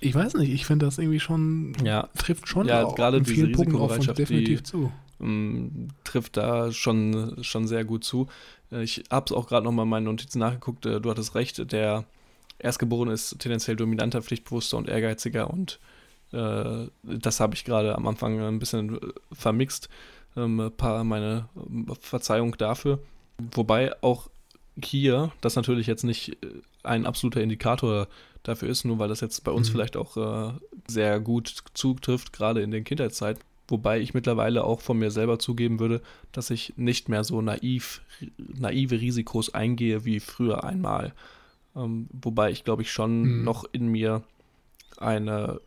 ich 0.00 0.14
weiß 0.14 0.34
nicht, 0.34 0.50
ich 0.52 0.66
finde 0.66 0.86
das 0.86 0.98
irgendwie 0.98 1.20
schon, 1.20 1.74
Ja, 1.84 2.08
trifft 2.18 2.48
schon 2.48 2.66
Ja, 2.66 2.84
auch 2.84 2.94
gerade 2.94 3.18
in 3.18 3.24
diese 3.24 3.34
vielen 3.34 3.52
Punkten 3.52 3.76
auf 3.76 3.96
uns 3.96 4.06
definitiv 4.06 4.58
die- 4.62 4.64
zu. 4.64 4.92
ähm, 5.20 5.88
trifft 6.04 6.36
da 6.36 6.72
schon, 6.72 7.36
schon 7.42 7.66
sehr 7.66 7.84
gut 7.84 8.04
zu. 8.04 8.26
Äh, 8.72 8.82
Ich 8.82 9.04
habe 9.10 9.26
es 9.26 9.32
auch 9.32 9.46
gerade 9.46 9.64
nochmal 9.64 9.84
in 9.84 9.90
meinen 9.90 10.04
Notizen 10.04 10.38
nachgeguckt. 10.40 10.86
Äh, 10.86 11.00
Du 11.00 11.10
hattest 11.10 11.34
recht, 11.34 11.70
der 11.72 12.04
Erstgeborene 12.58 13.12
ist 13.12 13.38
tendenziell 13.38 13.76
dominanter, 13.76 14.22
pflichtbewusster 14.22 14.76
und 14.78 14.88
ehrgeiziger 14.88 15.50
und 15.50 15.78
äh, 16.32 16.86
das 17.02 17.40
habe 17.40 17.54
ich 17.54 17.64
gerade 17.64 17.94
am 17.94 18.06
Anfang 18.06 18.40
ein 18.40 18.58
bisschen 18.58 18.96
äh, 18.96 19.00
vermixt. 19.32 19.88
Ähm, 20.36 20.70
meine 20.80 21.48
Verzeihung 22.00 22.56
dafür. 22.56 22.98
Wobei 23.54 23.92
auch 24.02 24.30
hier 24.82 25.32
das 25.40 25.56
natürlich 25.56 25.86
jetzt 25.86 26.04
nicht 26.04 26.42
äh, 26.42 26.48
ein 26.82 27.06
absoluter 27.06 27.40
Indikator 27.42 28.08
dafür 28.42 28.68
ist, 28.68 28.84
nur 28.84 28.98
weil 28.98 29.08
das 29.08 29.20
jetzt 29.20 29.44
bei 29.44 29.52
uns 29.52 29.68
Mhm. 29.68 29.72
vielleicht 29.72 29.96
auch 29.96 30.16
äh, 30.16 30.52
sehr 30.88 31.20
gut 31.20 31.62
zutrifft, 31.74 32.32
gerade 32.32 32.60
in 32.62 32.70
den 32.70 32.84
Kindheitszeiten. 32.84 33.42
Wobei 33.68 34.00
ich 34.00 34.12
mittlerweile 34.12 34.64
auch 34.64 34.80
von 34.80 34.98
mir 34.98 35.10
selber 35.10 35.38
zugeben 35.38 35.78
würde, 35.78 36.02
dass 36.32 36.50
ich 36.50 36.74
nicht 36.76 37.08
mehr 37.08 37.22
so 37.24 37.40
naiv, 37.40 38.02
naive 38.36 39.00
Risikos 39.00 39.54
eingehe 39.54 40.04
wie 40.04 40.20
früher 40.20 40.64
einmal. 40.64 41.14
Ähm, 41.76 42.08
wobei 42.12 42.50
ich 42.50 42.64
glaube 42.64 42.82
ich 42.82 42.90
schon 42.92 43.22
Mhm. 43.38 43.44
noch 43.44 43.64
in 43.72 43.86
mir 43.88 44.24
eine, 44.98 45.60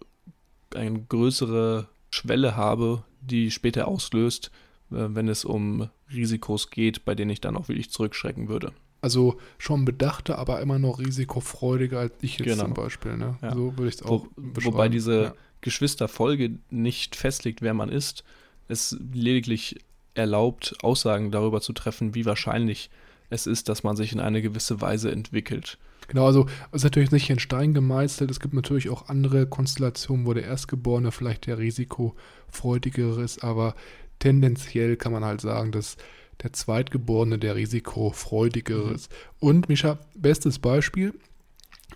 eine 0.76 1.00
größere 1.02 1.88
Schwelle 2.10 2.56
habe, 2.56 3.04
die 3.22 3.50
später 3.52 3.88
auslöst, 3.88 4.52
äh, 4.92 4.96
wenn 5.16 5.28
es 5.30 5.46
um 5.46 5.90
Risikos 6.14 6.70
geht, 6.70 7.06
bei 7.06 7.16
denen 7.16 7.32
ich 7.32 7.42
dann 7.42 7.58
auch 7.58 7.70
wirklich 7.70 7.90
zurückschrecken 7.90 8.50
würde. 8.50 8.74
Also 9.06 9.38
schon 9.60 9.86
bedachter, 9.86 10.40
aber 10.40 10.62
immer 10.62 10.80
noch 10.80 10.98
risikofreudiger 11.00 12.00
als 12.00 12.14
ich 12.22 12.40
jetzt 12.40 12.48
Genau. 12.50 12.64
zum 12.64 12.74
Beispiel. 12.74 13.16
Ne? 13.18 13.38
Ja. 13.44 13.54
So 13.54 13.78
würde 13.78 13.88
ich 13.90 13.96
es 13.96 14.04
Wo, 14.04 14.08
auch 14.16 14.28
beschreiben. 14.36 14.74
wobei 14.74 14.90
diese 14.90 15.22
Ja. 15.22 15.34
Geschwisterfolge 15.62 16.58
nicht 16.72 17.16
festlegt, 17.16 17.62
wer 17.62 17.74
man 17.76 17.90
ist. 17.90 18.24
Es 18.68 18.98
lediglich 19.14 19.76
erlaubt, 20.16 20.76
Aussagen 20.82 21.30
darüber 21.30 21.62
zu 21.62 21.72
treffen, 21.74 22.16
wie 22.16 22.26
wahrscheinlich 22.26 22.90
es 23.30 23.46
ist, 23.48 23.70
dass 23.70 23.84
man 23.84 23.96
sich 23.96 24.12
in 24.12 24.20
eine 24.20 24.42
gewisse 24.42 24.82
Weise 24.82 25.12
entwickelt. 25.12 25.78
Genau, 26.08 26.26
also 26.26 26.48
es 26.72 26.78
ist 26.78 26.84
natürlich 26.84 27.12
nicht 27.12 27.30
in 27.30 27.40
Stein 27.40 27.74
gemeißelt. 27.74 28.30
Es 28.32 28.40
gibt 28.40 28.54
natürlich 28.54 28.90
auch 28.90 29.10
andere 29.10 29.46
Konstellationen, 29.48 30.26
wo 30.26 30.34
der 30.34 30.44
Erstgeborene 30.46 31.12
vielleicht 31.12 31.46
der 31.48 31.58
risikofreudigere 31.58 33.22
ist, 33.24 33.44
aber 33.44 33.76
tendenziell 34.20 34.96
kann 34.98 35.12
man 35.12 35.26
halt 35.26 35.42
sagen, 35.42 35.72
dass 35.72 35.98
der 36.44 36.54
Zweitgeborene 36.54 37.40
der 37.40 37.56
risikofreudigere 37.56 38.88
Mhm. 38.90 38.96
ist. 38.96 39.12
Und 39.40 39.70
Mischa, 39.70 39.98
bestes 40.16 40.60
Beispiel. 40.60 41.14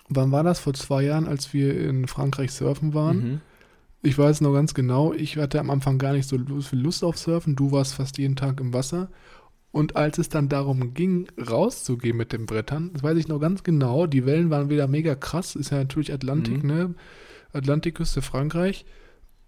Wann 0.08 0.32
war 0.32 0.44
das? 0.44 0.60
Vor 0.60 0.74
zwei 0.74 1.04
Jahren, 1.04 1.28
als 1.28 1.54
wir 1.54 1.80
in 1.80 2.08
Frankreich 2.08 2.52
surfen 2.52 2.94
waren. 2.94 3.18
Mhm. 3.18 3.42
Ich 4.02 4.18
weiß 4.18 4.42
noch 4.42 4.54
ganz 4.54 4.74
genau, 4.74 5.12
ich 5.14 5.38
hatte 5.38 5.60
am 5.60 5.70
Anfang 5.70 5.98
gar 5.98 6.14
nicht 6.14 6.28
so 6.28 6.38
viel 6.62 6.80
Lust 6.80 7.04
auf 7.04 7.18
Surfen. 7.18 7.56
Du 7.56 7.72
warst 7.72 7.94
fast 7.96 8.18
jeden 8.18 8.36
Tag 8.38 8.60
im 8.62 8.74
Wasser. 8.74 9.10
Und 9.72 9.96
als 9.98 10.18
es 10.18 10.30
dann 10.30 10.50
darum 10.50 10.94
ging, 10.94 11.28
rauszugehen 11.38 12.18
mit 12.18 12.32
den 12.34 12.46
Brettern, 12.48 12.92
das 12.94 13.04
weiß 13.04 13.18
ich 13.18 13.28
noch 13.28 13.40
ganz 13.40 13.62
genau, 13.62 14.08
die 14.08 14.26
Wellen 14.26 14.50
waren 14.50 14.70
wieder 14.70 14.88
mega 14.88 15.14
krass. 15.16 15.56
Ist 15.56 15.72
ja 15.72 15.78
natürlich 15.78 16.12
Atlantik, 16.14 16.64
Mhm. 16.64 16.70
ne? 16.70 16.96
Atlantikküste 17.54 18.22
Frankreich. 18.22 18.86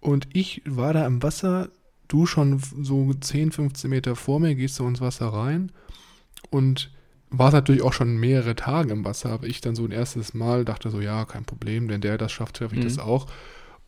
Und 0.00 0.28
ich 0.32 0.62
war 0.66 0.92
da 0.92 1.06
im 1.06 1.22
Wasser, 1.22 1.70
du 2.08 2.26
schon 2.26 2.58
so 2.80 3.12
10, 3.14 3.52
15 3.52 3.88
Meter 3.90 4.16
vor 4.16 4.40
mir, 4.40 4.54
gehst 4.54 4.78
du 4.78 4.86
ins 4.86 5.00
Wasser 5.00 5.28
rein. 5.28 5.72
Und 6.50 6.90
war 7.30 7.50
natürlich 7.50 7.82
auch 7.82 7.94
schon 7.94 8.18
mehrere 8.18 8.54
Tage 8.54 8.92
im 8.92 9.04
Wasser, 9.06 9.30
aber 9.30 9.46
ich 9.46 9.60
dann 9.62 9.74
so 9.74 9.84
ein 9.84 9.90
erstes 9.92 10.34
Mal 10.34 10.64
dachte 10.66 10.90
so, 10.90 11.00
ja, 11.00 11.24
kein 11.24 11.44
Problem, 11.44 11.88
wenn 11.88 12.02
der 12.02 12.18
das 12.18 12.30
schafft, 12.32 12.58
schaffe 12.58 12.74
ich 12.74 12.80
Mhm. 12.80 12.84
das 12.84 12.98
auch. 12.98 13.26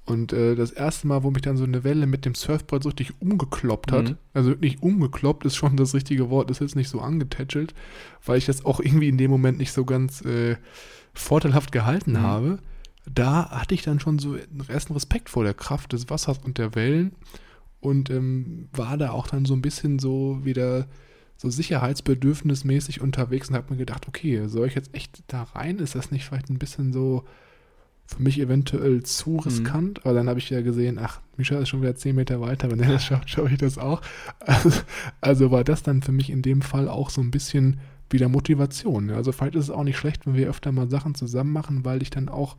Und 0.06 0.32
äh, 0.34 0.54
das 0.54 0.70
erste 0.70 1.06
Mal, 1.06 1.22
wo 1.22 1.30
mich 1.30 1.42
dann 1.42 1.56
so 1.56 1.64
eine 1.64 1.82
Welle 1.84 2.06
mit 2.06 2.24
dem 2.26 2.34
Surfbrett 2.34 2.82
so 2.82 2.88
richtig 2.90 3.12
umgekloppt 3.20 3.90
hat, 3.92 4.10
Mhm. 4.10 4.16
also 4.34 4.50
nicht 4.50 4.82
umgekloppt 4.82 5.44
ist 5.46 5.56
schon 5.56 5.76
das 5.76 5.94
richtige 5.94 6.30
Wort, 6.30 6.50
ist 6.50 6.60
jetzt 6.60 6.76
nicht 6.76 6.88
so 6.90 7.00
angetätschelt, 7.00 7.74
weil 8.24 8.38
ich 8.38 8.44
das 8.46 8.64
auch 8.64 8.80
irgendwie 8.80 9.08
in 9.08 9.18
dem 9.18 9.30
Moment 9.30 9.58
nicht 9.58 9.72
so 9.72 9.84
ganz 9.84 10.22
äh, 10.24 10.56
vorteilhaft 11.14 11.72
gehalten 11.72 12.12
Mhm. 12.12 12.22
habe. 12.22 12.58
Da 13.10 13.50
hatte 13.50 13.74
ich 13.74 13.82
dann 13.82 14.00
schon 14.00 14.18
so 14.18 14.32
einen 14.32 14.64
ersten 14.68 14.94
Respekt 14.94 15.28
vor 15.28 15.44
der 15.44 15.54
Kraft 15.54 15.92
des 15.92 16.08
Wassers 16.08 16.38
und 16.38 16.56
der 16.58 16.74
Wellen 16.74 17.12
und 17.84 18.10
ähm, 18.10 18.68
war 18.72 18.96
da 18.96 19.10
auch 19.10 19.26
dann 19.28 19.44
so 19.44 19.54
ein 19.54 19.62
bisschen 19.62 19.98
so 19.98 20.40
wieder 20.44 20.86
so 21.36 21.50
sicherheitsbedürfnismäßig 21.50 23.00
unterwegs 23.00 23.48
und 23.50 23.56
habe 23.56 23.72
mir 23.72 23.78
gedacht, 23.78 24.06
okay, 24.08 24.46
soll 24.46 24.68
ich 24.68 24.74
jetzt 24.74 24.94
echt 24.94 25.22
da 25.26 25.42
rein? 25.42 25.78
Ist 25.78 25.94
das 25.94 26.10
nicht 26.10 26.24
vielleicht 26.24 26.48
ein 26.50 26.58
bisschen 26.58 26.92
so 26.92 27.24
für 28.06 28.22
mich 28.22 28.38
eventuell 28.38 29.02
zu 29.02 29.30
Mhm. 29.30 29.38
riskant? 29.40 30.00
Aber 30.06 30.14
dann 30.14 30.28
habe 30.28 30.38
ich 30.38 30.50
ja 30.50 30.60
gesehen, 30.62 30.98
ach, 31.00 31.20
Misha 31.36 31.58
ist 31.58 31.68
schon 31.70 31.82
wieder 31.82 31.96
10 31.96 32.14
Meter 32.14 32.40
weiter, 32.40 32.70
wenn 32.70 32.80
er 32.80 32.92
das 32.92 33.04
schafft, 33.04 33.30
schaffe 33.30 33.50
ich 33.52 33.58
das 33.58 33.78
auch. 33.78 34.00
Also, 34.40 34.70
also 35.20 35.50
war 35.50 35.64
das 35.64 35.82
dann 35.82 36.02
für 36.02 36.12
mich 36.12 36.30
in 36.30 36.42
dem 36.42 36.62
Fall 36.62 36.88
auch 36.88 37.10
so 37.10 37.20
ein 37.20 37.30
bisschen 37.30 37.80
wieder 38.10 38.28
Motivation. 38.28 39.10
Also 39.10 39.32
vielleicht 39.32 39.56
ist 39.56 39.64
es 39.64 39.70
auch 39.70 39.82
nicht 39.84 39.96
schlecht, 39.98 40.26
wenn 40.26 40.34
wir 40.34 40.48
öfter 40.48 40.70
mal 40.72 40.88
Sachen 40.88 41.14
zusammen 41.14 41.52
machen, 41.52 41.84
weil 41.84 42.02
ich 42.02 42.10
dann 42.10 42.28
auch 42.28 42.56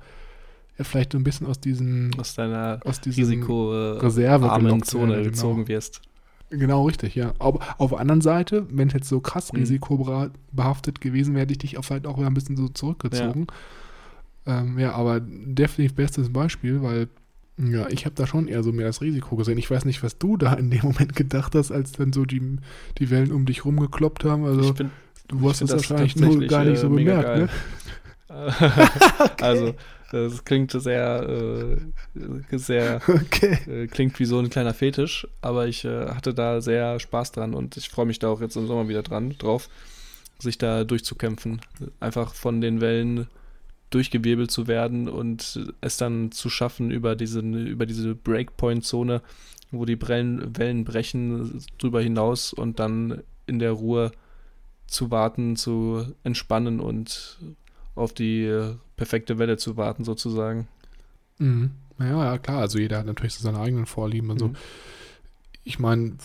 vielleicht 0.84 1.14
so 1.14 1.18
ein 1.18 1.24
bisschen 1.24 1.48
aus 1.48 1.60
diesen 1.60 2.14
Aus 2.20 2.36
deiner 2.36 2.80
aus 2.84 3.00
diesem 3.02 3.24
Risiko 3.24 3.74
äh, 3.74 4.00
Reserve 4.00 4.52
armen 4.52 4.84
Zone 4.84 5.10
werde, 5.14 5.24
genau. 5.24 5.32
gezogen 5.32 5.68
wirst. 5.68 6.02
Genau, 6.50 6.86
richtig, 6.86 7.16
ja. 7.16 7.34
Aber 7.40 7.60
auf 7.80 7.90
der 7.92 8.00
anderen 8.00 8.22
Seite, 8.22 8.68
wenn 8.70 8.88
es 8.90 8.94
jetzt 8.94 9.10
so 9.10 9.20
krass 9.20 9.52
Mhm. 9.52 9.60
risikobehaftet 9.60 11.02
gewesen 11.02 11.34
wäre, 11.34 11.44
hätte 11.44 11.54
ich 11.54 11.58
dich 11.60 11.78
auch 11.78 11.84
vielleicht 11.84 12.06
auch 12.06 12.18
wieder 12.18 12.28
ein 12.28 12.34
bisschen 12.34 12.56
so 12.58 12.68
zurückgezogen. 12.68 13.48
Ja, 14.46 14.62
ähm, 14.62 14.78
ja 14.78 14.94
aber 14.94 15.20
definitiv 15.22 15.96
bestes 15.96 16.32
Beispiel, 16.32 16.82
weil 16.82 17.08
ja, 17.58 17.88
ich 17.88 18.06
habe 18.06 18.16
da 18.16 18.28
schon 18.28 18.48
eher 18.50 18.64
so 18.64 18.74
mehr 18.74 18.86
das 18.86 19.02
Risiko 19.02 19.38
gesehen. 19.38 19.58
Ich 19.58 19.72
weiß 19.72 19.86
nicht, 19.86 20.04
was 20.04 20.18
du 20.18 20.36
da 20.36 20.54
in 20.54 20.70
dem 20.70 20.82
Moment 20.84 21.16
gedacht 21.16 21.56
hast, 21.56 21.72
als 21.72 21.94
dann 21.94 22.12
so 22.12 22.26
die, 22.26 22.42
die 22.98 23.10
Wellen 23.10 23.32
um 23.32 23.46
dich 23.46 23.64
rumgekloppt 23.64 24.26
haben. 24.26 24.44
Also 24.44 24.74
bin, 24.74 24.92
du 25.30 25.50
hast 25.50 25.62
das 25.62 25.72
wahrscheinlich 25.72 26.16
nur 26.18 26.46
gar 26.48 26.66
nicht 26.66 26.80
so 26.80 26.88
äh, 26.88 26.90
bemerkt, 26.90 27.24
geil. 27.24 27.40
ne? 27.44 27.50
Also, 29.42 29.76
das 30.12 30.46
klingt 30.46 30.72
sehr, 30.72 31.28
äh, 31.28 32.58
sehr, 32.58 33.02
Okay. 33.08 33.58
äh, 33.68 33.88
klingt 33.88 34.20
wie 34.20 34.26
so 34.26 34.40
ein 34.40 34.50
kleiner 34.50 34.74
Fetisch, 34.74 35.28
aber 35.42 35.68
ich 35.68 35.86
äh, 35.86 36.10
hatte 36.10 36.34
da 36.34 36.62
sehr 36.62 37.00
Spaß 37.00 37.32
dran 37.32 37.54
und 37.54 37.78
ich 37.78 37.90
freue 37.90 38.06
mich 38.06 38.20
da 38.20 38.30
auch 38.30 38.42
jetzt 38.42 38.56
im 38.56 38.68
Sommer 38.68 38.88
wieder 38.88 39.04
dran, 39.04 39.36
drauf, 39.38 39.70
sich 40.40 40.58
da 40.58 40.84
durchzukämpfen. 40.84 41.62
Einfach 42.00 42.34
von 42.34 42.62
den 42.62 42.82
Wellen 42.82 43.28
durchgewirbelt 43.90 44.52
zu 44.52 44.68
werden 44.68 45.08
und 45.08 45.60
es 45.82 45.98
dann 45.98 46.32
zu 46.32 46.50
schaffen 46.50 46.92
über, 46.92 47.16
diesen, 47.16 47.68
über 47.68 47.86
diese 47.86 48.16
Breakpoint-Zone, 48.16 49.22
wo 49.72 49.86
die 49.86 50.02
Wellen, 50.02 50.58
Wellen 50.58 50.84
brechen, 50.84 51.64
drüber 51.78 52.02
hinaus 52.02 52.52
und 52.54 52.80
dann 52.80 53.24
in 53.48 53.60
der 53.60 53.72
Ruhe 53.72 54.12
zu 54.88 55.12
warten, 55.12 55.56
zu 55.56 56.06
entspannen 56.24 56.80
und 56.80 57.38
auf 57.96 58.14
die 58.14 58.44
äh, 58.44 58.76
perfekte 58.98 59.38
Welle 59.38 59.58
zu 59.58 59.78
warten, 59.78 60.04
sozusagen. 60.04 60.68
Mhm. 61.40 61.72
Ja, 62.00 62.26
ja, 62.26 62.38
klar. 62.38 62.60
Also 62.60 62.78
jeder 62.78 63.00
hat 63.00 63.06
natürlich 63.06 63.34
so 63.34 63.44
seine 63.44 63.60
eigenen 63.60 63.86
Vorlieben 63.86 64.30
und 64.30 64.40
so. 64.40 64.48
Mhm. 64.50 64.56
ich 65.64 65.80
meine, 65.80 66.18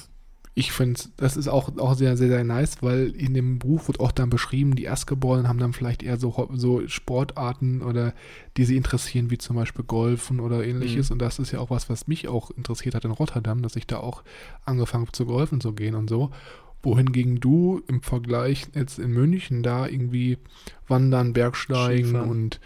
ich 0.55 0.73
finde, 0.73 1.01
das 1.17 1.37
ist 1.37 1.49
auch, 1.49 1.77
auch 1.79 1.95
sehr, 1.95 2.17
sehr, 2.17 2.29
sehr 2.29 2.45
nice, 2.45 2.83
weil 2.83 3.15
in 3.17 3.35
dem 3.35 3.59
Buch 3.61 3.87
wird 3.87 4.01
auch 4.01 4.11
dann 4.11 4.31
beschrieben, 4.31 4.75
die 4.75 4.83
Erstgeborenen 4.83 5.49
haben 5.49 5.59
dann 5.59 5.73
vielleicht 5.73 6.03
eher 6.03 6.19
so, 6.19 6.51
so 6.55 6.87
Sportarten 6.89 7.83
oder 7.83 8.15
die 8.57 8.65
sie 8.65 8.77
interessieren, 8.77 9.31
wie 9.31 9.39
zum 9.39 9.57
Beispiel 9.57 9.85
Golfen 9.85 10.41
oder 10.41 10.65
ähnliches. 10.65 11.09
Mhm. 11.09 11.15
Und 11.15 11.19
das 11.21 11.39
ist 11.39 11.53
ja 11.53 11.61
auch 11.61 11.71
was, 11.71 11.89
was 11.89 12.09
mich 12.09 12.27
auch 12.27 12.51
interessiert 12.51 12.95
hat 12.95 13.05
in 13.05 13.13
Rotterdam, 13.13 13.63
dass 13.63 13.77
ich 13.77 13.87
da 13.87 13.99
auch 13.99 14.23
angefangen 14.65 15.05
habe 15.05 15.13
zu 15.13 15.25
golfen 15.25 15.61
zu 15.61 15.73
gehen 15.73 15.95
und 15.95 16.11
so. 16.11 16.31
Wohingegen 16.83 17.41
du 17.41 17.83
im 17.89 18.03
Vergleich 18.03 18.69
jetzt 18.75 18.99
in 18.99 19.13
München 19.13 19.63
da 19.63 19.87
irgendwie 19.87 20.39
Wandern, 20.89 21.33
Bergsteigen 21.33 22.07
Skifahren. 22.07 22.31
und 22.31 22.61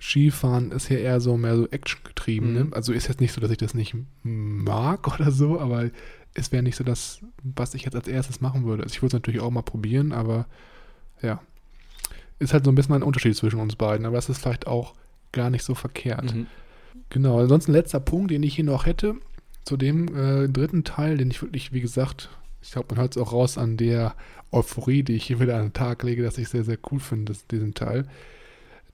Skifahren 0.00 0.70
ist 0.70 0.88
ja 0.88 0.98
eher 0.98 1.20
so 1.20 1.36
mehr 1.36 1.56
so 1.56 1.66
Action 1.68 2.00
getrieben. 2.04 2.50
Mhm. 2.50 2.54
Ne? 2.54 2.68
Also 2.72 2.92
ist 2.92 3.08
jetzt 3.08 3.20
nicht 3.20 3.32
so, 3.32 3.40
dass 3.40 3.50
ich 3.50 3.58
das 3.58 3.74
nicht 3.74 3.94
mag 4.22 5.12
oder 5.14 5.30
so, 5.30 5.60
aber 5.60 5.90
es 6.34 6.52
wäre 6.52 6.62
nicht 6.62 6.76
so 6.76 6.84
das, 6.84 7.20
was 7.42 7.74
ich 7.74 7.82
jetzt 7.82 7.96
als 7.96 8.08
erstes 8.08 8.40
machen 8.40 8.64
würde. 8.64 8.84
Also 8.84 8.94
ich 8.94 9.02
würde 9.02 9.08
es 9.08 9.20
natürlich 9.20 9.40
auch 9.40 9.50
mal 9.50 9.62
probieren, 9.62 10.12
aber 10.12 10.46
ja. 11.22 11.40
ist 12.38 12.52
halt 12.52 12.64
so 12.64 12.70
ein 12.70 12.74
bisschen 12.74 12.94
ein 12.94 13.02
Unterschied 13.02 13.36
zwischen 13.36 13.60
uns 13.60 13.76
beiden, 13.76 14.06
aber 14.06 14.16
das 14.16 14.28
ist 14.28 14.40
vielleicht 14.40 14.66
auch 14.66 14.94
gar 15.32 15.50
nicht 15.50 15.64
so 15.64 15.74
verkehrt. 15.74 16.34
Mhm. 16.34 16.46
Genau, 17.10 17.40
ansonsten 17.40 17.72
letzter 17.72 18.00
Punkt, 18.00 18.30
den 18.30 18.42
ich 18.42 18.54
hier 18.54 18.64
noch 18.64 18.86
hätte, 18.86 19.16
zu 19.64 19.76
dem 19.76 20.14
äh, 20.16 20.48
dritten 20.48 20.84
Teil, 20.84 21.18
den 21.18 21.30
ich 21.30 21.42
wirklich, 21.42 21.72
wie 21.72 21.80
gesagt, 21.80 22.30
ich 22.62 22.72
glaube, 22.72 22.94
man 22.94 22.98
hört 23.02 23.16
es 23.16 23.22
auch 23.22 23.32
raus 23.32 23.58
an 23.58 23.76
der 23.76 24.14
Euphorie, 24.52 25.02
die 25.02 25.14
ich 25.14 25.24
hier 25.24 25.40
wieder 25.40 25.56
an 25.56 25.66
den 25.66 25.72
Tag 25.72 26.02
lege, 26.02 26.22
dass 26.22 26.38
ich 26.38 26.48
sehr, 26.48 26.64
sehr 26.64 26.78
cool 26.90 27.00
finde, 27.00 27.34
diesen 27.50 27.74
Teil, 27.74 28.06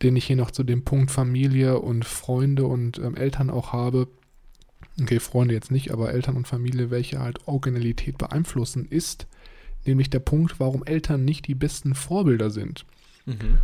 den 0.03 0.17
ich 0.17 0.27
hier 0.27 0.37
noch 0.37 0.51
zu 0.51 0.63
dem 0.63 0.85
Punkt 0.85 1.11
Familie 1.11 1.79
und 1.81 2.05
Freunde 2.05 2.67
und 2.67 2.99
ähm, 2.99 3.17
Eltern 3.17 3.51
auch 3.51 3.73
habe. 3.73 4.09
Okay, 5.01 5.21
Freunde 5.21 5.55
jetzt 5.55 5.71
nicht, 5.71 5.91
aber 5.91 6.13
Eltern 6.13 6.37
und 6.37 6.47
Familie, 6.47 6.91
welche 6.91 7.19
halt 7.19 7.47
Originalität 7.47 8.19
beeinflussen, 8.19 8.87
ist 8.87 9.27
nämlich 9.85 10.11
der 10.11 10.21
Punkt, 10.21 10.59
warum 10.61 10.85
Eltern 10.85 11.25
nicht 11.25 11.47
die 11.47 11.55
besten 11.55 11.95
Vorbilder 11.95 12.51
sind. 12.51 12.85
Mhm. 13.25 13.59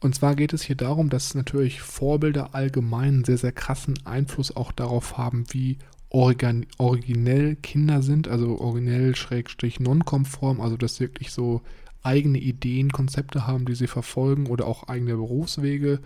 Und 0.00 0.14
zwar 0.14 0.34
geht 0.34 0.54
es 0.54 0.62
hier 0.62 0.76
darum, 0.76 1.10
dass 1.10 1.34
natürlich 1.34 1.82
Vorbilder 1.82 2.54
allgemein 2.54 3.08
einen 3.08 3.24
sehr, 3.24 3.36
sehr 3.36 3.52
krassen 3.52 3.98
Einfluss 4.06 4.54
auch 4.56 4.72
darauf 4.72 5.18
haben, 5.18 5.44
wie 5.50 5.76
organ 6.10 6.66
originell 6.76 7.56
Kinder 7.56 8.02
sind, 8.02 8.28
also 8.28 8.58
originell 8.58 9.14
schrägstrich 9.14 9.80
nonkonform, 9.80 10.60
also 10.60 10.76
dass 10.76 10.96
sie 10.96 11.04
wirklich 11.04 11.30
so 11.30 11.62
eigene 12.02 12.38
Ideen, 12.38 12.90
Konzepte 12.90 13.46
haben, 13.46 13.64
die 13.64 13.74
sie 13.74 13.86
verfolgen 13.86 14.46
oder 14.46 14.66
auch 14.66 14.88
eigene 14.88 15.14
Berufswege 15.14 16.00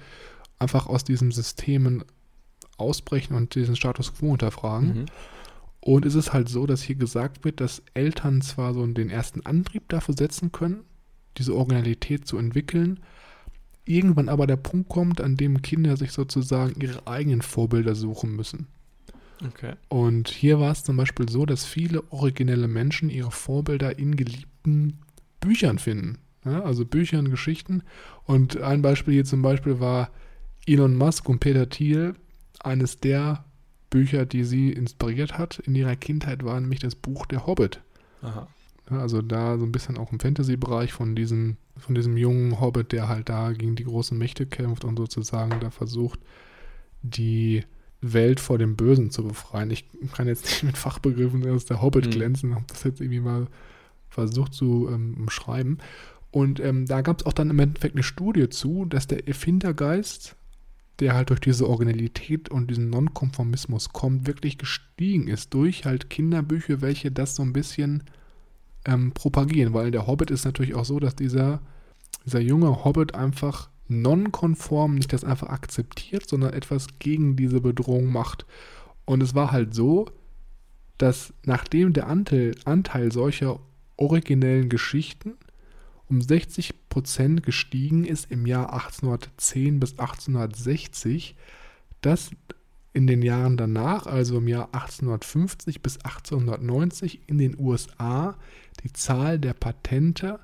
einfach 0.58 0.86
aus 0.86 1.04
diesen 1.04 1.30
Systemen 1.30 2.04
ausbrechen 2.76 3.34
und 3.34 3.54
diesen 3.54 3.76
Status 3.76 4.14
quo 4.14 4.30
hinterfragen. 4.30 5.00
Mhm. 5.00 5.06
Und 5.80 6.06
es 6.06 6.14
ist 6.14 6.32
halt 6.32 6.48
so, 6.48 6.66
dass 6.66 6.82
hier 6.82 6.96
gesagt 6.96 7.44
wird, 7.44 7.60
dass 7.60 7.82
Eltern 7.94 8.40
zwar 8.40 8.74
so 8.74 8.86
den 8.86 9.10
ersten 9.10 9.44
Antrieb 9.44 9.88
dafür 9.88 10.14
setzen 10.16 10.50
können, 10.50 10.80
diese 11.36 11.54
Originalität 11.54 12.26
zu 12.26 12.38
entwickeln, 12.38 13.00
irgendwann 13.84 14.28
aber 14.28 14.46
der 14.46 14.56
Punkt 14.56 14.88
kommt, 14.88 15.20
an 15.20 15.36
dem 15.36 15.62
Kinder 15.62 15.96
sich 15.96 16.12
sozusagen 16.12 16.80
ihre 16.80 17.06
eigenen 17.06 17.42
Vorbilder 17.42 17.94
suchen 17.94 18.34
müssen. 18.34 18.66
Okay. 19.42 19.74
Und 19.88 20.28
hier 20.28 20.60
war 20.60 20.72
es 20.72 20.84
zum 20.84 20.96
Beispiel 20.96 21.28
so, 21.28 21.46
dass 21.46 21.64
viele 21.64 22.02
originelle 22.12 22.68
Menschen 22.68 23.10
ihre 23.10 23.30
Vorbilder 23.30 23.98
in 23.98 24.16
geliebten 24.16 24.98
Büchern 25.40 25.78
finden. 25.78 26.18
Ja, 26.44 26.62
also 26.62 26.84
Büchern, 26.84 27.30
Geschichten. 27.30 27.82
Und 28.24 28.60
ein 28.60 28.82
Beispiel 28.82 29.14
hier 29.14 29.24
zum 29.24 29.42
Beispiel 29.42 29.80
war 29.80 30.10
Elon 30.66 30.96
Musk 30.96 31.28
und 31.28 31.40
Peter 31.40 31.68
Thiel. 31.68 32.14
Eines 32.60 32.98
der 32.98 33.44
Bücher, 33.90 34.26
die 34.26 34.44
sie 34.44 34.70
inspiriert 34.72 35.38
hat 35.38 35.58
in 35.60 35.74
ihrer 35.74 35.96
Kindheit, 35.96 36.44
war 36.44 36.60
nämlich 36.60 36.80
das 36.80 36.94
Buch 36.94 37.26
Der 37.26 37.46
Hobbit. 37.46 37.80
Aha. 38.22 38.48
Ja, 38.90 38.98
also 38.98 39.22
da 39.22 39.58
so 39.58 39.64
ein 39.64 39.72
bisschen 39.72 39.96
auch 39.96 40.12
im 40.12 40.20
Fantasy-Bereich 40.20 40.92
von 40.92 41.16
diesem, 41.16 41.56
von 41.78 41.94
diesem 41.94 42.16
jungen 42.16 42.60
Hobbit, 42.60 42.92
der 42.92 43.08
halt 43.08 43.28
da 43.28 43.52
gegen 43.52 43.76
die 43.76 43.84
großen 43.84 44.16
Mächte 44.16 44.46
kämpft 44.46 44.84
und 44.84 44.96
sozusagen 44.96 45.58
da 45.60 45.70
versucht, 45.70 46.20
die 47.02 47.64
Welt 48.12 48.40
vor 48.40 48.58
dem 48.58 48.76
Bösen 48.76 49.10
zu 49.10 49.24
befreien. 49.24 49.70
Ich 49.70 49.86
kann 50.12 50.26
jetzt 50.26 50.44
nicht 50.44 50.62
mit 50.62 50.76
Fachbegriffen 50.76 51.48
aus 51.50 51.64
der 51.64 51.80
Hobbit 51.80 52.04
Hm. 52.06 52.12
glänzen, 52.12 52.54
habe 52.54 52.64
das 52.68 52.84
jetzt 52.84 53.00
irgendwie 53.00 53.20
mal 53.20 53.46
versucht 54.08 54.54
zu 54.54 54.88
ähm, 54.92 55.14
umschreiben. 55.18 55.78
Und 56.30 56.60
ähm, 56.60 56.86
da 56.86 57.00
gab 57.00 57.20
es 57.20 57.26
auch 57.26 57.32
dann 57.32 57.50
im 57.50 57.58
Endeffekt 57.58 57.94
eine 57.94 58.02
Studie 58.02 58.48
zu, 58.48 58.84
dass 58.86 59.06
der 59.06 59.26
Erfindergeist, 59.28 60.36
der 60.98 61.14
halt 61.14 61.30
durch 61.30 61.40
diese 61.40 61.68
Originalität 61.68 62.48
und 62.48 62.70
diesen 62.70 62.90
Nonkonformismus 62.90 63.90
kommt, 63.90 64.26
wirklich 64.26 64.58
gestiegen 64.58 65.28
ist 65.28 65.54
durch 65.54 65.84
halt 65.84 66.10
Kinderbücher, 66.10 66.80
welche 66.80 67.10
das 67.10 67.36
so 67.36 67.42
ein 67.42 67.52
bisschen 67.52 68.04
ähm, 68.84 69.12
propagieren, 69.12 69.74
weil 69.74 69.90
der 69.90 70.06
Hobbit 70.06 70.30
ist 70.30 70.44
natürlich 70.44 70.74
auch 70.74 70.84
so, 70.84 71.00
dass 71.00 71.16
dieser, 71.16 71.60
dieser 72.26 72.40
junge 72.40 72.84
Hobbit 72.84 73.14
einfach 73.14 73.70
nonkonform 73.88 74.94
nicht 74.94 75.12
das 75.12 75.24
einfach 75.24 75.48
akzeptiert, 75.48 76.28
sondern 76.28 76.52
etwas 76.52 76.86
gegen 76.98 77.36
diese 77.36 77.60
Bedrohung 77.60 78.10
macht. 78.10 78.46
Und 79.04 79.22
es 79.22 79.34
war 79.34 79.52
halt 79.52 79.74
so, 79.74 80.06
dass 80.98 81.34
nachdem 81.44 81.92
der 81.92 82.06
Anteil, 82.06 82.54
Anteil 82.64 83.12
solcher 83.12 83.60
originellen 83.96 84.68
Geschichten 84.68 85.34
um 86.08 86.18
60% 86.18 87.40
gestiegen 87.40 88.04
ist 88.04 88.30
im 88.30 88.46
Jahr 88.46 88.72
1810 88.72 89.80
bis 89.80 89.92
1860, 89.98 91.34
dass 92.00 92.30
in 92.92 93.06
den 93.06 93.22
Jahren 93.22 93.56
danach, 93.56 94.06
also 94.06 94.38
im 94.38 94.46
Jahr 94.46 94.66
1850 94.66 95.82
bis 95.82 95.96
1890 95.96 97.20
in 97.26 97.38
den 97.38 97.58
USA, 97.58 98.36
die 98.84 98.92
Zahl 98.92 99.38
der 99.38 99.54
Patente 99.54 100.38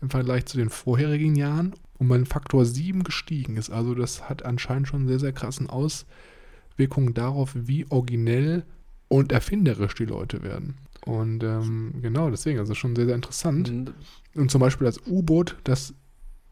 im 0.00 0.10
Vergleich 0.10 0.46
zu 0.46 0.56
den 0.56 0.70
vorherigen 0.70 1.36
Jahren 1.36 1.74
um 2.02 2.10
einen 2.10 2.26
Faktor 2.26 2.64
7 2.64 3.04
gestiegen 3.04 3.56
ist. 3.56 3.70
Also 3.70 3.94
das 3.94 4.28
hat 4.28 4.44
anscheinend 4.44 4.88
schon 4.88 5.06
sehr, 5.06 5.20
sehr 5.20 5.32
krassen 5.32 5.70
Auswirkungen 5.70 7.14
darauf, 7.14 7.52
wie 7.54 7.86
originell 7.90 8.64
und 9.06 9.30
erfinderisch 9.30 9.94
die 9.94 10.04
Leute 10.04 10.42
werden. 10.42 10.74
Und 11.06 11.44
ähm, 11.44 11.94
genau, 12.02 12.28
deswegen, 12.28 12.58
also 12.58 12.74
schon 12.74 12.96
sehr, 12.96 13.06
sehr 13.06 13.14
interessant. 13.14 13.92
Und 14.34 14.50
zum 14.50 14.60
Beispiel 14.60 14.84
das 14.84 14.98
U-Boot, 15.06 15.56
das 15.62 15.94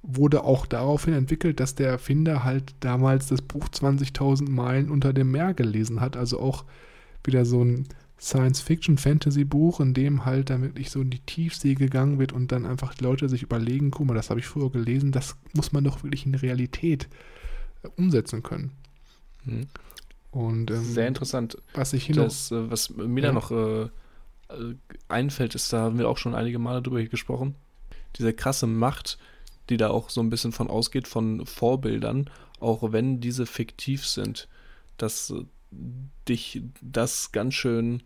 wurde 0.03 0.45
auch 0.45 0.67
daraufhin 0.67 1.15
entwickelt, 1.15 1.59
dass 1.59 1.75
der 1.75 1.89
Erfinder 1.89 2.45
halt 2.45 2.73
damals 2.79 3.27
das 3.27 3.43
Buch 3.43 3.69
20.000 3.69 4.49
Meilen 4.49 4.89
unter 4.89 5.13
dem 5.13 5.33
Meer 5.33 5.53
gelesen 5.53 6.01
hat. 6.01 6.17
Also 6.17 6.39
auch 6.39 6.65
wieder 7.25 7.45
so 7.45 7.65
ein 7.65 7.89
Science-Fiction-Fantasy-Buch, 8.21 9.81
in 9.81 9.95
dem 9.95 10.25
halt 10.25 10.51
dann 10.51 10.63
wirklich 10.63 10.91
so 10.91 11.01
in 11.01 11.11
die 11.11 11.21
Tiefsee 11.21 11.75
gegangen 11.75 12.19
wird 12.19 12.33
und 12.33 12.53
dann 12.53 12.67
einfach 12.67 12.95
die 12.95 13.05
Leute 13.05 13.29
sich 13.29 13.43
überlegen, 13.43 13.91
guck 13.91 14.07
mal, 14.07 14.15
das 14.15 14.31
habe 14.31 14.41
ich 14.41 14.47
früher 14.47 14.71
gelesen, 14.71 15.13
das 15.13 15.37
muss 15.53 15.73
man 15.73 15.85
doch 15.85 16.03
wirklich 16.03 16.27
in 16.27 16.35
Realität 16.35 17.09
äh, 17.83 17.89
umsetzen 17.97 18.43
können. 18.43 18.73
Mhm. 19.45 19.67
Und 20.31 20.71
ähm, 20.71 20.85
Sehr 20.85 21.09
interessant. 21.09 21.57
was 21.75 21.93
ich 21.93 22.05
hier 22.07 22.17
noch 22.17 22.25
Das, 22.25 22.51
äh, 22.53 22.71
was 22.71 22.91
mir 22.91 23.23
Ja. 23.23 23.29
da 23.29 23.33
noch 23.33 23.51
äh, 23.51 23.83
äh, 23.85 23.89
einfällt, 25.09 25.55
ist, 25.55 25.73
da 25.73 25.81
haben 25.83 25.99
wir 25.99 26.09
auch 26.09 26.19
schon 26.19 26.35
einige 26.35 26.59
Male 26.59 26.83
drüber 26.83 27.03
gesprochen, 27.03 27.55
diese 28.17 28.33
krasse 28.33 28.67
Macht, 28.67 29.19
die 29.71 29.77
da 29.77 29.89
auch 29.91 30.11
so 30.11 30.21
ein 30.21 30.31
bisschen 30.31 30.53
von 30.53 30.69
ausgeht, 30.69 31.09
von 31.09 31.47
Vorbildern, 31.47 32.29
auch 32.61 32.93
wenn 32.93 33.21
diese 33.21 33.47
fiktiv 33.47 34.07
sind, 34.07 34.47
dass 34.99 35.33
dich 36.29 36.63
das 36.83 37.33
ganz 37.33 37.55
schön 37.55 38.03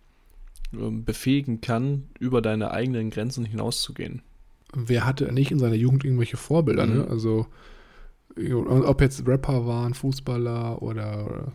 ähm, 0.72 1.04
befähigen 1.04 1.60
kann, 1.60 2.04
über 2.18 2.42
deine 2.42 2.70
eigenen 2.70 3.10
Grenzen 3.10 3.44
hinauszugehen. 3.44 4.22
wer 4.72 5.06
hatte 5.06 5.32
nicht 5.32 5.50
in 5.52 5.58
seiner 5.58 5.76
Jugend 5.76 6.04
irgendwelche 6.04 6.36
Vorbilder, 6.36 6.86
ne? 6.86 7.04
Mhm. 7.04 7.08
Also, 7.10 7.46
und 8.36 8.84
ob 8.84 9.00
jetzt 9.00 9.26
Rapper 9.26 9.66
waren, 9.66 9.94
Fußballer 9.94 10.82
oder, 10.82 11.52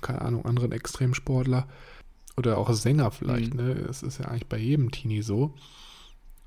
keine 0.00 0.22
Ahnung, 0.22 0.46
anderen 0.46 0.72
Extremsportler 0.72 1.68
oder 2.38 2.56
auch 2.56 2.72
Sänger 2.72 3.10
vielleicht, 3.10 3.54
Mhm. 3.54 3.60
ne? 3.62 3.72
Es 3.90 4.02
ist 4.02 4.18
ja 4.18 4.26
eigentlich 4.26 4.46
bei 4.46 4.56
jedem 4.58 4.90
Teenie 4.90 5.22
so. 5.22 5.54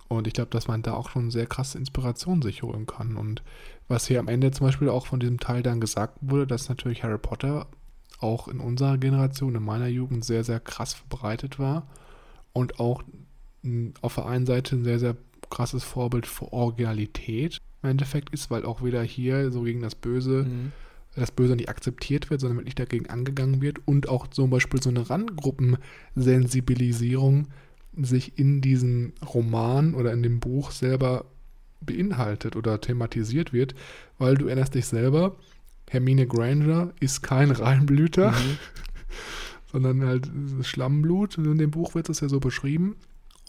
Und 0.08 0.28
ich 0.28 0.34
glaube, 0.34 0.50
dass 0.50 0.68
man 0.68 0.82
da 0.82 0.94
auch 0.94 1.10
schon 1.10 1.32
sehr 1.32 1.46
krasse 1.46 1.78
Inspiration 1.78 2.42
sich 2.42 2.64
holen 2.64 2.86
kann. 2.86 3.16
Und 3.16 3.44
was 3.88 4.08
hier 4.08 4.20
am 4.20 4.28
Ende 4.28 4.52
zum 4.52 4.66
Beispiel 4.68 4.89
auch 4.89 5.06
von 5.06 5.20
diesem 5.22 5.39
Teil 5.39 5.64
dann 5.64 5.80
gesagt 5.80 6.18
wurde, 6.22 6.48
dass 6.48 6.68
natürlich 6.68 7.04
Harry 7.04 7.18
Potter 7.18 7.68
auch 8.22 8.48
in 8.48 8.60
unserer 8.60 8.98
Generation, 8.98 9.56
in 9.56 9.64
meiner 9.64 9.88
Jugend 9.88 10.26
sehr, 10.26 10.44
sehr 10.44 10.60
krass 10.60 10.94
verbreitet 10.94 11.60
war 11.60 11.88
und 12.54 12.80
auch 12.80 13.04
auf 14.02 14.16
der 14.16 14.26
einen 14.26 14.46
Seite 14.46 14.76
ein 14.76 14.84
sehr, 14.84 15.00
sehr 15.00 15.16
krasses 15.50 15.84
Vorbild 15.84 16.26
für 16.26 16.52
Originalität 16.54 17.58
im 17.84 17.90
Endeffekt 17.90 18.30
ist, 18.32 18.50
weil 18.52 18.66
auch 18.66 18.84
wieder 18.84 19.02
hier 19.04 19.52
so 19.52 19.64
gegen 19.64 19.82
das 19.82 19.96
Böse, 19.96 20.46
Mhm. 20.48 20.72
das 21.16 21.32
Böse 21.32 21.56
nicht 21.56 21.70
akzeptiert 21.70 22.30
wird, 22.30 22.42
sondern 22.42 22.58
wirklich 22.58 22.76
dagegen 22.76 23.10
angegangen 23.10 23.62
wird 23.62 23.80
und 23.86 24.08
auch 24.08 24.28
zum 24.28 24.50
Beispiel 24.50 24.82
so 24.82 24.90
eine 24.90 25.10
Randgruppensensibilisierung 26.16 27.48
sich 28.02 28.38
in 28.40 28.62
diesem 28.62 29.14
Roman 29.34 29.94
oder 29.96 30.14
in 30.14 30.24
dem 30.24 30.40
Buch 30.40 30.72
selber 30.72 31.26
beinhaltet 31.82 32.56
oder 32.56 32.80
thematisiert 32.80 33.54
wird, 33.54 33.76
weil 34.18 34.36
du 34.36 34.48
erinnerst 34.48 34.76
dich 34.76 34.86
selber, 34.86 35.36
Hermine 35.92 36.26
Granger 36.26 36.94
ist 37.02 37.22
kein 37.22 37.52
Reinblüter, 37.52 38.32
Mhm. 38.32 38.58
sondern 39.72 40.06
halt 40.06 40.30
Schlammblut. 40.64 41.38
In 41.38 41.58
dem 41.58 41.72
Buch 41.72 41.96
wird 41.96 42.08
das 42.10 42.22
ja 42.22 42.30
so 42.30 42.39
beschrieben. 42.39 42.96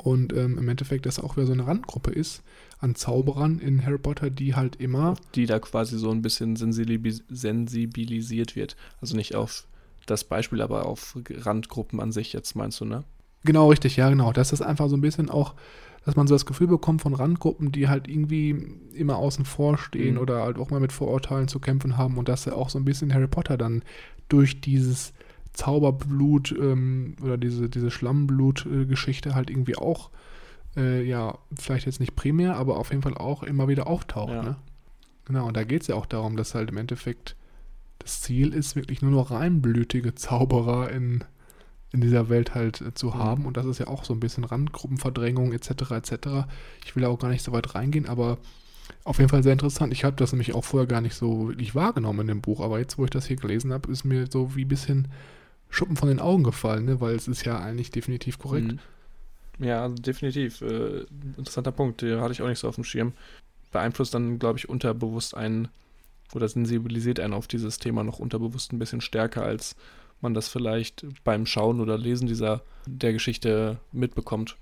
Und 0.02 0.32
ähm, 0.32 0.58
im 0.58 0.68
Endeffekt, 0.68 1.06
dass 1.06 1.20
auch 1.20 1.36
wieder 1.36 1.46
so 1.46 1.52
eine 1.52 1.66
Randgruppe 1.66 2.10
ist 2.10 2.42
an 2.80 2.94
Zauberern 2.96 3.60
in 3.60 3.84
Harry 3.86 3.98
Potter, 3.98 4.30
die 4.30 4.54
halt 4.56 4.76
immer 4.76 5.14
die 5.36 5.46
da 5.46 5.60
quasi 5.60 5.98
so 5.98 6.10
ein 6.10 6.22
bisschen 6.22 6.56
sensibilis 6.56 7.22
sensibilisiert 7.28 8.56
wird. 8.56 8.76
Also 9.00 9.14
nicht 9.16 9.34
auf 9.36 9.66
das 10.06 10.24
Beispiel, 10.24 10.62
aber 10.62 10.86
auf 10.86 11.16
Randgruppen 11.30 12.00
an 12.00 12.10
sich 12.10 12.32
jetzt 12.32 12.56
meinst 12.56 12.80
du, 12.80 12.86
ne? 12.86 13.04
Genau, 13.44 13.68
richtig, 13.70 13.96
ja, 13.96 14.08
genau. 14.08 14.32
Das 14.32 14.52
ist 14.52 14.62
einfach 14.62 14.88
so 14.88 14.96
ein 14.96 15.00
bisschen 15.00 15.30
auch, 15.30 15.54
dass 16.04 16.16
man 16.16 16.26
so 16.26 16.34
das 16.34 16.46
Gefühl 16.46 16.66
bekommt 16.66 17.00
von 17.02 17.14
Randgruppen, 17.14 17.70
die 17.72 17.88
halt 17.88 18.08
irgendwie 18.08 18.50
immer 18.94 19.16
außen 19.16 19.44
vor 19.44 19.78
stehen 19.78 20.14
Mhm. 20.14 20.20
oder 20.20 20.42
halt 20.42 20.58
auch 20.58 20.70
mal 20.70 20.80
mit 20.80 20.92
Vorurteilen 20.92 21.48
zu 21.48 21.60
kämpfen 21.60 21.96
haben 21.96 22.18
und 22.18 22.28
dass 22.28 22.46
er 22.46 22.56
auch 22.56 22.68
so 22.70 22.78
ein 22.78 22.84
bisschen 22.84 23.14
Harry 23.14 23.28
Potter 23.28 23.56
dann 23.56 23.82
durch 24.28 24.60
dieses 24.60 25.12
Zauberblut 25.52 26.52
ähm, 26.58 27.16
oder 27.22 27.36
diese, 27.36 27.68
diese 27.68 27.90
Schlammblut-Geschichte 27.90 29.34
halt 29.34 29.50
irgendwie 29.50 29.76
auch, 29.76 30.10
äh, 30.76 31.02
ja, 31.02 31.38
vielleicht 31.54 31.86
jetzt 31.86 32.00
nicht 32.00 32.16
primär, 32.16 32.56
aber 32.56 32.78
auf 32.78 32.90
jeden 32.90 33.02
Fall 33.02 33.14
auch 33.14 33.42
immer 33.42 33.68
wieder 33.68 33.86
auftaucht. 33.86 34.32
Ja. 34.32 34.42
Ne? 34.42 34.56
Genau, 35.26 35.46
und 35.46 35.56
da 35.56 35.64
geht 35.64 35.82
es 35.82 35.88
ja 35.88 35.94
auch 35.94 36.06
darum, 36.06 36.36
dass 36.36 36.54
halt 36.54 36.70
im 36.70 36.78
Endeffekt 36.78 37.36
das 37.98 38.22
Ziel 38.22 38.52
ist, 38.52 38.74
wirklich 38.74 39.02
nur 39.02 39.12
noch 39.12 39.30
reinblütige 39.30 40.14
Zauberer 40.14 40.90
in, 40.90 41.22
in 41.92 42.00
dieser 42.00 42.28
Welt 42.28 42.54
halt 42.54 42.80
äh, 42.80 42.94
zu 42.94 43.08
Mhm. 43.08 43.14
haben. 43.14 43.46
Und 43.46 43.56
das 43.56 43.66
ist 43.66 43.78
ja 43.78 43.86
auch 43.88 44.04
so 44.04 44.12
ein 44.14 44.20
bisschen 44.20 44.44
Randgruppenverdrängung 44.44 45.52
etc. 45.52 45.90
etc. 45.92 46.12
Ich 46.84 46.96
will 46.96 47.02
da 47.02 47.08
auch 47.08 47.18
gar 47.18 47.28
nicht 47.28 47.42
so 47.44 47.52
weit 47.52 47.74
reingehen, 47.74 48.08
aber 48.08 48.38
auf 49.04 49.18
jeden 49.18 49.28
Fall 49.30 49.42
sehr 49.42 49.52
interessant. 49.52 49.92
Ich 49.92 50.04
habe 50.04 50.16
das 50.16 50.32
nämlich 50.32 50.54
auch 50.54 50.64
vorher 50.64 50.86
gar 50.86 51.00
nicht 51.00 51.14
so 51.14 51.48
wirklich 51.48 51.74
wahrgenommen 51.74 52.20
in 52.20 52.26
dem 52.28 52.40
Buch, 52.40 52.60
aber 52.60 52.78
jetzt, 52.78 52.98
wo 52.98 53.04
ich 53.04 53.10
das 53.10 53.26
hier 53.26 53.36
gelesen 53.36 53.72
habe, 53.72 53.90
ist 53.90 54.04
mir 54.04 54.26
so 54.30 54.54
wie 54.54 54.64
ein 54.64 54.68
bisschen 54.68 55.08
Schuppen 55.70 55.96
von 55.96 56.08
den 56.08 56.20
Augen 56.20 56.44
gefallen, 56.44 56.84
ne? 56.84 57.00
weil 57.00 57.14
es 57.14 57.28
ist 57.28 57.44
ja 57.44 57.58
eigentlich 57.58 57.90
definitiv 57.90 58.38
korrekt. 58.38 58.72
Mhm. 58.72 58.78
Ja, 59.66 59.82
also 59.82 59.94
definitiv. 59.96 60.60
Äh, 60.62 61.04
interessanter 61.36 61.72
Punkt, 61.72 62.02
den 62.02 62.20
hatte 62.20 62.32
ich 62.32 62.42
auch 62.42 62.48
nicht 62.48 62.58
so 62.58 62.68
auf 62.68 62.74
dem 62.74 62.84
Schirm. 62.84 63.12
Beeinflusst 63.70 64.12
dann, 64.14 64.38
glaube 64.38 64.58
ich, 64.58 64.68
unterbewusst 64.68 65.34
einen 65.36 65.68
oder 66.34 66.48
sensibilisiert 66.48 67.20
einen 67.20 67.34
auf 67.34 67.46
dieses 67.48 67.78
Thema 67.78 68.02
noch 68.04 68.18
unterbewusst 68.18 68.72
ein 68.72 68.78
bisschen 68.78 69.00
stärker, 69.00 69.42
als 69.44 69.76
man 70.22 70.34
das 70.34 70.48
vielleicht 70.48 71.04
beim 71.24 71.46
Schauen 71.46 71.80
oder 71.80 71.98
Lesen 71.98 72.26
dieser 72.26 72.62
der 72.86 73.12
Geschichte 73.12 73.78
mitbekommt. 73.92 74.56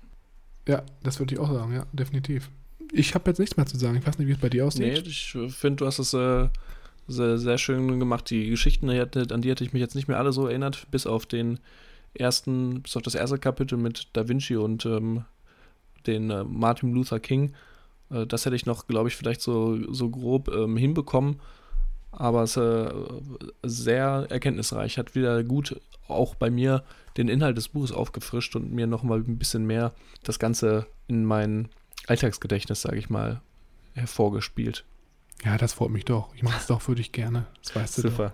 Ja, 0.67 0.83
das 1.03 1.19
würde 1.19 1.33
ich 1.35 1.39
auch 1.39 1.51
sagen, 1.51 1.73
ja, 1.73 1.85
definitiv. 1.93 2.49
Ich 2.93 3.15
habe 3.15 3.29
jetzt 3.29 3.39
nichts 3.39 3.57
mehr 3.57 3.65
zu 3.65 3.77
sagen. 3.77 3.97
Ich 3.97 4.05
weiß 4.05 4.19
nicht, 4.19 4.27
wie 4.27 4.33
es 4.33 4.37
bei 4.37 4.49
dir 4.49 4.63
Nee, 4.63 4.67
aussieht. 4.67 5.07
ich 5.07 5.35
finde, 5.49 5.77
du 5.77 5.85
hast 5.85 5.99
es 5.99 6.13
äh, 6.13 6.49
sehr, 7.07 7.37
sehr 7.37 7.57
schön 7.57 7.99
gemacht. 7.99 8.29
Die 8.29 8.49
Geschichten, 8.49 8.89
an 8.89 9.41
die 9.41 9.49
hätte 9.49 9.63
ich 9.63 9.73
mich 9.73 9.79
jetzt 9.79 9.95
nicht 9.95 10.07
mehr 10.07 10.17
alle 10.19 10.33
so 10.33 10.47
erinnert, 10.47 10.87
bis 10.91 11.07
auf 11.07 11.25
den 11.25 11.59
ersten, 12.13 12.81
bis 12.81 12.95
auf 12.97 13.01
das 13.03 13.15
erste 13.15 13.37
Kapitel 13.37 13.77
mit 13.77 14.09
Da 14.13 14.27
Vinci 14.27 14.55
und 14.57 14.85
ähm, 14.85 15.23
den 16.05 16.29
äh, 16.29 16.43
Martin 16.43 16.91
Luther 16.93 17.19
King. 17.19 17.53
Äh, 18.09 18.27
das 18.27 18.45
hätte 18.45 18.55
ich 18.55 18.65
noch, 18.65 18.87
glaube 18.87 19.09
ich, 19.09 19.15
vielleicht 19.15 19.41
so, 19.41 19.79
so 19.93 20.09
grob 20.09 20.49
ähm, 20.49 20.77
hinbekommen. 20.77 21.39
Aber 22.11 22.43
es 22.43 22.57
ist 22.57 22.63
äh, 22.63 22.91
sehr 23.63 24.27
erkenntnisreich, 24.29 24.97
hat 24.97 25.15
wieder 25.15 25.43
gut 25.43 25.79
auch 26.07 26.35
bei 26.35 26.49
mir 26.49 26.83
den 27.17 27.27
Inhalt 27.27 27.57
des 27.57 27.69
Buches 27.69 27.91
aufgefrischt 27.91 28.55
und 28.55 28.71
mir 28.71 28.87
nochmal 28.87 29.19
ein 29.19 29.37
bisschen 29.37 29.65
mehr 29.65 29.93
das 30.23 30.39
Ganze 30.39 30.87
in 31.07 31.25
mein 31.25 31.69
Alltagsgedächtnis, 32.07 32.81
sage 32.81 32.97
ich 32.97 33.09
mal, 33.09 33.41
hervorgespielt. 33.93 34.85
Ja, 35.43 35.57
das 35.57 35.73
freut 35.73 35.91
mich 35.91 36.05
doch. 36.05 36.33
Ich 36.35 36.43
mache 36.43 36.57
es 36.57 36.67
doch 36.67 36.81
für 36.81 36.95
dich 36.95 37.11
gerne. 37.11 37.47
Das 37.63 37.75
weißt 37.75 37.97
du 37.97 38.01
doch. 38.03 38.11
Super. 38.11 38.33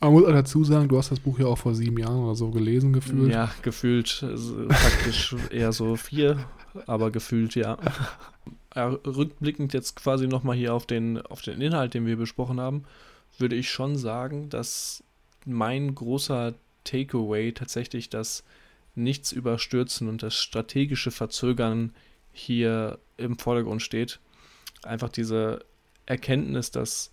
Man 0.00 0.12
muss 0.12 0.24
auch 0.24 0.32
dazu 0.32 0.62
sagen, 0.64 0.88
du 0.88 0.98
hast 0.98 1.10
das 1.10 1.20
Buch 1.20 1.38
ja 1.38 1.46
auch 1.46 1.58
vor 1.58 1.74
sieben 1.74 1.98
Jahren 1.98 2.18
oder 2.18 2.34
so 2.34 2.50
gelesen 2.50 2.92
gefühlt. 2.92 3.32
Ja, 3.32 3.50
gefühlt 3.62 4.22
äh, 4.22 4.66
praktisch 4.68 5.34
eher 5.50 5.72
so 5.72 5.96
vier, 5.96 6.44
aber 6.86 7.10
gefühlt 7.10 7.54
ja. 7.54 7.78
Rückblickend 8.76 9.72
jetzt 9.72 9.96
quasi 9.96 10.26
nochmal 10.26 10.56
hier 10.56 10.74
auf 10.74 10.86
den, 10.86 11.20
auf 11.22 11.42
den 11.42 11.60
Inhalt, 11.60 11.94
den 11.94 12.06
wir 12.06 12.16
besprochen 12.16 12.60
haben, 12.60 12.84
würde 13.38 13.56
ich 13.56 13.70
schon 13.70 13.96
sagen, 13.96 14.48
dass 14.50 15.02
mein 15.44 15.94
großer 15.94 16.54
Takeaway 16.84 17.52
tatsächlich 17.52 18.08
das 18.10 18.44
Nichts 18.94 19.30
überstürzen 19.30 20.08
und 20.08 20.22
das 20.22 20.34
strategische 20.34 21.10
Verzögern 21.10 21.94
hier 22.32 22.98
im 23.18 23.38
Vordergrund 23.38 23.82
steht. 23.82 24.20
Einfach 24.82 25.10
diese 25.10 25.64
Erkenntnis, 26.06 26.70
dass 26.70 27.10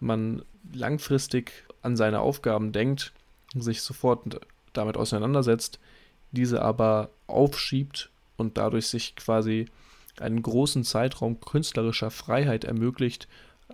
man 0.00 0.42
langfristig 0.72 1.52
an 1.82 1.96
seine 1.96 2.20
Aufgaben 2.20 2.72
denkt, 2.72 3.12
sich 3.54 3.82
sofort 3.82 4.40
damit 4.72 4.96
auseinandersetzt, 4.96 5.78
diese 6.32 6.62
aber 6.62 7.10
aufschiebt 7.26 8.10
und 8.36 8.56
dadurch 8.56 8.86
sich 8.86 9.16
quasi 9.16 9.66
einen 10.18 10.42
großen 10.42 10.84
Zeitraum 10.84 11.40
künstlerischer 11.40 12.10
Freiheit 12.10 12.64
ermöglicht, 12.64 13.28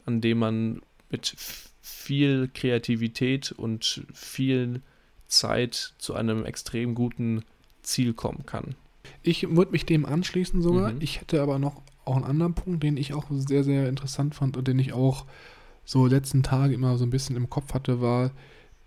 an 0.04 0.20
dem 0.20 0.38
man 0.38 0.82
mit 1.10 1.34
viel 1.80 2.48
Kreativität 2.52 3.52
und 3.52 4.04
viel 4.12 4.82
Zeit 5.28 5.94
zu 5.98 6.14
einem 6.14 6.44
extrem 6.44 6.94
guten 6.94 7.44
Ziel 7.82 8.12
kommen 8.12 8.44
kann. 8.46 8.74
Ich 9.22 9.48
würde 9.48 9.72
mich 9.72 9.86
dem 9.86 10.04
anschließen 10.04 10.62
sogar. 10.62 10.92
Mhm. 10.92 11.00
Ich 11.00 11.20
hätte 11.20 11.40
aber 11.40 11.58
noch 11.58 11.82
auch 12.04 12.16
einen 12.16 12.24
anderen 12.24 12.54
Punkt, 12.54 12.82
den 12.82 12.96
ich 12.96 13.14
auch 13.14 13.26
sehr, 13.30 13.64
sehr 13.64 13.88
interessant 13.88 14.34
fand 14.34 14.56
und 14.56 14.68
den 14.68 14.78
ich 14.78 14.92
auch 14.92 15.26
so 15.84 16.06
letzten 16.06 16.42
Tage 16.42 16.74
immer 16.74 16.98
so 16.98 17.04
ein 17.04 17.10
bisschen 17.10 17.36
im 17.36 17.50
Kopf 17.50 17.74
hatte, 17.74 18.00
war 18.00 18.32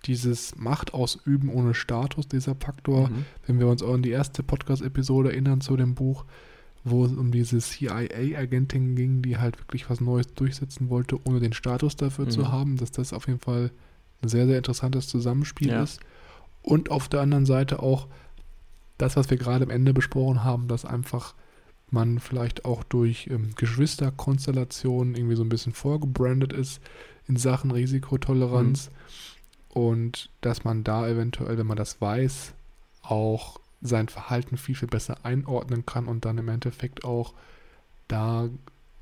dieses 0.06 0.56
Macht 0.56 0.94
ausüben 0.94 1.50
ohne 1.50 1.74
Status, 1.74 2.28
dieser 2.28 2.56
Faktor. 2.56 3.10
Mhm. 3.10 3.26
Wenn 3.46 3.60
wir 3.60 3.68
uns 3.68 3.84
auch 3.84 3.94
an 3.94 4.04
die 4.04 4.12
erste 4.12 4.44
Podcast-Episode 4.44 5.32
erinnern 5.32 5.62
zu 5.62 5.76
dem 5.76 5.96
Buch, 5.96 6.26
wo 6.84 7.06
es 7.06 7.12
um 7.12 7.32
diese 7.32 7.60
CIA-Agentin 7.60 8.96
ging, 8.96 9.22
die 9.22 9.38
halt 9.38 9.60
wirklich 9.60 9.90
was 9.90 10.00
Neues 10.02 10.34
durchsetzen 10.34 10.90
wollte, 10.90 11.18
ohne 11.26 11.40
den 11.40 11.54
Status 11.54 11.96
dafür 11.96 12.26
Mhm. 12.26 12.32
zu 12.32 12.52
haben, 12.52 12.78
dass 12.78 12.92
das 12.92 13.14
auf 13.14 13.28
jeden 13.28 13.40
Fall 13.40 13.72
ein 14.22 14.30
sehr, 14.30 14.46
sehr 14.48 14.58
interessantes 14.58 15.08
Zusammenspiel 15.08 15.70
Ja. 15.70 15.84
ist. 15.84 16.00
Und 16.62 16.92
auf 16.92 17.08
der 17.10 17.22
anderen 17.22 17.46
Seite 17.46 17.82
auch 17.82 18.08
das, 18.98 19.16
was 19.16 19.30
wir 19.30 19.38
gerade 19.38 19.64
am 19.64 19.70
Ende 19.72 19.94
besprochen 19.94 20.44
haben, 20.44 20.68
dass 20.68 20.84
einfach 20.86 21.34
man 21.90 22.20
vielleicht 22.20 22.66
auch 22.66 22.84
durch 22.84 23.28
ähm, 23.32 23.52
Geschwisterkonstellationen 23.56 25.16
irgendwie 25.16 25.36
so 25.36 25.44
ein 25.44 25.50
bisschen 25.50 25.74
vorgebrandet 25.74 26.54
ist 26.54 26.82
in 27.28 27.36
Sachen 27.38 27.72
Risikotoleranz 27.72 28.92
und 29.70 30.30
dass 30.42 30.64
man 30.64 30.84
da 30.84 31.08
eventuell, 31.08 31.58
wenn 31.58 31.68
man 31.68 31.78
das 31.78 32.00
weiß, 32.02 32.54
auch 33.02 33.59
sein 33.82 34.10
Verhalten 34.10 34.58
viel, 34.58 34.76
viel 34.76 34.88
besser 34.88 35.18
einordnen 35.24 35.86
kann 35.86 36.08
und 36.08 36.26
dann 36.26 36.38
im 36.38 36.50
Endeffekt 36.50 37.06
auch 37.06 37.34
da 38.08 38.50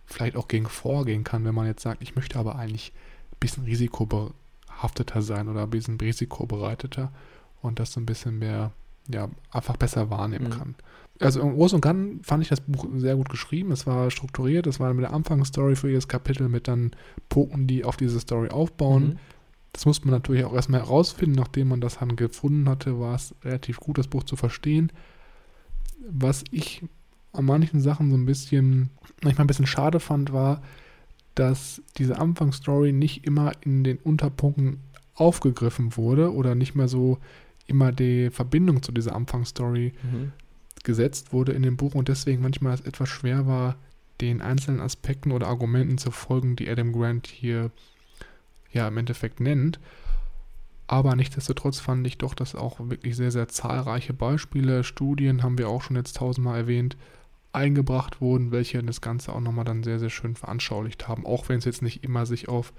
vielleicht 0.06 0.36
auch 0.36 0.48
gegen 0.48 0.68
vorgehen 0.68 1.24
kann, 1.24 1.44
wenn 1.46 1.56
man 1.56 1.66
jetzt 1.68 1.82
sagt, 1.84 2.02
ich 2.02 2.16
möchte 2.16 2.38
aber 2.40 2.56
eigentlich 2.56 2.94
ein 3.32 3.38
bisschen 3.40 3.64
risikobehafteter 3.66 5.22
sein 5.22 5.48
oder 5.48 5.64
ein 5.64 5.70
bisschen 5.70 6.00
risikobereiteter 6.00 7.12
und 7.62 7.80
das 7.80 7.94
so 7.94 8.00
ein 8.00 8.06
bisschen 8.06 8.40
mehr, 8.40 8.72
ja, 9.10 9.30
einfach 9.52 9.78
besser 9.78 10.10
wahrnehmen 10.10 10.46
Mhm. 10.48 10.52
kann. 10.52 10.76
Also 11.20 11.42
im 11.42 11.56
Großen 11.56 11.76
und 11.78 11.82
Ganzen 11.82 12.24
fand 12.24 12.44
ich 12.44 12.50
das 12.50 12.62
Buch 12.62 12.86
sehr 12.98 13.16
gut 13.16 13.30
geschrieben. 13.30 13.72
Es 13.72 13.88
war 13.88 14.12
strukturiert, 14.12 14.68
es 14.68 14.80
war 14.80 14.94
mit 14.94 15.04
der 15.04 15.14
Anfangsstory 15.14 15.76
für 15.76 15.88
jedes 15.88 16.08
Kapitel 16.08 16.48
mit 16.48 16.68
dann 16.68 16.92
Punkten, 17.28 17.66
die 17.66 17.84
auf 17.84 17.98
diese 17.98 18.20
Story 18.20 18.50
aufbauen. 18.50 19.04
Mhm. 19.04 19.20
Das 19.78 19.86
muss 19.86 20.04
man 20.04 20.12
natürlich 20.12 20.44
auch 20.44 20.56
erstmal 20.56 20.80
herausfinden. 20.82 21.36
Nachdem 21.36 21.68
man 21.68 21.82
das 21.82 22.00
dann 22.00 22.16
gefunden 22.16 22.68
hatte, 22.68 23.00
war 23.00 23.14
es 23.14 23.36
relativ 23.44 23.80
gut, 23.80 24.00
das 24.00 24.08
Buch 24.08 24.24
zu 24.24 24.36
verstehen. 24.36 24.92
Was 26.10 26.44
ich 26.50 26.82
an 27.32 27.46
manchen 27.46 27.80
Sachen 27.80 28.10
so 28.10 28.18
ein 28.18 28.26
bisschen, 28.26 28.90
manchmal 29.22 29.44
ein 29.44 29.48
bisschen 29.48 29.68
schade 29.68 30.00
fand, 30.00 30.34
war, 30.34 30.64
dass 31.36 31.80
diese 32.00 32.18
Anfangsstory 32.18 32.92
nicht 32.92 33.24
immer 33.28 33.52
in 33.62 33.84
den 33.84 33.98
Unterpunkten 34.00 34.80
aufgegriffen 35.14 35.96
wurde 35.96 36.34
oder 36.34 36.56
nicht 36.56 36.74
mehr 36.74 36.88
so 36.88 37.20
immer 37.68 37.92
die 37.92 38.32
Verbindung 38.32 38.82
zu 38.82 38.92
dieser 38.92 39.16
Anfangsstory 39.16 39.94
Mhm. 40.02 40.32
gesetzt 40.84 41.34
wurde 41.34 41.52
in 41.52 41.62
dem 41.62 41.78
Buch 41.78 41.94
und 41.94 42.08
deswegen 42.08 42.42
manchmal 42.42 42.74
es 42.74 42.82
etwas 42.82 43.10
schwer 43.10 43.46
war, 43.46 43.76
den 44.22 44.42
einzelnen 44.42 44.80
Aspekten 44.80 45.32
oder 45.32 45.46
Argumenten 45.46 46.00
zu 46.00 46.10
folgen, 46.10 46.56
die 46.56 46.68
Adam 46.68 46.94
Grant 46.94 47.28
hier 47.28 47.70
ja 48.78 48.88
im 48.88 48.98
Endeffekt 48.98 49.40
nennt. 49.40 49.80
Aber 50.88 51.16
nichtsdestotrotz 51.16 51.80
fand 51.80 52.08
ich 52.08 52.18
doch, 52.18 52.34
dass 52.34 52.56
auch 52.56 52.80
wirklich 52.80 53.18
sehr, 53.18 53.32
sehr 53.32 53.50
zahlreiche 53.50 54.14
Beispiele, 54.14 54.86
Studien, 54.86 55.44
haben 55.44 55.58
wir 55.58 55.68
auch 55.68 55.82
schon 55.82 55.98
jetzt 55.98 56.16
tausendmal 56.18 56.60
erwähnt, 56.60 56.96
eingebracht 57.52 58.22
wurden, 58.22 58.52
welche 58.52 58.82
das 58.84 59.02
Ganze 59.02 59.34
auch 59.34 59.42
nochmal 59.42 59.66
dann 59.66 59.84
sehr, 59.84 60.00
sehr 60.00 60.10
schön 60.10 60.36
veranschaulicht 60.36 61.08
haben, 61.08 61.26
auch 61.26 61.50
wenn 61.50 61.60
es 61.60 61.66
jetzt 61.66 61.82
nicht 61.82 62.04
immer 62.04 62.26
sich 62.26 62.48
auf 62.48 62.72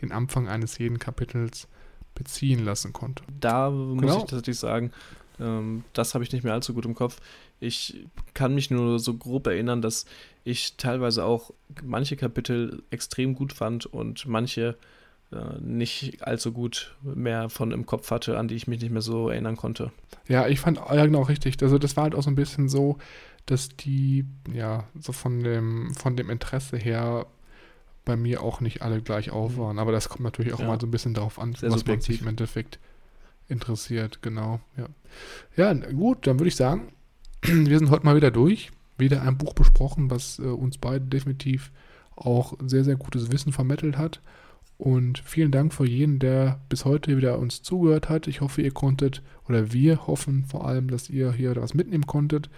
den 0.00 0.12
Anfang 0.12 0.46
eines 0.48 0.78
jeden 0.78 0.98
Kapitels 0.98 1.66
beziehen 2.14 2.64
lassen 2.64 2.92
konnte. 2.92 3.24
Da 3.40 3.70
muss 3.70 4.00
Genau. 4.00 4.18
ich 4.18 4.24
tatsächlich 4.24 4.58
sagen, 4.58 4.92
ähm, 5.40 5.84
das 5.92 6.14
habe 6.14 6.22
ich 6.22 6.32
nicht 6.32 6.44
mehr 6.44 6.52
allzu 6.54 6.72
gut 6.74 6.84
im 6.84 6.94
Kopf. 6.94 7.18
Ich 7.60 8.06
kann 8.34 8.54
mich 8.54 8.70
nur 8.70 8.98
so 8.98 9.14
grob 9.14 9.46
erinnern, 9.46 9.82
dass 9.82 10.06
ich 10.44 10.76
teilweise 10.76 11.24
auch 11.24 11.52
manche 11.82 12.16
Kapitel 12.16 12.82
extrem 12.90 13.34
gut 13.34 13.52
fand 13.52 13.86
und 13.86 14.26
manche 14.26 14.76
nicht 15.60 16.24
allzu 16.26 16.52
gut 16.52 16.94
mehr 17.02 17.48
von 17.50 17.72
im 17.72 17.84
Kopf 17.84 18.10
hatte, 18.10 18.38
an 18.38 18.46
die 18.48 18.54
ich 18.54 18.68
mich 18.68 18.80
nicht 18.80 18.92
mehr 18.92 19.02
so 19.02 19.28
erinnern 19.28 19.56
konnte. 19.56 19.90
Ja, 20.28 20.46
ich 20.46 20.60
fand, 20.60 20.78
ja 20.78 21.04
genau, 21.06 21.22
richtig. 21.22 21.60
Also 21.62 21.78
das 21.78 21.96
war 21.96 22.04
halt 22.04 22.14
auch 22.14 22.22
so 22.22 22.30
ein 22.30 22.36
bisschen 22.36 22.68
so, 22.68 22.98
dass 23.44 23.68
die, 23.70 24.24
ja, 24.52 24.84
so 24.98 25.12
von 25.12 25.42
dem, 25.42 25.92
von 25.94 26.16
dem 26.16 26.30
Interesse 26.30 26.76
her 26.76 27.26
bei 28.04 28.16
mir 28.16 28.40
auch 28.42 28.60
nicht 28.60 28.82
alle 28.82 29.02
gleich 29.02 29.30
auf 29.30 29.56
Mhm. 29.56 29.58
waren. 29.60 29.78
Aber 29.80 29.90
das 29.92 30.08
kommt 30.08 30.22
natürlich 30.22 30.52
auch 30.54 30.60
Ja. 30.60 30.66
mal 30.68 30.80
so 30.80 30.86
ein 30.86 30.90
bisschen 30.92 31.12
darauf 31.14 31.38
an, 31.40 31.54
Sehr 31.54 31.70
was 31.72 31.84
man 31.86 32.00
sich 32.00 32.20
im 32.20 32.28
Endeffekt 32.28 32.78
interessiert, 33.48 34.22
genau. 34.22 34.60
Ja, 34.76 34.88
ja 35.56 35.72
gut, 35.90 36.26
dann 36.26 36.38
würde 36.38 36.48
ich 36.48 36.56
sagen, 36.56 36.92
wir 37.42 37.78
sind 37.78 37.90
heute 37.90 38.04
mal 38.04 38.16
wieder 38.16 38.30
durch. 38.30 38.70
Wieder 38.98 39.22
ein 39.22 39.36
Buch 39.36 39.52
besprochen, 39.54 40.10
was 40.10 40.38
äh, 40.38 40.42
uns 40.44 40.78
beide 40.78 41.04
definitiv 41.04 41.70
auch 42.14 42.54
sehr, 42.64 42.82
sehr 42.82 42.96
gutes 42.96 43.30
Wissen 43.30 43.52
vermittelt 43.52 43.98
hat. 43.98 44.20
Und 44.78 45.18
vielen 45.18 45.52
Dank 45.52 45.72
für 45.72 45.86
jeden, 45.86 46.18
der 46.18 46.60
bis 46.68 46.84
heute 46.84 47.16
wieder 47.16 47.38
uns 47.38 47.62
zugehört 47.62 48.08
hat. 48.08 48.26
Ich 48.26 48.40
hoffe, 48.40 48.60
ihr 48.60 48.72
konntet, 48.72 49.22
oder 49.48 49.72
wir 49.72 50.06
hoffen 50.06 50.44
vor 50.44 50.66
allem, 50.66 50.88
dass 50.88 51.08
ihr 51.08 51.32
hier 51.32 51.56
was 51.56 51.74
mitnehmen 51.74 52.06
konntet. 52.06 52.50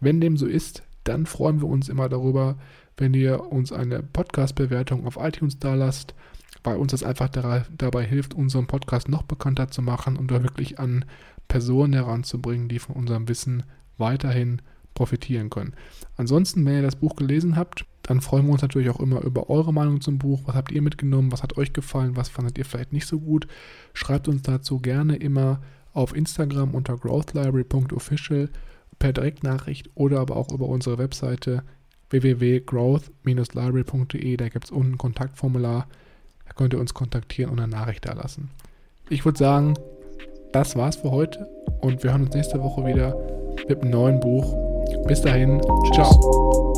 Wenn 0.00 0.20
dem 0.20 0.36
so 0.36 0.46
ist, 0.46 0.82
dann 1.04 1.26
freuen 1.26 1.60
wir 1.60 1.68
uns 1.68 1.88
immer 1.88 2.08
darüber, 2.08 2.56
wenn 2.96 3.14
ihr 3.14 3.52
uns 3.52 3.72
eine 3.72 4.02
Podcast-Bewertung 4.02 5.06
auf 5.06 5.16
iTunes 5.18 5.58
da 5.58 5.74
lasst, 5.74 6.14
weil 6.62 6.76
uns 6.76 6.92
das 6.92 7.02
einfach 7.02 7.28
dabei 7.28 8.04
hilft, 8.04 8.34
unseren 8.34 8.66
Podcast 8.66 9.08
noch 9.08 9.22
bekannter 9.22 9.70
zu 9.70 9.82
machen 9.82 10.16
und 10.16 10.30
da 10.30 10.42
wirklich 10.42 10.78
an 10.78 11.04
Personen 11.48 11.92
heranzubringen, 11.92 12.68
die 12.68 12.78
von 12.78 12.96
unserem 12.96 13.28
Wissen 13.28 13.64
weiterhin 13.98 14.62
profitieren 14.94 15.50
können. 15.50 15.74
Ansonsten, 16.16 16.64
wenn 16.64 16.76
ihr 16.76 16.82
das 16.82 16.96
Buch 16.96 17.16
gelesen 17.16 17.56
habt, 17.56 17.84
dann 18.04 18.20
freuen 18.20 18.46
wir 18.46 18.52
uns 18.52 18.62
natürlich 18.62 18.90
auch 18.90 19.00
immer 19.00 19.22
über 19.22 19.50
eure 19.50 19.72
Meinung 19.72 20.00
zum 20.02 20.18
Buch. 20.18 20.42
Was 20.44 20.54
habt 20.54 20.70
ihr 20.70 20.82
mitgenommen? 20.82 21.32
Was 21.32 21.42
hat 21.42 21.56
euch 21.56 21.72
gefallen? 21.72 22.16
Was 22.16 22.28
fandet 22.28 22.58
ihr 22.58 22.66
vielleicht 22.66 22.92
nicht 22.92 23.06
so 23.06 23.18
gut? 23.18 23.48
Schreibt 23.94 24.28
uns 24.28 24.42
dazu 24.42 24.78
gerne 24.78 25.16
immer 25.16 25.62
auf 25.94 26.14
Instagram 26.14 26.74
unter 26.74 26.98
growthlibrary.official 26.98 28.50
per 28.98 29.14
Direktnachricht 29.14 29.88
oder 29.94 30.20
aber 30.20 30.36
auch 30.36 30.52
über 30.52 30.68
unsere 30.68 30.98
Webseite 30.98 31.62
www.growth-library.de. 32.10 34.36
Da 34.36 34.50
gibt 34.50 34.66
es 34.66 34.70
unten 34.70 34.92
ein 34.92 34.98
Kontaktformular. 34.98 35.88
Da 36.46 36.52
könnt 36.52 36.74
ihr 36.74 36.80
uns 36.80 36.92
kontaktieren 36.92 37.50
und 37.50 37.58
eine 37.58 37.68
Nachricht 37.68 38.06
da 38.06 38.12
lassen. 38.12 38.50
Ich 39.08 39.24
würde 39.24 39.38
sagen, 39.38 39.72
das 40.52 40.76
war's 40.76 40.96
für 40.96 41.10
heute 41.10 41.48
und 41.80 42.02
wir 42.02 42.10
hören 42.10 42.26
uns 42.26 42.34
nächste 42.34 42.62
Woche 42.62 42.84
wieder 42.84 43.16
mit 43.66 43.80
einem 43.80 43.90
neuen 43.90 44.20
Buch. 44.20 44.54
Bis 45.06 45.22
dahin, 45.22 45.62
ciao. 45.94 46.73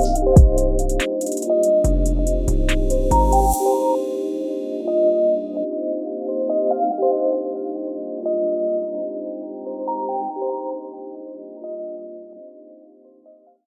Thank 0.00 0.24
you. 0.24 0.39